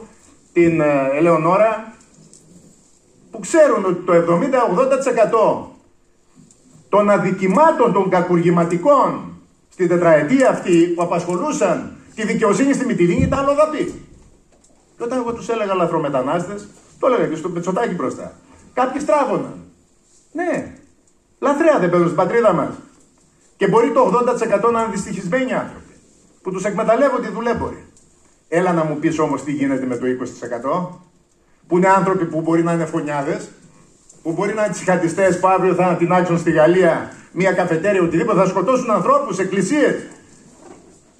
την 0.52 0.80
ε, 0.80 1.10
Ελεονόρα, 1.14 1.94
που 3.30 3.38
ξέρουν 3.38 3.84
ότι 3.84 4.02
το 4.04 4.12
70-80% 4.12 5.74
των 6.88 7.10
αδικημάτων 7.10 7.92
των 7.92 8.10
κακουργηματικών 8.10 9.36
στην 9.68 9.88
τετραετία 9.88 10.50
αυτή 10.50 10.92
που 10.96 11.02
απασχολούσαν 11.02 11.96
τη 12.16 12.26
δικαιοσύνη 12.26 12.72
στη 12.72 12.86
Μητυλίνη 12.86 13.22
ήταν 13.22 13.38
αλλοδαπή. 13.38 13.84
Και 14.96 15.02
όταν 15.02 15.18
εγώ 15.18 15.32
τους 15.32 15.48
έλεγα 15.48 15.74
λαθρομετανάστες, 15.74 16.68
το 16.98 17.06
έλεγα 17.06 17.26
και 17.26 17.36
στο 17.36 17.48
πετσοτάκι 17.48 17.94
μπροστά. 17.94 18.32
Κάποιοι 18.72 19.00
στράβωναν. 19.00 19.54
Ναι, 20.32 20.72
λαθρέα 21.38 21.78
δεν 21.78 21.90
παίρνουν 21.90 22.06
στην 22.06 22.16
πατρίδα 22.16 22.52
μας. 22.52 22.74
Και 23.56 23.68
μπορεί 23.68 23.92
το 23.92 24.00
80% 24.68 24.72
να 24.72 24.80
είναι 24.80 24.90
δυστυχισμένοι 24.90 25.52
άνθρωποι 25.52 25.94
που 26.42 26.50
τους 26.50 26.64
εκμεταλλεύονται 26.64 27.28
οι 27.28 27.30
δουλέμποροι. 27.30 27.84
Έλα 28.48 28.72
να 28.72 28.84
μου 28.84 28.96
πεις 28.96 29.18
όμως 29.18 29.42
τι 29.42 29.52
γίνεται 29.52 29.86
με 29.86 29.96
το 29.96 30.06
20% 30.06 31.00
που 31.66 31.76
είναι 31.76 31.88
άνθρωποι 31.88 32.24
που 32.24 32.40
μπορεί 32.40 32.62
να 32.62 32.72
είναι 32.72 32.84
φωνιάδες, 32.84 33.48
που 34.22 34.32
μπορεί 34.32 34.54
να 34.54 34.64
είναι 34.64 34.72
τσιχατιστές 34.72 35.38
που 35.38 35.48
αύριο 35.48 35.74
θα 35.74 35.84
ανατινάξουν 35.84 36.38
στη 36.38 36.50
Γαλλία 36.50 37.12
μια 37.32 37.52
καφετέρια 37.52 38.02
οτιδήποτε, 38.02 38.38
θα 38.38 38.46
σκοτώσουν 38.46 38.90
ανθρώπους, 38.90 39.38
εκκλησίες, 39.38 39.94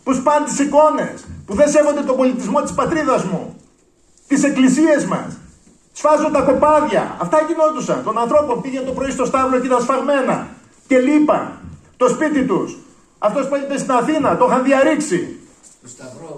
που 0.07 0.15
σπάνε 0.15 0.45
τις 0.45 0.59
εικόνες, 0.59 1.25
που 1.47 1.55
δεν 1.55 1.69
σέβονται 1.69 2.01
τον 2.01 2.17
πολιτισμό 2.17 2.63
της 2.63 2.73
πατρίδας 2.73 3.25
μου, 3.25 3.57
τις 4.27 4.43
εκκλησίες 4.45 5.05
μας. 5.05 5.39
Σφάζουν 5.93 6.33
τα 6.33 6.41
κοπάδια. 6.41 7.17
Αυτά 7.21 7.39
γινόντουσαν. 7.49 8.03
Τον 8.05 8.19
ανθρώπων 8.19 8.61
πήγαινε 8.61 8.85
το 8.85 8.93
πρωί 8.93 9.11
στο 9.11 9.25
Σταύρο 9.25 9.59
και 9.59 9.67
ήταν 9.67 9.81
σφαγμένα. 9.81 10.47
Και 10.87 10.99
λείπαν. 10.99 11.59
Το 11.97 12.09
σπίτι 12.09 12.45
τους. 12.45 12.79
Αυτός 13.19 13.49
που 13.49 13.57
ήταν 13.57 13.79
στην 13.79 13.91
Αθήνα, 13.91 14.37
το 14.37 14.47
είχαν 14.49 14.63
διαρρήξει. 14.63 15.39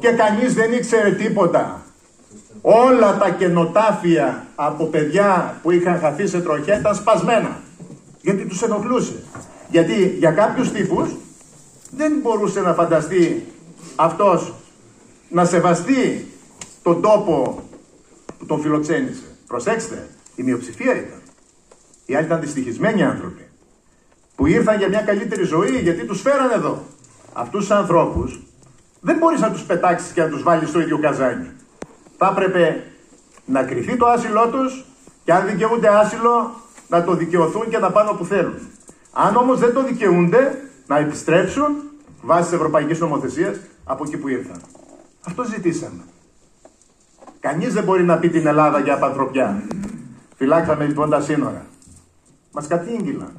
Και 0.01 0.09
κανείς 0.09 0.55
δεν 0.55 0.73
ήξερε 0.73 1.11
τίποτα. 1.11 1.83
Όλα 2.61 3.17
τα 3.17 3.31
καινοτάφια 3.31 4.47
από 4.55 4.85
παιδιά 4.85 5.57
που 5.63 5.71
είχαν 5.71 5.99
χαθεί 5.99 6.27
σε 6.27 6.41
τροχιά 6.41 6.79
ήταν 6.79 6.95
σπασμένα. 6.95 7.61
Γιατί 8.21 8.47
τους 8.47 8.63
ενοχλούσε. 8.63 9.23
Γιατί 9.69 10.17
για 10.19 10.31
κάποιους 10.31 10.71
τύπους 10.71 11.17
δεν 11.91 12.13
μπορούσε 12.23 12.61
να 12.61 12.75
φανταστεί 12.75 13.47
αυτός 13.97 14.55
να 15.29 15.45
σεβαστεί 15.45 16.27
τον 16.83 17.03
τόπο 17.03 17.63
που 18.39 18.47
τον 18.47 18.61
φιλοξένησε. 18.61 19.37
Προσέξτε, 19.47 20.09
η 20.35 20.43
μειοψηφία 20.43 20.97
ήταν. 20.97 21.23
Οι 22.07 22.15
άλλοι 22.15 22.27
ήταν 22.27 22.41
δυστυχισμένοι 22.41 23.03
άνθρωποι. 23.03 23.43
Που 24.35 24.47
ήρθαν 24.47 24.79
για 24.79 24.89
μια 24.89 25.01
καλύτερη 25.01 25.45
ζωή 25.45 25.79
γιατί 25.79 26.05
τους 26.05 26.21
φέραν 26.21 26.51
εδώ. 26.51 26.83
Αυτούς 27.33 27.61
τους 27.61 27.71
ανθρώπους 27.71 28.41
δεν 29.01 29.17
μπορείς 29.17 29.41
να 29.41 29.51
τους 29.51 29.63
πετάξεις 29.63 30.13
και 30.13 30.23
να 30.23 30.29
τους 30.29 30.43
βάλεις 30.43 30.69
στο 30.69 30.81
ίδιο 30.81 30.99
καζάνι. 30.99 31.51
Θα 32.17 32.35
έπρεπε 32.37 32.85
να 33.45 33.63
κρυθεί 33.63 33.97
το 33.97 34.07
άσυλό 34.07 34.49
τους 34.49 34.85
και 35.25 35.33
αν 35.33 35.47
δικαιούνται 35.47 35.89
άσυλο 35.89 36.61
να 36.89 37.05
το 37.05 37.15
δικαιωθούν 37.15 37.69
και 37.69 37.79
να 37.79 37.91
πάνε 37.91 38.11
όπου 38.11 38.25
θέλουν. 38.25 38.59
Αν 39.13 39.37
όμως 39.37 39.59
δεν 39.59 39.73
το 39.73 39.85
δικαιούνται, 39.85 40.63
να 40.87 40.99
επιστρέψουν 40.99 41.88
βάσει 42.23 42.49
τη 42.49 42.55
Ευρωπαϊκή 42.55 43.01
Νομοθεσία 43.01 43.55
από 43.85 44.05
εκεί 44.07 44.17
που 44.17 44.29
ήρθαν. 44.29 44.61
Αυτό 45.27 45.45
ζητήσαμε. 45.45 46.03
Κανείς 47.41 47.73
δεν 47.75 47.85
μπορεί 47.85 48.05
να 48.05 48.19
πει 48.19 48.29
την 48.29 48.47
Ελλάδα 48.47 48.79
για 48.81 48.95
απανθρωπιά. 48.95 49.63
Φυλάξαμε 50.37 50.87
λοιπόν 50.87 51.11
τα 51.11 51.21
σύνορα. 51.21 51.67
Μας 52.53 52.67
κατήγγυλαν 52.67 53.33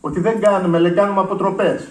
ότι 0.00 0.20
δεν 0.20 0.40
κάνουμε, 0.40 0.78
λέει, 0.78 0.92
κάνουμε 0.92 1.20
αποτροπές. 1.20 1.88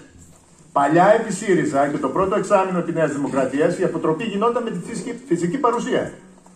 Παλιά 0.71 1.13
επί 1.19 1.33
ΣΥΡΙΖΑ 1.33 1.87
και 1.87 1.97
το 1.97 2.07
πρώτο 2.07 2.35
εξάμεινο 2.35 2.81
της 2.81 2.93
Νέας 2.93 3.11
Δημοκρατίας 3.11 3.77
η 3.77 3.83
αποτροπή 3.83 4.23
γινόταν 4.23 4.63
με 4.63 4.69
τη 4.69 4.79
φυσική, 4.79 5.21
φυσική 5.27 5.57
παρουσία. 5.57 6.13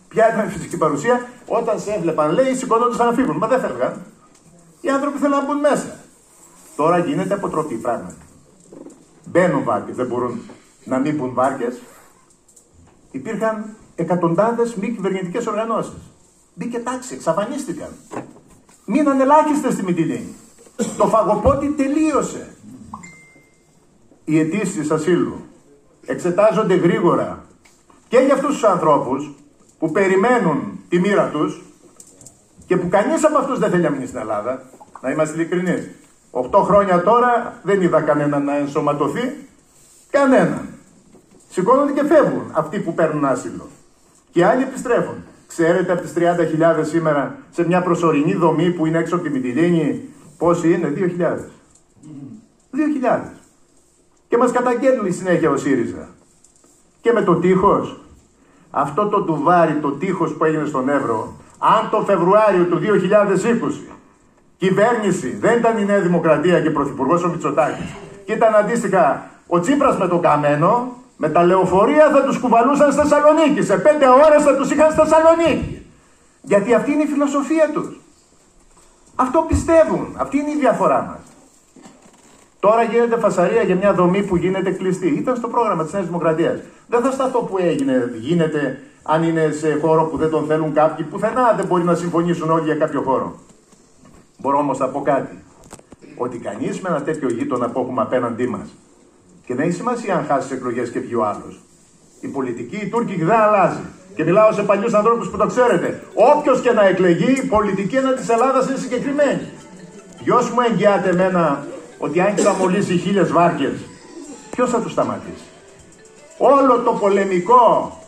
Ποια 0.08 0.32
ήταν 0.32 0.48
η 0.48 0.50
φυσική 0.50 0.76
παρουσία, 0.76 1.26
όταν 1.46 1.80
σε 1.80 1.92
έβλεπαν, 1.92 2.32
λέει, 2.32 2.54
σηκωνόντουσαν 2.54 3.06
να 3.06 3.12
φύγουν. 3.12 3.36
Μα 3.36 3.46
δεν 3.46 3.60
φεύγαν. 3.60 4.02
Οι 4.80 4.88
άνθρωποι 4.88 5.18
θέλουν 5.18 5.38
να 5.38 5.44
μπουν 5.44 5.58
μέσα. 5.58 5.96
Τώρα 6.76 6.98
γίνεται 6.98 7.34
αποτροπή 7.34 7.74
πράγματι. 7.74 8.21
Μπαίνουν 9.26 9.64
βάρκες, 9.64 9.96
δεν 9.96 10.06
μπορούν 10.06 10.40
να 10.84 10.98
μην 10.98 11.16
μπουν 11.16 11.34
βάρκες. 11.34 11.82
Υπήρχαν 13.10 13.76
εκατοντάδες 13.94 14.74
μη 14.74 14.88
κυβερνητικές 14.88 15.46
οργανώσεις. 15.46 16.12
Μπήκε 16.54 16.78
τάξη, 16.78 17.14
εξαφανίστηκαν. 17.14 17.88
Μείναν 18.86 19.20
ελάχιστες 19.20 19.72
στη 19.72 19.82
Μυτιλίνη. 19.84 20.34
Το 20.96 21.06
φαγοπότη 21.06 21.68
τελείωσε. 21.68 22.54
Οι 24.24 24.38
αιτήσεις 24.38 24.90
ασύλου 24.90 25.44
εξετάζονται 26.06 26.74
γρήγορα 26.74 27.44
και 28.08 28.18
για 28.18 28.34
αυτούς 28.34 28.52
τους 28.52 28.64
ανθρώπους 28.64 29.34
που 29.78 29.90
περιμένουν 29.90 30.80
τη 30.88 30.98
μοίρα 30.98 31.28
τους 31.28 31.62
και 32.66 32.76
που 32.76 32.88
κανείς 32.88 33.24
από 33.24 33.38
αυτούς 33.38 33.58
δεν 33.58 33.70
θέλει 33.70 33.82
να 33.82 33.90
μείνει 33.90 34.06
στην 34.06 34.18
Ελλάδα. 34.18 34.62
Να 35.00 35.10
είμαστε 35.10 35.34
ειλικρινείς. 35.34 35.90
Οχτώ 36.34 36.58
χρόνια 36.58 37.02
τώρα 37.02 37.54
δεν 37.62 37.82
είδα 37.82 38.00
κανέναν 38.00 38.44
να 38.44 38.56
ενσωματωθεί. 38.56 39.46
Κανέναν. 40.10 40.68
Σηκώνονται 41.48 41.92
και 41.92 42.04
φεύγουν 42.04 42.50
αυτοί 42.52 42.78
που 42.78 42.94
παίρνουν 42.94 43.24
άσυλο. 43.24 43.68
Και 44.30 44.44
άλλοι 44.44 44.62
επιστρέφουν. 44.62 45.14
Ξέρετε 45.46 45.92
από 45.92 46.02
τις 46.02 46.12
30.000 46.16 46.20
σήμερα 46.82 47.36
σε 47.50 47.66
μια 47.66 47.82
προσωρινή 47.82 48.34
δομή 48.34 48.70
που 48.70 48.86
είναι 48.86 48.98
έξω 48.98 49.14
από 49.14 49.24
τη 49.24 49.30
Μυτιλίνη 49.30 50.08
πόσοι 50.38 50.72
είναι, 50.72 50.92
2.000. 50.96 51.50
2.000. 52.72 53.20
Και 54.28 54.36
μας 54.36 54.50
καταγγέλνει 54.50 55.10
συνέχεια 55.10 55.50
ο 55.50 55.56
ΣΥΡΙΖΑ. 55.56 56.08
Και 57.00 57.12
με 57.12 57.22
το 57.22 57.34
τείχος. 57.34 58.00
Αυτό 58.70 59.08
το 59.08 59.22
τουβάρι, 59.22 59.74
το 59.74 59.90
τείχος 59.90 60.32
που 60.32 60.44
έγινε 60.44 60.64
στον 60.64 60.88
Εύρο, 60.88 61.32
αν 61.58 61.90
το 61.90 62.02
Φεβρουάριο 62.04 62.64
του 62.64 62.78
2020 62.78 63.92
κυβέρνηση 64.62 65.36
δεν 65.40 65.58
ήταν 65.58 65.78
η 65.78 65.84
Νέα 65.84 66.00
Δημοκρατία 66.00 66.60
και 66.60 66.70
πρωθυπουργός 66.70 67.24
ο 67.24 67.28
Μητσοτάκης. 67.28 67.90
Και 68.24 68.32
ήταν 68.32 68.54
αντίστοιχα 68.54 69.30
ο 69.46 69.60
Τσίπρας 69.60 69.96
με 69.98 70.08
τον 70.08 70.20
Καμένο, 70.20 70.96
με 71.16 71.28
τα 71.28 71.42
λεωφορεία 71.42 72.10
θα 72.10 72.22
τους 72.22 72.38
κουβαλούσαν 72.38 72.92
στη 72.92 73.00
Θεσσαλονίκη. 73.00 73.62
Σε 73.62 73.76
πέντε 73.76 74.06
ώρες 74.08 74.42
θα 74.42 74.56
τους 74.56 74.70
είχαν 74.70 74.90
στη 74.90 75.00
Θεσσαλονίκη. 75.00 75.86
Γιατί 76.42 76.74
αυτή 76.74 76.92
είναι 76.92 77.02
η 77.02 77.06
φιλοσοφία 77.06 77.70
τους. 77.72 78.00
Αυτό 79.14 79.44
πιστεύουν. 79.48 80.14
Αυτή 80.16 80.38
είναι 80.38 80.50
η 80.50 80.58
διαφορά 80.58 81.00
μας. 81.08 81.20
Τώρα 82.60 82.82
γίνεται 82.82 83.16
φασαρία 83.16 83.62
για 83.62 83.76
μια 83.76 83.92
δομή 83.92 84.22
που 84.22 84.36
γίνεται 84.36 84.70
κλειστή. 84.70 85.08
Ήταν 85.08 85.36
στο 85.36 85.48
πρόγραμμα 85.48 85.82
της 85.84 85.92
Νέας 85.92 86.06
Δημοκρατίας. 86.06 86.58
Δεν 86.88 87.00
θα 87.02 87.10
σταθώ 87.10 87.38
που 87.38 87.58
έγινε, 87.58 88.10
γίνεται 88.20 88.78
αν 89.02 89.22
είναι 89.22 89.50
σε 89.50 89.78
χώρο 89.80 90.04
που 90.04 90.16
δεν 90.16 90.30
τον 90.30 90.46
θέλουν 90.46 90.72
κάποιοι. 90.72 91.04
Πουθενά 91.04 91.52
δεν 91.56 91.66
μπορεί 91.66 91.84
να 91.84 91.94
συμφωνήσουν 91.94 92.50
όλοι 92.50 92.64
για 92.64 92.74
κάποιο 92.74 93.02
χώρο. 93.02 93.38
Μπορώ 94.42 94.58
όμως 94.58 94.78
να 94.78 94.88
πω 94.88 95.02
κάτι. 95.02 95.42
Ότι 96.16 96.38
κανείς 96.38 96.80
με 96.80 96.88
ένα 96.88 97.02
τέτοιο 97.02 97.28
γείτονα 97.28 97.70
που 97.70 97.80
έχουμε 97.80 98.02
απέναντί 98.02 98.46
μας 98.48 98.68
και 99.46 99.54
δεν 99.54 99.66
έχει 99.66 99.76
σημασία 99.76 100.16
αν 100.16 100.24
χάσεις 100.24 100.48
τι 100.48 100.54
εκλογές 100.54 100.90
και 100.90 100.98
βγει 100.98 101.14
ο 101.14 101.24
άλλος. 101.24 101.60
Η 102.20 102.28
πολιτική, 102.28 102.76
η 102.76 102.88
Τούρκη 102.88 103.24
δεν 103.24 103.40
αλλάζει. 103.40 103.80
Και 104.14 104.24
μιλάω 104.24 104.52
σε 104.52 104.62
παλιούς 104.62 104.94
ανθρώπους 104.94 105.30
που 105.30 105.36
το 105.36 105.46
ξέρετε. 105.46 106.02
Όποιος 106.14 106.60
και 106.60 106.70
να 106.70 106.84
εκλεγεί, 106.84 107.32
η 107.32 107.46
πολιτική 107.46 107.96
ένα 107.96 108.12
της 108.12 108.28
Ελλάδας 108.28 108.68
είναι 108.68 108.76
συγκεκριμένη. 108.76 109.48
Ποιος 110.24 110.50
μου 110.50 110.60
εγγυάται 110.70 111.08
εμένα 111.08 111.66
ότι 111.98 112.20
αν 112.20 112.36
θα 112.36 112.52
μολύσει 112.54 112.96
χίλιες 112.96 113.32
βάρκες, 113.32 113.72
ποιος 114.50 114.70
θα 114.70 114.80
τους 114.80 114.92
σταματήσει; 114.92 115.44
Όλο 116.38 116.78
το 116.78 116.92
πολεμικό 116.92 117.98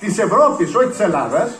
της 0.00 0.18
Ευρώπης, 0.18 0.74
όχι 0.74 0.88
της 0.88 1.00
Ελλάδας, 1.00 1.58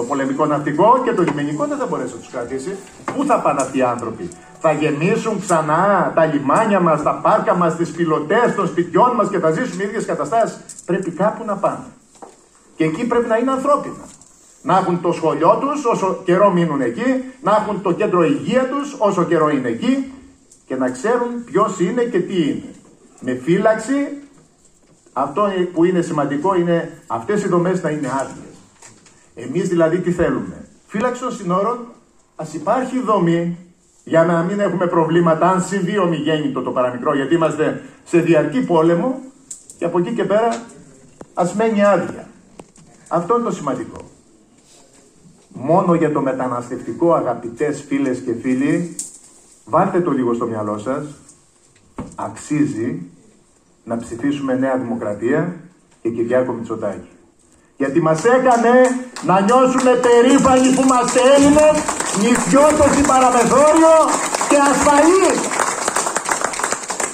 Το 0.00 0.06
πολεμικό 0.06 0.46
ναυτικό 0.46 1.00
και 1.04 1.12
το 1.12 1.22
λιμενικό 1.22 1.66
δεν 1.66 1.78
θα 1.78 1.86
μπορέσει 1.86 2.12
να 2.14 2.18
τους 2.18 2.30
κρατήσει. 2.30 2.76
Πού 3.04 3.24
θα 3.24 3.40
πάνε 3.40 3.60
αυτοί 3.62 3.78
οι 3.78 3.82
άνθρωποι; 3.82 4.28
Θα 4.60 4.72
γεμίσουν 4.72 5.40
ξανά 5.40 6.12
τα 6.14 6.24
λιμάνια 6.24 6.80
μας, 6.80 7.02
τα 7.02 7.14
πάρκα 7.14 7.54
μας, 7.54 7.76
τις 7.76 7.90
πιλωτές 7.90 8.54
των 8.56 8.66
σπιτιών 8.66 9.14
μας 9.14 9.28
και 9.28 9.38
θα 9.38 9.50
ζήσουμε 9.50 9.82
οι 9.82 9.86
ίδιες 9.86 10.04
καταστάσεις. 10.04 10.58
Πρέπει 10.84 11.10
κάπου 11.10 11.44
να 11.44 11.56
πάνε. 11.56 11.84
Και 12.76 12.84
εκεί 12.84 13.06
πρέπει 13.06 13.28
να 13.28 13.36
είναι 13.36 13.50
ανθρώπινα. 13.50 14.04
Να 14.62 14.76
έχουν 14.78 15.00
το 15.00 15.12
σχολείο 15.12 15.58
τους 15.60 15.84
όσο 15.84 16.20
καιρό 16.24 16.50
μείνουν 16.50 16.80
εκεί, 16.80 17.24
να 17.42 17.56
έχουν 17.60 17.82
το 17.82 17.92
κέντρο 17.92 18.24
υγεία 18.24 18.68
τους 18.68 18.96
όσο 18.98 19.24
καιρό 19.24 19.50
είναι 19.50 19.68
εκεί 19.68 20.12
και 20.66 20.76
να 20.76 20.90
ξέρουν 20.90 21.44
ποιος 21.44 21.80
είναι 21.80 22.02
και 22.02 22.18
τι 22.18 22.42
είναι. 22.42 22.74
Με 23.20 23.34
φύλαξη, 23.34 24.06
αυτό 25.12 25.42
που 25.72 25.84
είναι 25.84 26.00
σημαντικό 26.00 26.54
είναι 26.54 27.02
αυτές 27.06 27.42
οι 27.42 27.48
δομές 27.48 27.82
να 27.82 27.90
είναι 27.90 28.08
άδειες. 28.20 28.49
Εμείς 29.42 29.68
δηλαδή 29.68 29.98
τι 29.98 30.12
θέλουμε; 30.12 30.68
Φύλαξη 30.86 31.22
των 31.22 31.32
συνόρων, 31.32 31.78
ας 32.36 32.54
υπάρχει 32.54 33.00
δομή 33.00 33.58
για 34.04 34.24
να 34.24 34.42
μην 34.42 34.60
έχουμε 34.60 34.86
προβλήματα 34.86 35.48
αν 35.48 35.62
συμβεί 35.62 35.98
ομιγέννητο 35.98 36.62
το 36.62 36.70
παραμικρό, 36.70 37.14
γιατί 37.14 37.34
είμαστε 37.34 37.82
σε 38.04 38.18
διαρκή 38.18 38.60
πόλεμο 38.60 39.20
και 39.78 39.84
από 39.84 39.98
εκεί 39.98 40.12
και 40.12 40.24
πέρα 40.24 40.62
ας 41.34 41.54
μένει 41.54 41.84
άδεια. 41.84 42.28
Αυτό 43.08 43.34
είναι 43.34 43.44
το 43.44 43.52
σημαντικό. 43.52 43.96
Μόνο 45.48 45.94
για 45.94 46.12
το 46.12 46.20
μεταναστευτικό 46.20 47.14
αγαπητές 47.14 47.84
φίλες 47.88 48.18
και 48.18 48.34
φίλοι, 48.34 48.96
βάλτε 49.64 50.00
το 50.00 50.10
λίγο 50.10 50.34
στο 50.34 50.46
μυαλό 50.46 50.78
σας, 50.78 51.06
αξίζει 52.14 53.02
να 53.84 53.96
ψηφίσουμε 53.96 54.54
Νέα 54.54 54.76
Δημοκρατία 54.76 55.56
και 56.02 56.10
Κυριάκο 56.10 56.52
Μητσοτάκη. 56.52 57.08
Γιατί 57.76 58.00
μας 58.00 58.24
έκανε 58.24 58.70
να 59.22 59.40
νιώσουμε 59.40 59.92
περήφανοι 60.06 60.68
που 60.74 60.82
είμαστε 60.82 61.20
Έλληνες, 61.34 61.74
νησιώτος 62.20 62.92
παραμεθόριο 63.10 63.96
και 64.48 64.58
ασφαλείς. 64.70 65.38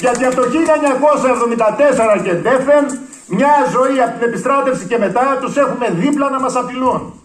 Γιατί 0.00 0.24
από 0.24 0.36
το 0.36 0.44
1974 0.48 2.22
και 2.24 2.32
ντέφεν, 2.32 2.84
μια 3.26 3.54
ζωή 3.74 4.00
από 4.04 4.18
την 4.18 4.28
επιστράτευση 4.28 4.86
και 4.86 4.98
μετά 4.98 5.38
τους 5.40 5.56
έχουμε 5.56 5.86
δίπλα 5.90 6.30
να 6.30 6.40
μας 6.40 6.56
απειλούν. 6.56 7.20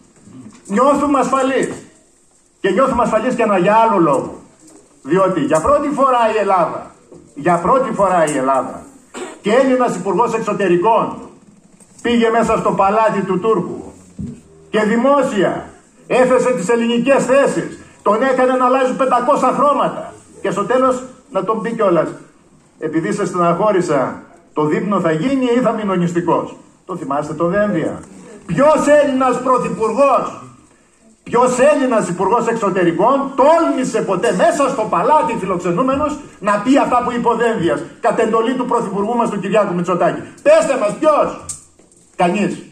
Νιώθουμε 0.66 1.20
ασφαλείς. 1.20 1.70
Και 2.62 2.70
νιώθουμε 2.72 3.04
ασφαλείς 3.04 3.36
και 3.36 3.44
ένα 3.44 3.58
για 3.58 3.76
άλλο 3.76 3.98
λόγο. 4.00 4.40
Διότι 5.04 5.40
για 5.40 5.60
πρώτη 5.62 5.90
φορά 5.90 6.22
η 6.36 6.38
Ελλάδα, 6.40 6.92
για 7.36 7.56
πρώτη 7.58 7.92
φορά 7.94 8.26
η 8.26 8.38
Ελλάδα 8.38 8.86
και 9.42 9.52
Έλληνας 9.54 9.96
υπουργός 9.96 10.34
Εξωτερικών 10.34 11.18
πήγε 12.02 12.30
μέσα 12.30 12.58
στο 12.58 12.72
παλάτι 12.72 13.22
του 13.22 13.40
Τούρκου 13.40 13.91
και 14.72 14.82
δημόσια 14.84 15.70
έθεσε 16.08 16.52
τις 16.54 16.70
ελληνικές 16.70 17.26
θέσεις. 17.26 17.80
Τον 18.02 18.24
έκανε 18.24 18.54
να 18.54 18.66
αλλάζει 18.66 18.94
500 18.98 19.52
χρώματα. 19.58 20.14
Και 20.42 20.52
στο 20.52 20.64
τέλος 20.66 21.04
να 21.32 21.44
τον 21.44 21.62
πει 21.62 21.72
κιόλας. 21.72 22.10
Επειδή 22.80 23.14
σε 23.14 23.26
στεναχώρησα, 23.26 24.22
το 24.54 24.64
δείπνο 24.66 25.00
θα 25.00 25.12
γίνει 25.12 25.46
ή 25.46 25.60
θα 25.60 25.72
μείνω 25.72 25.96
νηστικός. 25.96 26.56
Το 26.86 26.96
θυμάστε 26.96 27.34
το 27.34 27.46
Δένδια. 27.46 28.00
Ποιος 28.46 28.88
Έλληνας 29.04 29.42
πρωθυπουργός 29.42 30.42
Ποιος 31.24 31.60
Έλληνας 31.60 32.08
Υπουργός 32.10 32.48
Εξωτερικών 32.48 33.32
τόλμησε 33.36 34.02
ποτέ 34.02 34.36
μέσα 34.36 34.70
στο 34.70 34.82
παλάτι 34.90 35.36
φιλοξενούμενος 35.40 36.18
να 36.40 36.60
πει 36.60 36.78
αυτά 36.78 37.02
που 37.04 37.12
είπε 37.12 37.28
ο 37.28 37.36
Δένδιας 37.36 37.82
κατ' 38.00 38.20
εντολή 38.20 38.54
του 38.54 38.66
Πρωθυπουργού 38.66 39.16
μας 39.16 39.30
του 39.30 39.40
Κυριάκου 39.40 39.74
Μητσοτάκη. 39.74 40.22
Πέστε 40.42 40.78
μας 40.80 40.96
ποιος! 41.00 41.46
Κανείς. 42.16 42.71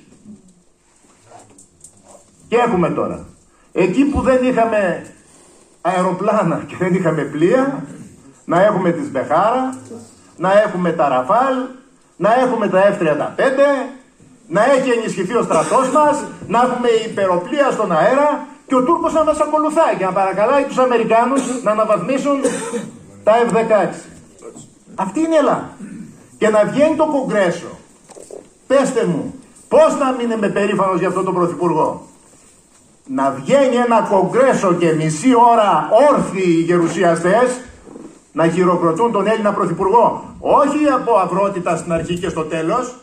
Και 2.49 2.55
έχουμε 2.55 2.89
τώρα; 2.89 3.25
Εκεί 3.71 4.03
που 4.05 4.21
δεν 4.21 4.43
είχαμε 4.43 5.05
αεροπλάνα 5.81 6.63
και 6.67 6.75
δεν 6.79 6.93
είχαμε 6.93 7.21
πλοία, 7.21 7.83
να 8.45 8.63
έχουμε 8.63 8.91
τη 8.91 9.05
Σμπεχάρα, 9.05 9.77
να 10.37 10.61
έχουμε 10.61 10.91
τα 10.91 11.07
Ραφάλ, 11.07 11.55
να 12.17 12.39
έχουμε 12.39 12.67
τα 12.67 12.97
F-35, 12.99 13.41
να 14.47 14.63
έχει 14.65 14.89
ενισχυθεί 14.89 15.35
ο 15.35 15.43
στρατός 15.43 15.89
μας, 15.91 16.23
να 16.47 16.59
έχουμε 16.61 16.89
υπεροπλία 17.09 17.71
στον 17.71 17.91
αέρα 17.91 18.47
και 18.67 18.75
ο 18.75 18.83
Τούρκος 18.83 19.13
να 19.13 19.23
μας 19.23 19.39
ακολουθάει 19.39 19.95
και 19.97 20.05
να 20.05 20.11
παρακαλάει 20.11 20.63
τους 20.63 20.77
Αμερικάνους 20.77 21.63
να 21.63 21.71
αναβαθμίσουν 21.71 22.41
τα 23.23 23.33
F-16. 23.49 23.93
Αυτή 24.95 25.19
είναι 25.19 25.33
η 25.33 25.37
Ελλάδα. 25.37 25.69
Και 26.37 26.49
να 26.49 26.63
βγαίνει 26.65 26.95
το 26.95 27.05
Κογκρέσο. 27.05 27.67
Πέστε 28.67 29.05
μου, 29.05 29.33
πώς 29.67 29.97
να 29.99 30.11
μην 30.11 30.31
είμαι 30.31 30.49
περήφανος 30.49 30.99
για 30.99 31.07
αυτόν 31.07 31.25
τον 31.25 31.33
Πρωθυπουργό; 31.33 32.08
Να 33.15 33.31
βγαίνει 33.31 33.75
ένα 33.75 34.07
Κογκρέσο 34.09 34.73
και 34.73 34.93
μισή 34.93 35.29
ώρα 35.51 35.89
όρθιοι 36.11 36.43
οι 36.45 36.61
γερουσιαστές 36.61 37.59
να 38.31 38.47
χειροκροτούν 38.47 39.11
τον 39.11 39.27
Έλληνα 39.27 39.53
Πρωθυπουργό. 39.53 40.23
Όχι 40.39 40.87
από 40.95 41.13
αυρότητα 41.13 41.77
στην 41.77 41.93
αρχή 41.93 42.19
και 42.19 42.29
στο 42.29 42.43
τέλος, 42.43 42.95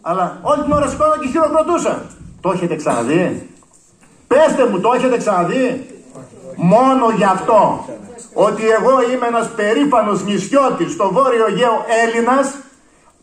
αλλά 0.00 0.38
όλη 0.42 0.62
την 0.62 0.72
ώρα 0.72 0.88
σηκώναν 0.88 1.20
και 1.20 1.28
χειροκροτούσαν. 1.28 2.06
Το 2.40 2.50
έχετε 2.50 2.76
ξαναδεί; 2.76 3.50
Πέστε 4.26 4.66
μου, 4.66 4.80
το 4.80 4.92
έχετε 4.96 5.16
ξαναδεί; 5.16 5.86
Μόνο 6.56 7.10
γι' 7.16 7.24
αυτό 7.24 7.84
ότι 8.34 8.62
εγώ 8.68 9.12
είμαι 9.12 9.26
ένας 9.26 9.50
περήφανος 9.50 10.24
νησιώτης 10.24 10.92
στο 10.92 11.10
Βόρειο 11.12 11.46
Αιγαίο 11.46 11.84
Έλληνας 12.04 12.54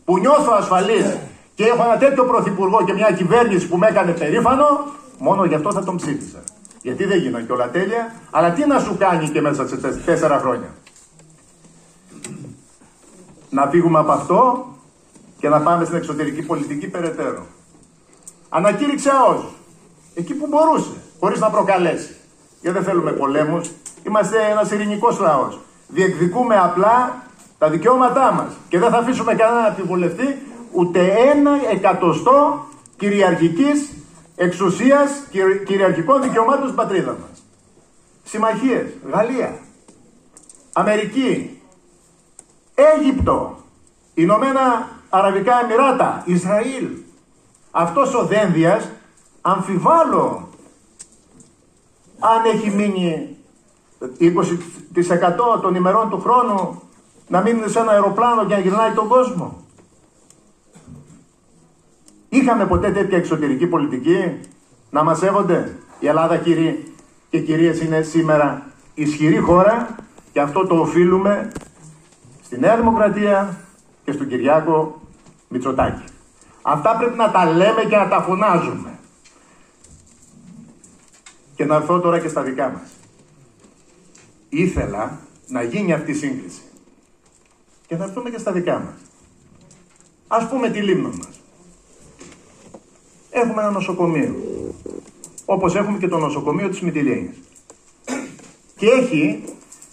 που 0.04 0.18
νιώθω 0.18 0.52
ασφαλής 0.58 1.16
και 1.54 1.64
έχω 1.64 1.82
ένα 1.84 1.96
τέτοιο 1.96 2.24
πρωθυπουργό 2.24 2.84
και 2.84 2.92
μια 2.92 3.10
κυβέρνηση 3.12 3.68
που 3.68 3.76
με 3.76 3.86
έκανε 3.86 4.12
περήφανο, 4.12 4.66
μόνο 5.18 5.44
γι' 5.44 5.54
αυτό 5.54 5.72
θα 5.72 5.84
τον 5.84 5.96
ψήφισα. 5.96 6.42
Γιατί 6.82 7.04
δεν 7.04 7.18
γίνανε 7.18 7.44
και 7.44 7.52
όλα 7.52 7.70
τέλεια, 7.70 8.14
αλλά 8.30 8.50
τι 8.52 8.66
να 8.66 8.78
σου 8.78 8.96
κάνει 8.98 9.28
και 9.28 9.40
μέσα 9.40 9.68
σε 9.68 9.76
τέσσερα 10.04 10.38
χρόνια. 10.38 10.74
Να 13.50 13.66
φύγουμε 13.66 13.98
από 13.98 14.12
αυτό 14.12 14.66
και 15.38 15.48
να 15.48 15.60
πάμε 15.60 15.84
στην 15.84 15.96
εξωτερική 15.96 16.42
πολιτική 16.42 16.88
περαιτέρω. 16.88 17.46
Ανακήρυξε 18.48 19.10
ΑΟΣ, 19.10 19.44
εκεί 20.14 20.34
που 20.34 20.46
μπορούσε, 20.46 20.96
χωρίς 21.20 21.40
να 21.40 21.50
προκαλέσει. 21.50 22.16
Γιατί 22.60 22.76
δεν 22.78 22.86
θέλουμε 22.86 23.12
πολέμους, 23.12 23.70
είμαστε 24.06 24.36
ένας 24.50 24.70
ειρηνικός 24.70 25.18
λαός. 25.18 25.60
Διεκδικούμε 25.88 26.56
απλά 26.56 27.22
τα 27.58 27.70
δικαιώματά 27.70 28.32
μας 28.32 28.52
και 28.68 28.78
δεν 28.78 28.90
θα 28.90 28.98
αφήσουμε 28.98 29.34
κανένα 29.34 29.60
να 29.60 29.66
επιβολευτεί 29.66 30.38
ούτε 30.72 31.00
ένα 31.34 31.50
εκατοστό 31.70 32.66
κυριαρχικής 32.96 33.92
εξουσίας, 34.38 35.10
κυριαρχικών 35.66 36.22
δικαιωμάτων 36.22 36.64
στην 36.64 36.76
πατρίδα 36.76 37.10
μας. 37.10 37.42
Συμμαχίες, 38.24 38.86
Γαλλία, 39.12 39.58
Αμερική, 40.72 41.60
Αίγυπτο, 42.74 43.56
Ηνωμένα 44.14 44.88
Αραβικά 45.08 45.60
Εμμυράτα, 45.60 46.22
Ισραήλ. 46.26 46.88
Αυτός 47.70 48.14
ο 48.14 48.24
Δένδιας 48.26 48.88
αμφιβάλλω 49.40 50.48
αν 52.18 52.44
έχει 52.44 52.70
μείνει 52.70 53.36
20% 54.18 55.60
των 55.62 55.74
ημερών 55.74 56.10
του 56.10 56.20
χρόνου 56.20 56.82
να 57.28 57.40
μείνει 57.40 57.68
σε 57.68 57.78
ένα 57.78 57.92
αεροπλάνο 57.92 58.46
και 58.46 58.54
να 58.54 58.60
γυρνάει 58.60 58.92
τον 58.92 59.08
κόσμο. 59.08 59.66
Είχαμε 62.28 62.66
ποτέ 62.66 62.90
τέτοια 62.90 63.18
εξωτερική 63.18 63.66
πολιτική; 63.66 64.38
Να 64.90 65.02
μας 65.02 65.18
σέβονται; 65.18 65.76
Η 65.98 66.06
Ελλάδα 66.06 66.36
κύριοι 66.36 66.92
και 67.30 67.40
κυρίες 67.40 67.80
είναι 67.80 68.02
σήμερα 68.02 68.66
ισχυρή 68.94 69.38
χώρα 69.38 69.96
και 70.32 70.40
αυτό 70.40 70.66
το 70.66 70.80
οφείλουμε 70.80 71.52
στη 72.42 72.58
Νέα 72.58 72.76
Δημοκρατία, 72.76 73.56
και 74.08 74.14
στον 74.14 74.28
Κυριάκο 74.28 75.00
Μητσοτάκη. 75.48 76.04
Αυτά 76.62 76.96
πρέπει 76.96 77.16
να 77.16 77.30
τα 77.30 77.44
λέμε 77.44 77.84
και 77.88 77.96
να 77.96 78.08
τα 78.08 78.22
φωνάζουμε. 78.22 78.98
Και 81.54 81.64
να 81.64 81.74
έρθω 81.74 82.00
τώρα 82.00 82.20
και 82.20 82.28
στα 82.28 82.42
δικά 82.42 82.70
μας. 82.70 82.90
Ήθελα 84.48 85.18
να 85.46 85.62
γίνει 85.62 85.92
αυτή 85.92 86.10
η 86.10 86.14
σύγκριση. 86.14 86.60
Και 87.86 87.96
να 87.96 88.04
έρθουμε 88.04 88.30
και 88.30 88.38
στα 88.38 88.52
δικά 88.52 88.78
μας. 88.78 88.94
Ας 90.28 90.48
πούμε 90.48 90.70
τη 90.70 90.80
λίμνο 90.82 91.08
μας. 91.08 91.37
Έχουμε 93.30 93.62
ένα 93.62 93.70
νοσοκομείο. 93.70 94.34
Όπως 95.44 95.74
έχουμε 95.74 95.98
και 95.98 96.08
το 96.08 96.18
νοσοκομείο 96.18 96.68
της 96.68 96.80
Μητυλίνης. 96.80 97.36
Και 98.76 98.86
έχει 98.86 99.44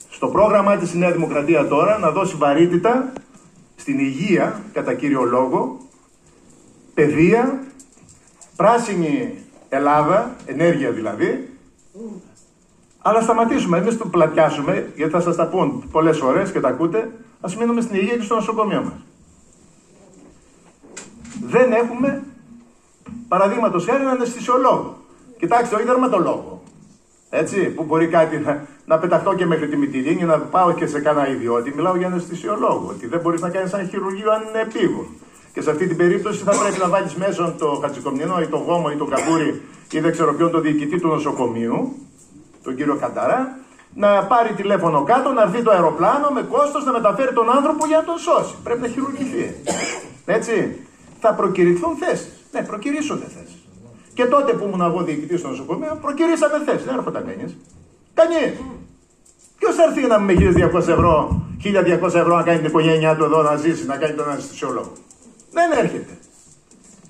στο 0.10 0.28
πρόγραμμά 0.28 0.78
της 0.78 0.94
η 0.94 0.98
Νέα 0.98 1.12
Δημοκρατία 1.12 1.68
τώρα 1.68 1.98
να 1.98 2.12
δώσει 2.12 2.36
βαρύτητα 2.36 3.14
στην 3.76 4.00
υγεία, 4.00 4.62
κατά 4.74 4.94
κύριο 4.94 5.24
λόγο, 5.24 5.78
παιδεία, 6.94 7.64
πράσινη 8.56 9.34
Ελλάδα, 9.70 10.36
ενέργεια 10.46 10.92
δηλαδή, 10.92 11.50
αλλά 13.08 13.22
σταματήσουμε, 13.22 13.78
εμείς 13.78 13.98
το 13.98 14.08
πλατιάσουμε, 14.08 14.92
γιατί 14.96 15.12
θα 15.12 15.22
σας 15.22 15.36
τα 15.36 15.48
πούν 15.48 15.84
πολλές 15.92 16.18
φορές 16.18 16.52
και 16.52 16.60
τα 16.60 16.68
ακούτε, 16.68 17.12
ας 17.42 17.58
μείνουμε 17.58 17.82
στην 17.82 17.96
υγεία 17.96 18.18
και 18.18 18.24
στο 18.24 18.36
νοσοκομείο 18.36 18.82
μας. 18.84 19.06
Δεν 21.42 21.72
έχουμε, 21.72 22.24
παραδείγματος 23.28 23.86
χάρη, 23.86 24.02
έναν 24.02 24.22
αισθησιολόγο. 24.22 24.98
Κοιτάξτε, 25.38 25.76
όχι 25.76 25.86
δερματολόγο. 25.86 26.62
Έτσι, 27.30 27.70
που 27.70 27.84
μπορεί 27.84 28.08
κάτι 28.08 28.38
να, 28.38 28.68
να 28.86 28.98
πεταχτώ 28.98 29.34
και 29.34 29.46
μέχρι 29.46 29.68
τη 29.68 29.78
Μυτιλίνη, 29.78 30.24
να 30.24 30.38
πάω 30.40 30.74
και 30.74 30.86
σε 30.86 31.00
κανένα 31.00 31.30
ιδιώτη. 31.30 31.74
Μιλάω 31.76 31.96
για 31.96 32.08
αναισθησιολόγο. 32.08 32.88
Ότι 32.90 33.08
δεν 33.08 33.20
μπορεί 33.20 33.40
να 33.40 33.50
κάνει 33.50 33.70
ένα 33.74 33.84
χειρουργείο 33.84 34.32
αν 34.32 34.42
είναι 34.50 34.62
επίγον. 34.62 35.08
Και 35.54 35.62
σε 35.62 35.70
αυτή 35.70 35.88
την 35.88 35.98
περίπτωση 35.98 36.44
θα 36.44 36.52
πρέπει 36.60 36.78
να 36.80 36.90
βάλεις 36.90 37.16
μέσα 37.16 37.56
το 37.60 37.80
Χατζικομνηνό 37.82 38.42
ή 38.42 38.48
το 38.48 38.58
Γόμο 38.58 38.90
ή 38.94 38.98
το 38.98 39.06
Καμπούρι 39.06 39.62
ή 39.92 40.00
δεν 40.00 40.12
ξέρω 40.12 40.34
ποιον, 40.34 40.52
τον 40.52 40.62
διοικητή 40.62 41.00
του 41.00 41.08
νοσοκομείου, 41.08 41.96
τον 42.64 42.76
κύριο 42.76 42.96
Κανταρά, 42.96 43.58
να 43.94 44.24
πάρει 44.24 44.54
τηλέφωνο 44.54 45.04
κάτω, 45.04 45.32
να 45.32 45.42
έρθει 45.42 45.62
το 45.62 45.72
αεροπλάνο 45.72 46.30
με 46.30 46.42
κόστος 46.42 46.86
να 46.86 46.92
μεταφέρει 46.92 47.34
τον 47.34 47.52
άνθρωπο 47.52 47.86
για 47.86 47.98
να 47.98 48.04
τον 48.04 48.18
σώσει. 48.18 48.56
Πρέπει 48.64 48.82
να 48.82 48.88
χειρουργηθεί. 48.88 49.56
Έτσι. 50.26 50.80
Θα 51.20 51.34
προκηρυχθούν 51.34 51.96
θέσεις. 51.96 52.45
Ναι, 52.52 52.62
προκηρύσσονται 52.62 53.26
θέσεις. 53.26 53.66
Και 54.14 54.26
τότε 54.26 54.54
που 54.54 54.66
ήμουν 54.66 54.82
εγώ 54.82 55.04
διοικητής 55.04 55.40
στο 55.40 55.48
νοσοκομείο, 55.48 55.98
προκηρύσσαμε 56.02 56.64
θέσεις. 56.66 56.86
Δεν 56.86 56.96
έρχονταν 56.96 57.26
κανείς. 57.26 57.58
Κανείς. 58.14 58.54
Ποιος 59.58 59.76
θα 59.76 59.84
έρθει 59.84 60.08
να 60.08 60.20
με 60.20 60.34
1200 60.34 60.88
ευρώ, 60.88 61.42
1200 61.64 62.20
ευρώ 62.20 62.36
να 62.36 62.44
κάνει 62.44 62.58
την 62.58 62.68
οικογένειά 62.68 63.16
του 63.16 63.24
εδώ 63.24 63.42
να 63.42 63.56
ζήσει, 63.56 63.86
να 63.86 63.98
κάνει 63.98 64.16
τον 64.16 64.30
αναισθησιολόγο. 64.30 64.92
Δεν 65.52 65.72
έρχεται. 65.72 66.18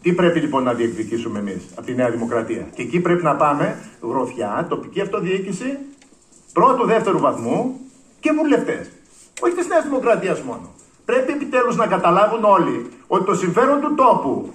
Τι 0.01 0.13
πρέπει 0.13 0.39
λοιπόν 0.39 0.63
να 0.63 0.73
διεκδικήσουμε 0.73 1.39
εμείς 1.39 1.61
από 1.75 1.85
τη 1.85 1.95
Νέα 1.95 2.09
Δημοκρατία; 2.09 2.67
Και 2.73 2.81
εκεί 2.81 2.99
πρέπει 2.99 3.23
να 3.23 3.35
πάμε 3.35 3.77
γροθιά, 4.01 4.65
τοπική 4.69 5.01
αυτοδιοίκηση, 5.01 5.77
πρώτου, 6.53 6.85
δεύτερου 6.85 7.19
βαθμού 7.19 7.79
και 8.19 8.31
βουλευτές. 8.31 8.89
Όχι 9.41 9.55
της 9.55 9.67
Νέας 9.67 9.83
Δημοκρατίας 9.83 10.41
μόνο. 10.41 10.69
Πρέπει 11.05 11.31
επιτέλους 11.31 11.75
να 11.75 11.87
καταλάβουν 11.87 12.43
όλοι 12.43 12.89
ότι 13.07 13.25
το 13.25 13.35
συμφέρον 13.35 13.81
του 13.81 13.95
τόπου 13.95 14.53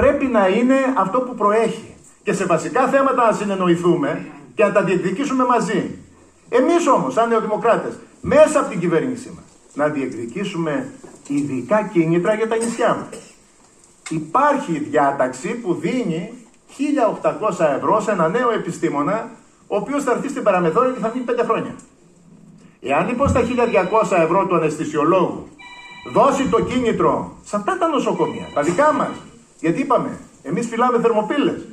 πρέπει 0.00 0.26
να 0.26 0.48
είναι 0.48 0.76
αυτό 0.96 1.20
που 1.20 1.34
προέχει. 1.34 1.94
Και 2.22 2.32
σε 2.32 2.44
βασικά 2.44 2.88
θέματα 2.88 3.26
να 3.26 3.32
συνεννοηθούμε 3.32 4.26
και 4.54 4.64
να 4.64 4.72
τα 4.72 4.82
διεκδικήσουμε 4.82 5.44
μαζί. 5.44 5.98
Εμείς 6.48 6.86
όμως, 6.86 7.12
σαν 7.12 7.28
νεοδημοκράτες, 7.28 7.98
μέσα 8.20 8.60
από 8.60 8.70
την 8.70 8.80
κυβέρνησή 8.80 9.32
μας, 9.34 9.44
να 9.74 9.88
διεκδικήσουμε 9.88 10.92
ειδικά 11.28 11.82
κίνητρα 11.92 12.34
για 12.34 12.48
τα 12.48 12.56
νησιά 12.56 12.94
μας. 12.94 13.20
Υπάρχει 14.10 14.78
διάταξη 14.78 15.48
που 15.54 15.74
δίνει 15.74 16.32
1.800 17.22 17.64
ευρώ 17.76 18.00
σε 18.00 18.10
ένα 18.10 18.28
νέο 18.28 18.50
επιστήμονα, 18.50 19.30
ο 19.66 19.76
οποίος 19.76 20.02
θα 20.02 20.10
έρθει 20.12 20.28
στην 20.28 20.42
παραμεθόρια 20.42 20.92
και 20.92 21.00
θα 21.00 21.12
μείνει 21.14 21.24
5 21.28 21.44
χρόνια. 21.44 21.74
Εάν 22.80 23.08
λοιπόν 23.08 23.28
στα 23.28 23.40
1.200 23.40 24.16
ευρώ 24.22 24.46
του 24.46 24.56
αναισθησιολόγου 24.56 25.48
δώσει 26.12 26.48
το 26.48 26.60
κίνητρο 26.60 27.36
σε 27.44 27.56
αυτά 27.56 27.78
τα 27.78 27.86
νοσοκομεία, 27.88 28.46
τα 28.54 28.62
δικά 28.62 28.92
μας, 28.92 29.10
γιατί 29.60 29.80
είπαμε, 29.80 30.18
εμείς 30.42 30.66
φυλάμε 30.66 31.00
θερμοπύλες. 31.00 31.66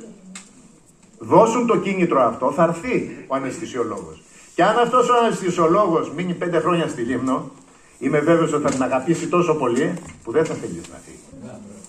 Δώσουν 1.18 1.66
το 1.66 1.76
κίνητρο 1.76 2.22
αυτό, 2.22 2.52
θα 2.52 2.62
έρθει 2.62 3.24
ο 3.26 3.34
αναισθησιολόγος. 3.34 4.22
Και 4.54 4.64
αν 4.64 4.78
αυτός 4.78 5.08
ο 5.08 5.14
αναισθησιολόγος 5.14 6.12
μείνει 6.12 6.34
5 6.34 6.60
χρόνια 6.60 6.88
στη 6.88 7.02
Λίμνο, 7.02 7.50
είμαι 7.98 8.18
βέβαιος 8.18 8.52
ότι 8.52 8.62
θα 8.62 8.70
την 8.70 8.82
αγαπήσει 8.82 9.28
τόσο 9.28 9.54
πολύ 9.54 9.94
που 10.24 10.32
δεν 10.32 10.44
θα 10.44 10.54
θέλει 10.54 10.80
να 10.92 10.98
φύγει. 11.04 11.18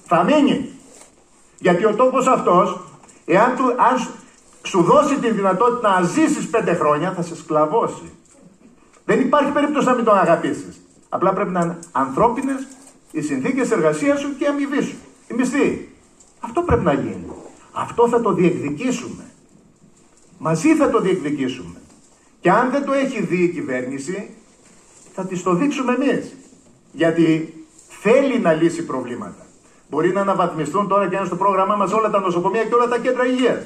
Θα 0.06 0.24
μείνει. 0.24 0.70
Γιατί 1.60 1.86
ο 1.86 1.96
τόπος 1.96 2.28
αυτός, 2.28 2.80
εάν 3.26 3.56
του, 3.56 3.64
αν 3.64 4.08
σου 4.64 4.82
δώσει 4.82 5.20
τη 5.20 5.32
δυνατότητα 5.32 6.00
να 6.00 6.08
ζήσεις 6.08 6.50
5 6.50 6.76
χρόνια, 6.76 7.12
θα 7.12 7.22
σε 7.22 7.36
σκλαβώσει. 7.36 8.12
Δεν 9.06 9.20
υπάρχει 9.20 9.52
περίπτωση 9.52 9.88
να 9.88 9.93
μην 9.93 10.06
τον 10.06 10.18
αγαπήσεις. 10.18 10.82
Απλά 11.10 11.34
πρέπει 11.34 11.52
να 11.52 11.62
είναι 11.62 11.80
ανθρώπινες 11.91 12.68
οι 13.12 13.22
συνθήκες 13.22 13.72
εργασίας 13.72 14.20
σου 14.20 14.38
και 14.38 14.43
η 14.43 14.48
αμοιβή 14.48 14.82
σου. 14.82 14.96
Η 15.28 15.34
μισθή. 15.34 15.89
Αυτό 16.39 16.61
πρέπει 16.61 16.84
να 16.84 16.93
γίνει. 16.93 17.26
Αυτό 17.71 18.07
θα 18.07 18.21
το 18.21 18.34
διεκδικήσουμε. 18.34 19.23
Μαζί 20.38 20.76
θα 20.76 20.89
το 20.89 21.01
διεκδικήσουμε. 21.01 21.82
Και 22.39 22.51
αν 22.51 22.71
δεν 22.71 22.86
το 22.86 22.91
έχει 22.91 23.21
δει 23.21 23.43
η 23.43 23.49
κυβέρνηση, 23.49 24.30
θα 25.13 25.26
της 25.26 25.43
το 25.43 25.53
δείξουμε 25.53 25.93
εμείς. 25.93 26.36
Γιατί 26.91 27.53
θέλει 27.88 28.39
να 28.39 28.53
λύσει 28.53 28.86
προβλήματα. 28.86 29.45
Μπορεί 29.89 30.13
να 30.13 30.21
αναβαθμιστούν 30.21 30.88
τώρα 30.88 31.07
και 31.07 31.15
είναι 31.15 31.26
στο 31.26 31.36
πρόγραμμά 31.36 31.76
μας 31.76 31.91
όλα 31.91 32.09
τα 32.09 32.19
νοσοκομεία 32.19 32.63
και 32.65 32.73
όλα 32.73 32.88
τα 32.88 32.99
κέντρα 32.99 33.26
υγείας. 33.26 33.63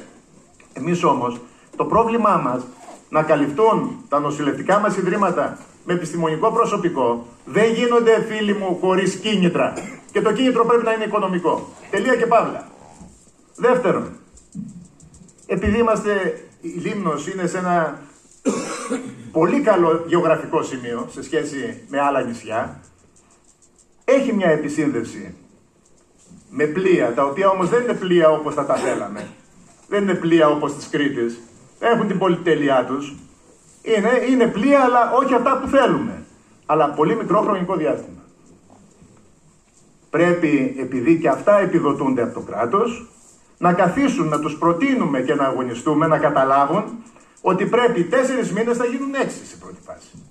Εμείς 0.73 1.03
όμως 1.03 1.39
το 1.75 1.85
πρόβλημά 1.85 2.37
μας 2.37 2.65
να 3.09 3.23
καλυφθούν 3.23 4.05
τα 4.09 4.19
νοσηλευτικά 4.19 4.79
μας 4.79 4.97
ιδρύματα 4.97 5.57
με 5.89 5.95
επιστημονικό 5.95 6.51
προσωπικό 6.51 7.27
δεν 7.45 7.73
γίνονται 7.73 8.25
φίλοι 8.29 8.53
μου 8.53 8.77
χωρίς 8.81 9.15
κίνητρα. 9.15 9.73
Και 10.11 10.21
το 10.21 10.33
κίνητρο 10.33 10.65
πρέπει 10.65 10.83
να 10.83 10.93
είναι 10.93 11.03
οικονομικό. 11.03 11.69
Τελεία 11.91 12.15
και 12.15 12.25
παύλα. 12.25 12.67
Δεύτερον, 13.55 14.15
επειδή 15.45 15.77
είμαστε, 15.77 16.43
η 16.61 16.67
Λίμνος 16.67 17.27
είναι 17.27 17.47
σε 17.47 17.57
ένα 17.57 18.01
πολύ 19.31 19.61
καλό 19.61 20.03
γεωγραφικό 20.07 20.63
σημείο 20.63 21.07
σε 21.11 21.23
σχέση 21.23 21.83
με 21.87 21.99
άλλα 21.99 22.21
νησιά, 22.21 22.79
έχει 24.05 24.33
μια 24.33 24.49
επισύνδεση 24.49 25.35
με 26.49 26.65
πλοία, 26.65 27.13
τα 27.13 27.23
οποία 27.23 27.49
όμως 27.49 27.69
δεν 27.69 27.83
είναι 27.83 27.93
πλοία 27.93 28.29
όπως 28.29 28.53
θα 28.53 28.65
τα 28.65 28.75
θέλαμε. 28.75 29.27
Δεν 29.87 30.01
είναι 30.03 30.15
πλοία 30.15 30.47
όπως 30.47 30.75
της 30.75 30.89
Κρήτης. 30.89 31.39
Έχουν 31.79 32.07
την 32.07 32.17
πολυτέλειά 32.17 32.85
τους. 32.85 33.15
Είναι, 33.81 34.09
είναι 34.29 34.47
πλοία, 34.47 34.83
αλλά 34.83 35.11
όχι 35.11 35.33
αυτά 35.33 35.57
που 35.57 35.67
θέλουμε. 35.67 36.23
Αλλά 36.65 36.89
πολύ 36.89 37.15
μικρό 37.15 37.41
χρονικό 37.41 37.75
διάστημα. 37.75 38.23
Πρέπει, 40.09 40.75
επειδή 40.79 41.19
και 41.19 41.29
αυτά 41.29 41.59
επιδοτούνται 41.59 42.21
από 42.21 42.33
το 42.33 42.39
κράτος, 42.39 43.09
να 43.57 43.73
καθίσουν, 43.73 44.27
να 44.27 44.39
τους 44.39 44.57
προτείνουμε 44.57 45.21
και 45.21 45.35
να 45.35 45.43
αγωνιστούμε, 45.45 46.07
να 46.07 46.17
καταλάβουν 46.17 46.83
ότι 47.41 47.65
πρέπει 47.65 48.03
τέσσερις 48.03 48.51
μήνες 48.51 48.77
να 48.77 48.85
γίνουν 48.85 49.13
έξι 49.13 49.45
σε 49.45 49.57
πρώτη 49.57 49.81
φάση. 49.85 50.23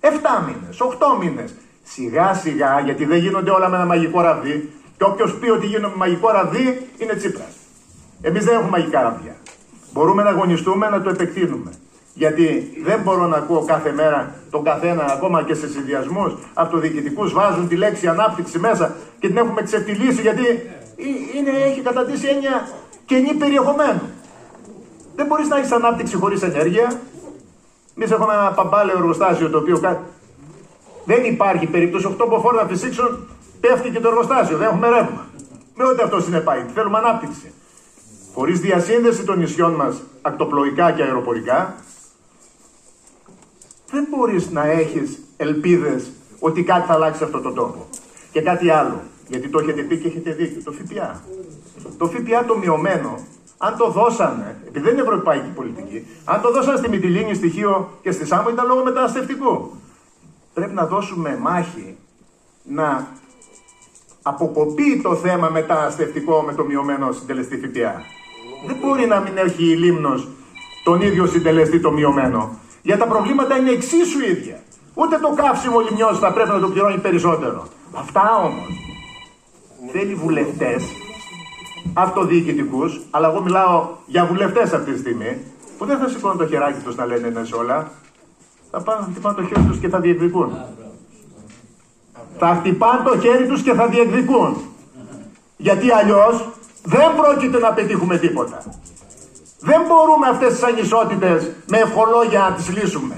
Εφτά 0.00 0.40
μήνες, 0.46 0.80
οχτώ 0.80 1.18
μήνες. 1.20 1.54
Σιγά 1.82 2.34
σιγά, 2.34 2.80
γιατί 2.80 3.04
δεν 3.04 3.18
γίνονται 3.18 3.50
όλα 3.50 3.68
με 3.68 3.76
ένα 3.76 3.84
μαγικό 3.86 4.20
ραβδί. 4.20 4.72
Και 4.96 5.04
όποιος 5.04 5.34
πει 5.34 5.50
ότι 5.50 5.66
γίνονται 5.66 5.88
με 5.88 5.96
μαγικό 5.96 6.30
ραβδί 6.30 6.88
είναι 6.98 7.14
τσίπρας. 7.14 7.56
Εμείς 8.20 8.44
δεν 8.44 8.54
έχουμε 8.54 8.70
μαγικά 8.70 9.02
ραβδιά. 9.02 9.36
Μπορούμε 9.92 10.22
να 10.22 10.28
αγωνιστούμε, 10.28 10.88
να 10.88 11.02
το 11.02 11.10
επεκτείνουμε. 11.10 11.70
Γιατί 12.18 12.72
δεν 12.84 13.00
μπορώ 13.02 13.26
να 13.26 13.36
ακούω 13.36 13.64
κάθε 13.64 13.92
μέρα 13.92 14.34
τον 14.50 14.64
καθένα, 14.64 15.04
ακόμα 15.04 15.42
και 15.42 15.54
σε 15.54 15.68
συνδυασμούς 15.68 16.32
αυτοδιοικητικούς, 16.54 17.32
βάζουν 17.32 17.68
τη 17.68 17.76
λέξη 17.76 18.06
ανάπτυξη 18.06 18.58
μέσα 18.58 18.94
και 19.18 19.26
την 19.26 19.36
έχουμε 19.36 19.62
ξεφτυλίσει 19.62 20.20
γιατί 20.20 20.42
είναι, 21.36 21.50
έχει 21.50 21.80
καταντήσει 21.80 22.26
έννοια 22.26 22.68
κενή 23.04 23.34
περιεχομένου. 23.34 24.00
Δεν 25.14 25.26
μπορείς 25.26 25.48
να 25.48 25.56
έχεις 25.56 25.72
ανάπτυξη 25.72 26.16
χωρίς 26.16 26.42
ενέργεια. 26.42 26.92
Εμείς 27.96 28.10
έχουμε 28.10 28.32
ένα 28.32 28.52
παμπάλαιο 28.52 28.96
εργοστάσιο 28.96 29.50
το 29.50 29.58
οποίο 29.58 29.80
δεν 31.04 31.24
υπάρχει 31.24 31.66
περίπτωση 31.66 32.16
8 32.20 32.26
μποφόρ 32.28 32.54
να 32.54 32.64
φυσήξουν, 32.64 33.28
πέφτει 33.60 33.90
και 33.90 34.00
το 34.00 34.08
εργοστάσιο. 34.08 34.56
Δεν 34.56 34.66
έχουμε 34.66 34.88
ρεύμα. 34.88 35.26
Με 35.74 35.84
ό,τι 35.84 36.02
αυτό 36.02 36.20
συνεπάγει. 36.20 36.64
Θέλουμε 36.74 36.98
ανάπτυξη. 36.98 37.52
Χωρίς 38.34 38.60
διασύνδεση 38.60 39.24
των 39.24 39.38
νησιών 39.38 39.72
μας 39.72 40.02
ακτοπλοϊκά 40.22 40.92
και 40.92 41.02
αεροπορικά, 41.02 41.74
δεν 43.90 44.06
μπορείς 44.10 44.50
να 44.50 44.66
έχεις 44.66 45.22
ελπίδες 45.36 46.10
ότι 46.38 46.62
κάτι 46.62 46.86
θα 46.86 46.92
αλλάξει 46.92 47.24
αυτό 47.24 47.40
τον 47.40 47.54
τόπο. 47.54 47.86
Και 48.32 48.40
κάτι 48.40 48.70
άλλο, 48.70 49.02
γιατί 49.28 49.48
το 49.48 49.58
έχετε 49.58 49.82
πει 49.82 49.96
και 49.98 50.08
έχετε 50.08 50.32
δίκιο, 50.32 50.62
το 50.64 50.72
ΦΠΑ. 50.72 51.22
Το 51.98 52.06
ΦΠΑ 52.06 52.44
το 52.44 52.58
μειωμένο, 52.58 53.18
αν 53.58 53.76
το 53.76 53.90
δώσανε, 53.90 54.60
επειδή 54.66 54.84
δεν 54.84 54.92
είναι 54.92 55.02
ευρωπαϊκή 55.02 55.48
πολιτική, 55.54 56.06
αν 56.24 56.40
το 56.40 56.52
δώσανε 56.52 56.76
στη 56.76 56.88
Μυτιλίνη, 56.88 57.34
στοιχείο 57.34 57.90
και 58.02 58.10
στη 58.10 58.26
Σάμο 58.26 58.48
ήταν 58.48 58.66
λόγω 58.66 58.84
μεταναστευτικού. 58.84 59.70
Πρέπει 60.54 60.74
να 60.74 60.86
δώσουμε 60.86 61.38
μάχη 61.40 61.96
να 62.62 63.06
αποκοπεί 64.22 65.00
το 65.02 65.14
θέμα 65.14 65.48
μεταναστευτικό 65.48 66.42
με 66.42 66.54
το 66.54 66.64
μειωμένο 66.64 67.12
συντελεστή 67.12 67.56
ΦΠΑ. 67.56 68.02
Δεν 68.66 68.76
μπορεί 68.80 69.06
να 69.06 69.20
μην 69.20 69.36
έχει 69.36 69.64
η 69.64 69.76
Λίμνος 69.76 70.28
τον 70.84 71.00
ίδιο 71.00 71.26
συντελεστή 71.26 71.80
το 71.80 71.90
μειωμένο. 71.90 72.58
Για 72.88 72.98
τα 72.98 73.06
προβλήματα 73.06 73.56
είναι 73.56 73.70
εξίσου 73.70 74.20
ίδια. 74.20 74.58
Ούτε 74.94 75.18
το 75.18 75.28
καύσιμο 75.28 75.80
λιμιός 75.80 76.18
θα 76.18 76.32
πρέπει 76.32 76.48
να 76.48 76.60
το 76.60 76.68
πληρώνει 76.68 76.98
περισσότερο. 76.98 77.66
Αυτά 77.94 78.22
όμως. 78.44 78.68
θέλει 79.92 80.14
βουλευτές, 80.14 80.84
αυτοδιοικητικούς, 81.92 83.00
αλλά 83.10 83.28
εγώ 83.28 83.42
μιλάω 83.42 83.88
για 84.06 84.24
βουλευτές 84.26 84.72
αυτή 84.72 84.92
τη 84.92 84.98
στιγμή, 84.98 85.44
που 85.78 85.84
δεν 85.84 85.98
θα 85.98 86.08
σηκώνουν 86.08 86.38
το 86.38 86.46
χεράκι 86.46 86.80
τους 86.80 86.96
να 86.96 87.06
λένε 87.06 87.28
ναι 87.28 87.44
σε 87.44 87.54
όλα. 87.54 87.90
Θα 88.70 88.82
πάνε 88.82 89.00
να 89.00 89.06
χτυπάνε 89.06 89.36
το 89.36 89.44
χέρι 89.44 89.62
τους 89.66 89.78
και 89.78 89.88
θα 89.88 90.00
διεκδικούν. 90.00 90.52
Θα 92.38 92.54
χτυπάνε 92.54 93.02
το 93.04 93.18
χέρι 93.18 93.46
τους 93.46 93.62
και 93.62 93.72
θα 93.72 93.86
διεκδικούν. 93.86 94.56
Γιατί 95.56 95.90
αλλιώς 95.90 96.48
δεν 96.84 97.08
πρόκειται 97.16 97.58
να 97.58 97.72
πετύχουμε 97.72 98.18
τίποτα. 98.18 98.62
Δεν 99.60 99.80
μπορούμε 99.86 100.28
αυτές 100.28 100.52
τις 100.52 100.62
ανισότητες 100.62 101.50
με 101.66 101.78
ευχολόγια 101.78 102.40
να 102.40 102.52
τις 102.52 102.68
λύσουμε. 102.68 103.16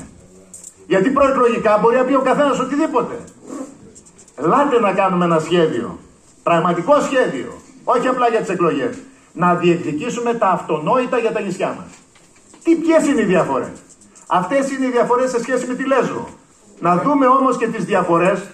Γιατί 0.86 1.10
προεκλογικά 1.10 1.78
μπορεί 1.80 1.96
να 1.96 2.04
πει 2.04 2.14
ο 2.14 2.20
καθένας 2.20 2.58
οτιδήποτε. 2.58 3.14
Ελάτε 4.36 4.80
να 4.80 4.92
κάνουμε 4.92 5.24
ένα 5.24 5.38
σχέδιο. 5.38 5.98
Πραγματικό 6.42 7.00
σχέδιο. 7.00 7.52
Όχι 7.84 8.08
απλά 8.08 8.28
για 8.28 8.40
τις 8.40 8.48
εκλογές. 8.48 8.98
να 9.32 9.54
διεκδικήσουμε 9.54 10.34
τα 10.34 10.48
αυτονόητα 10.48 11.18
για 11.18 11.32
τα 11.32 11.40
νησιά 11.40 11.74
μας. 11.78 11.86
Τι 12.64 12.74
ποιες 12.74 13.06
είναι 13.06 13.20
οι 13.20 13.24
διαφορές; 13.24 13.72
Αυτές 14.26 14.70
είναι 14.70 14.86
οι 14.86 14.90
διαφορές 14.90 15.30
σε 15.30 15.40
σχέση 15.42 15.66
με 15.66 15.74
τη 15.74 15.86
Λέσβο. 15.86 16.28
Να 16.80 16.96
δούμε 16.96 17.26
όμως 17.26 17.56
και 17.56 17.66
τις 17.66 17.84
διαφορές 17.84 18.50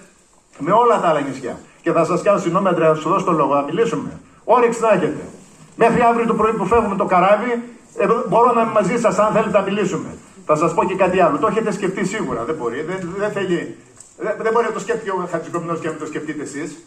με 0.59 0.71
όλα 0.71 0.99
τα 1.01 1.07
άλλα 1.07 1.19
νησιά. 1.21 1.59
Και 1.81 1.91
θα 1.91 2.05
σας 2.05 2.21
κάνω 2.21 2.39
συγγνώμη, 2.39 2.67
Αντρέα, 2.67 2.93
θα 2.93 2.95
σου 2.95 3.09
δώσω 3.09 3.25
το 3.25 3.31
λόγο, 3.31 3.53
να 3.53 3.61
μιλήσουμε. 3.61 4.19
Όρεξη 4.43 4.81
να 4.81 4.89
έχετε. 4.89 5.29
Μέχρι 5.75 6.01
αύριο 6.01 6.25
το 6.27 6.33
πρωί 6.33 6.53
που 6.53 6.65
φεύγουμε 6.65 6.95
το 6.95 7.05
καράβι, 7.05 7.63
ε, 7.97 8.07
μπορώ 8.27 8.53
να 8.53 8.61
είμαι 8.61 8.71
μαζί 8.71 8.97
σας 8.97 9.17
αν 9.19 9.33
θέλετε 9.33 9.57
να 9.57 9.61
μιλήσουμε. 9.61 10.17
Θα 10.45 10.55
σας 10.55 10.73
πω 10.73 10.83
και 10.83 10.95
κάτι 10.95 11.19
άλλο. 11.19 11.37
Το 11.37 11.47
έχετε 11.47 11.71
σκεφτεί 11.71 12.05
σίγουρα. 12.05 12.43
Δεν 12.43 12.55
μπορεί. 12.55 12.81
Δεν, 12.81 13.13
δεν 13.17 13.31
θέλει. 13.31 13.77
Δεν, 14.17 14.35
δεν 14.41 14.51
μπορεί 14.53 14.65
να 14.65 14.71
το 14.71 14.79
σκέφτει 14.79 15.09
ο 15.09 15.27
Χατζικομινό 15.31 15.75
και 15.75 15.85
να 15.85 15.91
μην 15.91 15.99
το 15.99 16.05
σκεφτείτε 16.05 16.43
εσείς. 16.43 16.83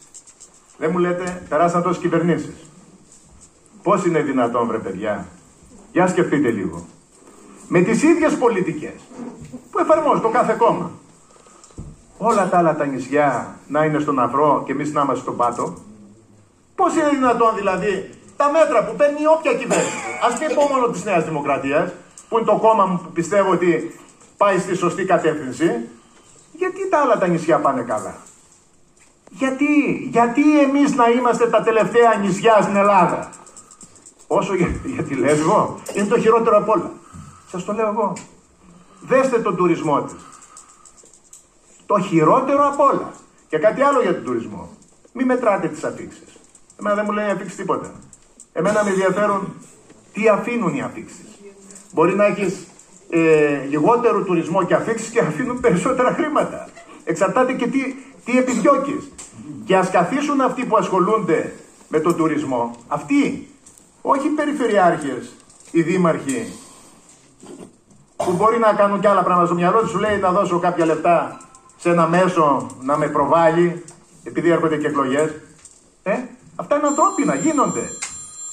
Δεν 0.79 0.91
μου 0.93 0.99
λέτε, 0.99 1.43
περάσαν 1.49 1.83
τόσε 1.83 2.01
κυβερνήσεις. 2.01 2.55
Πώς 3.83 4.05
είναι 4.05 4.23
δυνατόν, 4.23 4.67
βρε 4.67 4.79
παιδιά; 4.79 5.27
Για 5.93 6.07
σκεφτείτε 6.07 6.51
λίγο. 6.51 6.87
Με 7.69 7.81
τις 7.81 8.03
ίδιες 8.03 8.37
πολιτικές 8.37 8.95
που 9.71 9.79
εφαρμόζει 9.79 10.21
το 10.21 10.29
κάθε 10.29 10.55
κόμμα. 10.59 10.91
Όλα 12.19 12.49
τα 12.49 12.59
άλλα 12.59 12.77
τα 12.77 12.87
νησιά 12.87 13.57
να 13.67 13.85
είναι 13.85 13.99
στον 13.99 14.19
αφρό 14.19 14.63
και 14.67 14.73
εμείς 14.73 14.93
να 14.93 15.01
είμαστε 15.01 15.23
στον 15.23 15.37
πάτο. 15.37 15.75
Πώς 16.75 16.95
είναι 16.95 17.09
δυνατόν 17.09 17.55
δηλαδή 17.57 18.11
τα 18.41 18.51
μέτρα 18.51 18.85
που 18.85 18.95
παίρνει 18.97 19.27
όποια 19.37 19.55
κυβέρνηση. 19.55 19.99
Α 20.27 20.29
μην 20.41 20.55
πω 20.57 20.63
μόνο 20.73 20.87
της 20.87 21.05
Νέας 21.05 21.25
Δημοκρατίας, 21.25 21.93
που 22.29 22.39
είναι 22.39 22.47
το 22.47 22.57
κόμμα 22.57 22.85
μου 22.87 23.01
που 23.03 23.11
πιστεύω 23.13 23.51
ότι 23.51 24.01
πάει 24.37 24.59
στη 24.59 24.75
σωστή 24.77 25.05
κατεύθυνση. 25.05 25.89
Γιατί 26.53 26.89
τα 26.89 26.99
άλλα 26.99 27.19
τα 27.19 27.27
νησιά 27.27 27.59
πάνε 27.59 27.83
καλά; 27.83 28.15
Γιατί, 29.31 29.73
γιατί 30.11 30.61
εμείς 30.61 30.95
να 30.95 31.09
είμαστε 31.09 31.47
τα 31.47 31.63
τελευταία 31.63 32.15
νησιά 32.15 32.59
στην 32.63 32.77
Ελλάδα; 32.77 33.31
Όσο 34.27 34.55
για, 34.55 34.81
για 34.85 35.03
τη 35.03 35.15
Λέσβο, 35.15 35.81
είναι 35.95 36.07
το 36.07 36.21
χειρότερο 36.21 36.57
απ' 36.57 36.69
όλα. 36.69 36.91
Σας 37.51 37.65
το 37.65 37.73
λέω 37.73 37.89
εγώ. 37.89 38.13
Δέστε 39.01 39.39
τον 39.39 39.57
τουρισμό 39.57 40.03
της. 40.03 40.15
Το 41.87 42.01
χειρότερο 42.01 42.67
απ' 42.67 42.81
όλα. 42.81 43.13
Και 43.49 43.59
κάτι 43.59 43.83
άλλο 43.83 44.01
για 44.03 44.15
τον 44.15 44.25
τουρισμό. 44.25 44.69
Μην 45.13 45.27
μετράτε 45.27 45.69
τις 45.69 45.85
αφήξεις. 45.85 46.39
Εμένα 46.79 46.95
δεν 46.95 47.05
μου 47.07 47.13
λέει 47.13 47.31
αφήξεις 47.31 47.57
τίποτα. 47.57 47.91
Εμένα 48.53 48.85
με 48.85 48.91
ενδιαφέρουν 48.91 49.55
τι 50.13 50.29
αφήνουν 50.29 50.75
οι 50.75 50.83
αφήξεις. 50.83 51.27
Μπορεί 51.93 52.15
να 52.15 52.25
έχεις 52.25 52.67
ε, 53.11 53.65
λιγότερο 53.69 54.23
τουρισμό 54.23 54.65
και 54.65 54.75
αφήξεις 54.75 55.09
και 55.09 55.21
αφήνουν 55.21 55.61
περισσότερα 55.61 56.13
χρήματα. 56.13 56.69
Εξαρτάται 57.05 57.53
και 57.53 57.67
τι, 57.67 57.95
τι 58.25 58.39
επιδιώκεις. 58.39 59.13
Και 59.65 59.77
ας 59.77 59.91
καθίσουν 59.91 60.41
αυτοί 60.41 60.65
που 60.65 60.77
ασχολούνται 60.77 61.53
με 61.89 62.01
τον 62.01 62.17
τουρισμό, 62.17 62.77
αυτοί, 62.89 63.49
όχι 64.03 64.27
οι 64.27 64.31
περιφερειάρχες, 64.31 65.33
οι 65.71 65.83
δήμαρχοι, 65.83 66.53
που 68.17 68.33
μπορεί 68.33 68.59
να 68.59 68.73
κάνουν 68.73 69.01
και 69.01 69.09
άλλα 69.09 69.23
πράγματα 69.23 69.47
στο 69.47 69.55
μυαλό 69.55 69.81
τους, 69.81 69.91
σου 69.91 69.99
λέει 69.99 70.19
να 70.19 70.33
δώσω 70.33 70.59
κάποια 70.59 70.85
λεπτά 70.85 71.41
σε 71.77 71.91
ένα 71.91 72.09
μέσο 72.09 72.67
να 72.83 72.97
με 72.97 73.09
προβάλλει, 73.09 73.85
επειδή 74.25 74.51
έρχονται 74.51 74.77
και 74.77 74.87
εκλογές. 74.87 75.35
Ε, 76.03 76.13
αυτά 76.57 76.77
είναι 76.77 76.87
ανθρώπινα, 76.87 77.35
γίνονται. 77.35 77.91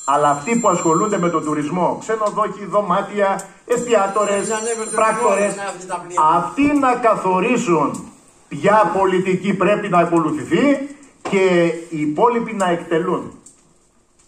Αλλά 0.09 0.29
αυτοί 0.29 0.55
που 0.59 0.69
ασχολούνται 0.69 1.17
με 1.17 1.29
τον 1.29 1.43
τουρισμό, 1.43 1.97
ξενοδόχοι, 1.99 2.65
δωμάτια, 2.65 3.41
εστιατόρες, 3.65 4.47
πράκτορες, 4.95 5.55
αυτοί 6.35 6.61
να 6.61 6.95
καθορίσουν 6.95 8.11
ποια 8.47 8.91
πολιτική 8.97 9.53
πρέπει 9.53 9.89
να 9.89 9.97
ακολουθηθεί 9.97 10.95
και 11.29 11.73
οι 11.89 11.99
υπόλοιποι 11.99 12.53
να 12.53 12.69
εκτελούν. 12.69 13.31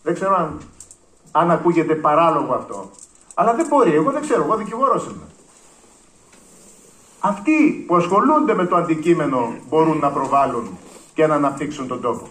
Δεν 0.03 0.13
ξέρω 0.13 0.35
αν, 0.35 0.61
αν 1.31 1.51
ακούγεται 1.51 1.95
παράλογο 1.95 2.53
αυτό. 2.53 2.89
Αλλά 3.33 3.53
δεν 3.53 3.65
μπορεί, 3.67 3.93
εγώ 3.93 4.11
δεν 4.11 4.21
ξέρω, 4.21 4.43
εγώ 4.43 4.55
δικηγόρος 4.55 5.03
είμαι. 5.03 5.27
Αυτοί 7.19 7.83
που 7.87 7.95
ασχολούνται 7.95 8.53
με 8.53 8.65
το 8.65 8.75
αντικείμενο 8.75 9.53
μπορούν 9.69 9.97
να 9.97 10.09
προβάλλουν 10.11 10.77
και 11.13 11.27
να 11.27 11.35
αναπτύξουν 11.35 11.87
τον 11.87 12.01
τόπο. 12.01 12.27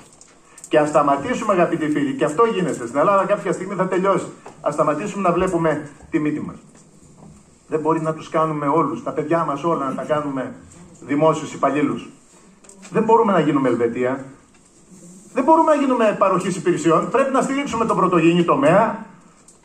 Και 0.69 0.79
ας 0.79 0.89
σταματήσουμε, 0.89 1.53
αγαπητοί 1.53 1.91
φίλοι, 1.91 2.15
και 2.15 2.25
αυτό 2.25 2.45
γίνεται. 2.45 2.87
Στην 2.87 2.99
Ελλάδα 2.99 3.25
κάποια 3.25 3.53
στιγμή 3.53 3.75
θα 3.75 3.89
τελειώσει. 3.89 4.27
Α 4.61 4.71
σταματήσουμε 4.73 5.29
να 5.29 5.35
βλέπουμε 5.35 5.91
τη 6.11 6.19
μύτη 6.19 6.41
μας. 6.41 6.57
Δεν 7.69 7.81
μπορεί 7.81 8.01
να 8.01 8.15
τους 8.15 8.29
κάνουμε 8.29 8.67
όλους, 8.67 9.03
τα 9.03 9.11
παιδιά 9.11 9.45
μας 9.45 9.65
όλα, 9.65 9.89
να 9.89 9.95
τα 9.95 10.03
κάνουμε 10.03 10.55
δημόσιους 11.01 11.53
υπαλλήλους. 11.55 12.09
Δεν 12.91 13.03
μπορούμε 13.03 13.33
να 13.33 13.41
γίνουμε 13.41 13.69
Ελβετία. 13.69 14.25
Δεν 15.35 15.45
μπορούμε 15.45 15.75
να 15.75 15.81
γίνουμε 15.81 16.17
παροχής 16.19 16.57
υπηρεσιών. 16.57 17.09
Πρέπει 17.11 17.33
να 17.33 17.43
στηρίξουμε 17.43 17.85
τον 17.85 17.97
πρωτογενή 17.97 18.45
τομέα. 18.45 19.07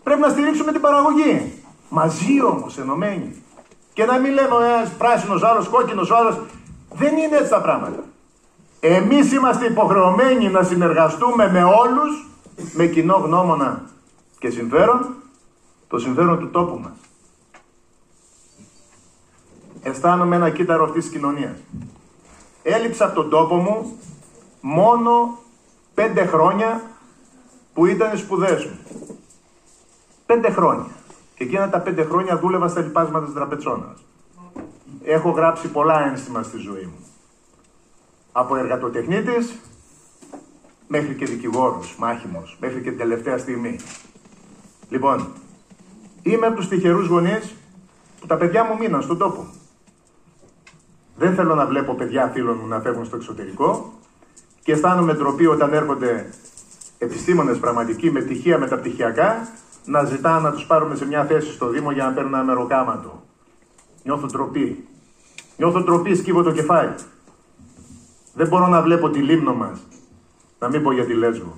Πρέπει 0.04 0.20
να 0.20 0.30
στηρίξουμε 0.30 0.72
την 0.72 0.82
παραγωγή. 0.82 1.54
Μαζί 1.89 2.43
όμως, 2.43 2.78
ενωμένοι. 2.78 3.43
Και 3.93 4.06
να 4.06 4.18
μην 4.18 4.34
λέμε 4.34 4.56
ένας 4.78 4.89
πράσινος, 4.89 5.43
άλλος 5.43 5.68
κόκκινος, 5.68 6.12
άλλος. 6.12 6.39
Δεν 6.93 7.18
είναι 7.18 7.38
έτσι 7.38 7.49
τα 7.49 7.62
πράγματα. 7.62 8.04
Εμείς 8.86 9.31
είμαστε 9.31 9.65
υποχρεωμένοι 9.65 10.49
να 10.49 10.63
συνεργαστούμε 10.63 11.51
με 11.51 11.63
όλους 11.63 12.27
με 12.73 12.86
κοινό 12.86 13.15
γνώμονα 13.15 13.81
και 14.39 14.49
συμφέρον 14.49 15.15
το 15.88 15.99
συμφέρον 15.99 16.39
του 16.39 16.49
τόπου 16.49 16.79
μας. 16.79 16.93
Αισθάνομαι 19.81 20.36
ένα 20.36 20.49
κύτταρο 20.49 20.84
αυτής 20.84 21.03
της 21.03 21.13
κοινωνίας. 21.13 21.57
Έλειψα 22.63 23.05
από 23.05 23.15
τον 23.15 23.29
τόπο 23.29 23.55
μου 23.55 23.97
μόνο 24.61 25.38
πέντε 25.93 26.25
χρόνια 26.25 26.81
που 27.73 27.86
ήταν 27.86 28.13
οι 28.13 28.17
σπουδές 28.17 28.65
μου. 28.65 28.79
Πέντε 30.25 30.51
χρόνια. 30.51 30.91
Και 31.36 31.43
εκείνα 31.43 31.69
τα 31.69 31.79
πέντε 31.79 32.03
χρόνια 32.03 32.38
δούλευα 32.38 32.67
στα 32.67 32.81
λοιπάσματα 32.81 33.25
της 33.25 33.34
Δραπετσόνας. 33.34 34.05
Έχω 35.03 35.29
γράψει 35.29 35.67
πολλά 35.67 36.05
ένστιμα 36.07 36.43
στη 36.43 36.57
ζωή 36.57 36.84
μου 36.84 37.12
από 38.36 38.55
εργατοτεχνίτης 38.55 39.59
μέχρι 40.88 41.13
και 41.13 41.25
δικηγόρος, 41.25 41.95
μάχημος, 41.97 42.57
μέχρι 42.59 42.81
και 42.81 42.89
την 42.89 42.97
τελευταία 42.97 43.38
στιγμή. 43.38 43.79
Λοιπόν, 44.89 45.27
είμαι 46.21 46.45
από 46.45 46.55
τους 46.55 46.67
τυχερούς 46.67 47.07
γονείς 47.07 47.55
που 48.19 48.27
τα 48.27 48.38
παιδιά 48.38 48.63
μου 48.63 48.77
μείναν 48.77 49.01
στον 49.01 49.17
τόπο. 49.17 49.47
Δεν 51.15 51.36
θέλω 51.36 51.55
να 51.55 51.65
βλέπω 51.65 51.93
παιδιά 51.93 52.27
φίλων 52.34 52.57
μου 52.61 52.67
να 52.67 52.79
φεύγουν 52.79 53.05
στο 53.05 53.15
εξωτερικό 53.15 53.93
και 54.63 54.71
αισθάνομαι 54.71 55.13
ντροπή 55.13 55.45
όταν 55.45 55.73
έρχονται 55.73 56.29
επιστήμονες 56.97 57.57
πραγματικοί 57.57 58.11
με 58.11 58.21
τυχεία 58.21 58.57
μεταπτυχιακά 58.57 59.47
να 59.86 60.03
ζητάνε 60.03 60.41
να 60.41 60.51
τους 60.51 60.65
πάρουμε 60.65 60.95
σε 60.95 61.05
μια 61.05 61.25
θέση 61.25 61.51
στο 61.51 61.67
Δήμο 61.69 61.91
για 61.91 62.05
να 62.05 62.11
παίρνουν 62.11 62.34
ένα 62.34 62.43
μεροκάματο. 62.43 63.23
Νιώθω 64.03 64.25
ντροπή. 64.25 64.88
Νιώθω 65.57 65.79
ντροπή, 65.81 66.15
σκύβω 66.15 66.43
το 66.43 66.51
κεφάλι. 66.51 66.93
Δεν 68.34 68.47
μπορώ 68.47 68.67
να 68.67 68.81
βλέπω 68.81 69.09
τη 69.09 69.19
λίμνο 69.19 69.53
μας. 69.53 69.79
Να 70.59 70.69
μην 70.69 70.84
πω 70.84 70.91
για 70.91 71.05
τη 71.05 71.13
Λέσβο. 71.13 71.57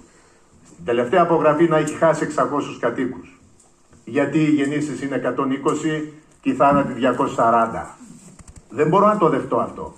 Την 0.75 0.85
τελευταία 0.85 1.21
απογραφή 1.21 1.67
να 1.67 1.77
έχει 1.77 1.95
χάσει 1.95 2.25
600 2.25 2.77
κατοίκους. 2.79 3.39
Γιατί 4.05 4.39
οι 4.39 4.49
γεννήσεις 4.49 5.01
είναι 5.01 5.15
120 5.15 6.13
και 6.41 6.49
οι 6.49 6.53
θάνατοι 6.53 6.93
240. 6.93 7.97
Δεν 8.69 8.87
μπορώ 8.87 9.05
να 9.05 9.17
το 9.17 9.29
δεχτώ 9.29 9.57
αυτό. 9.57 9.93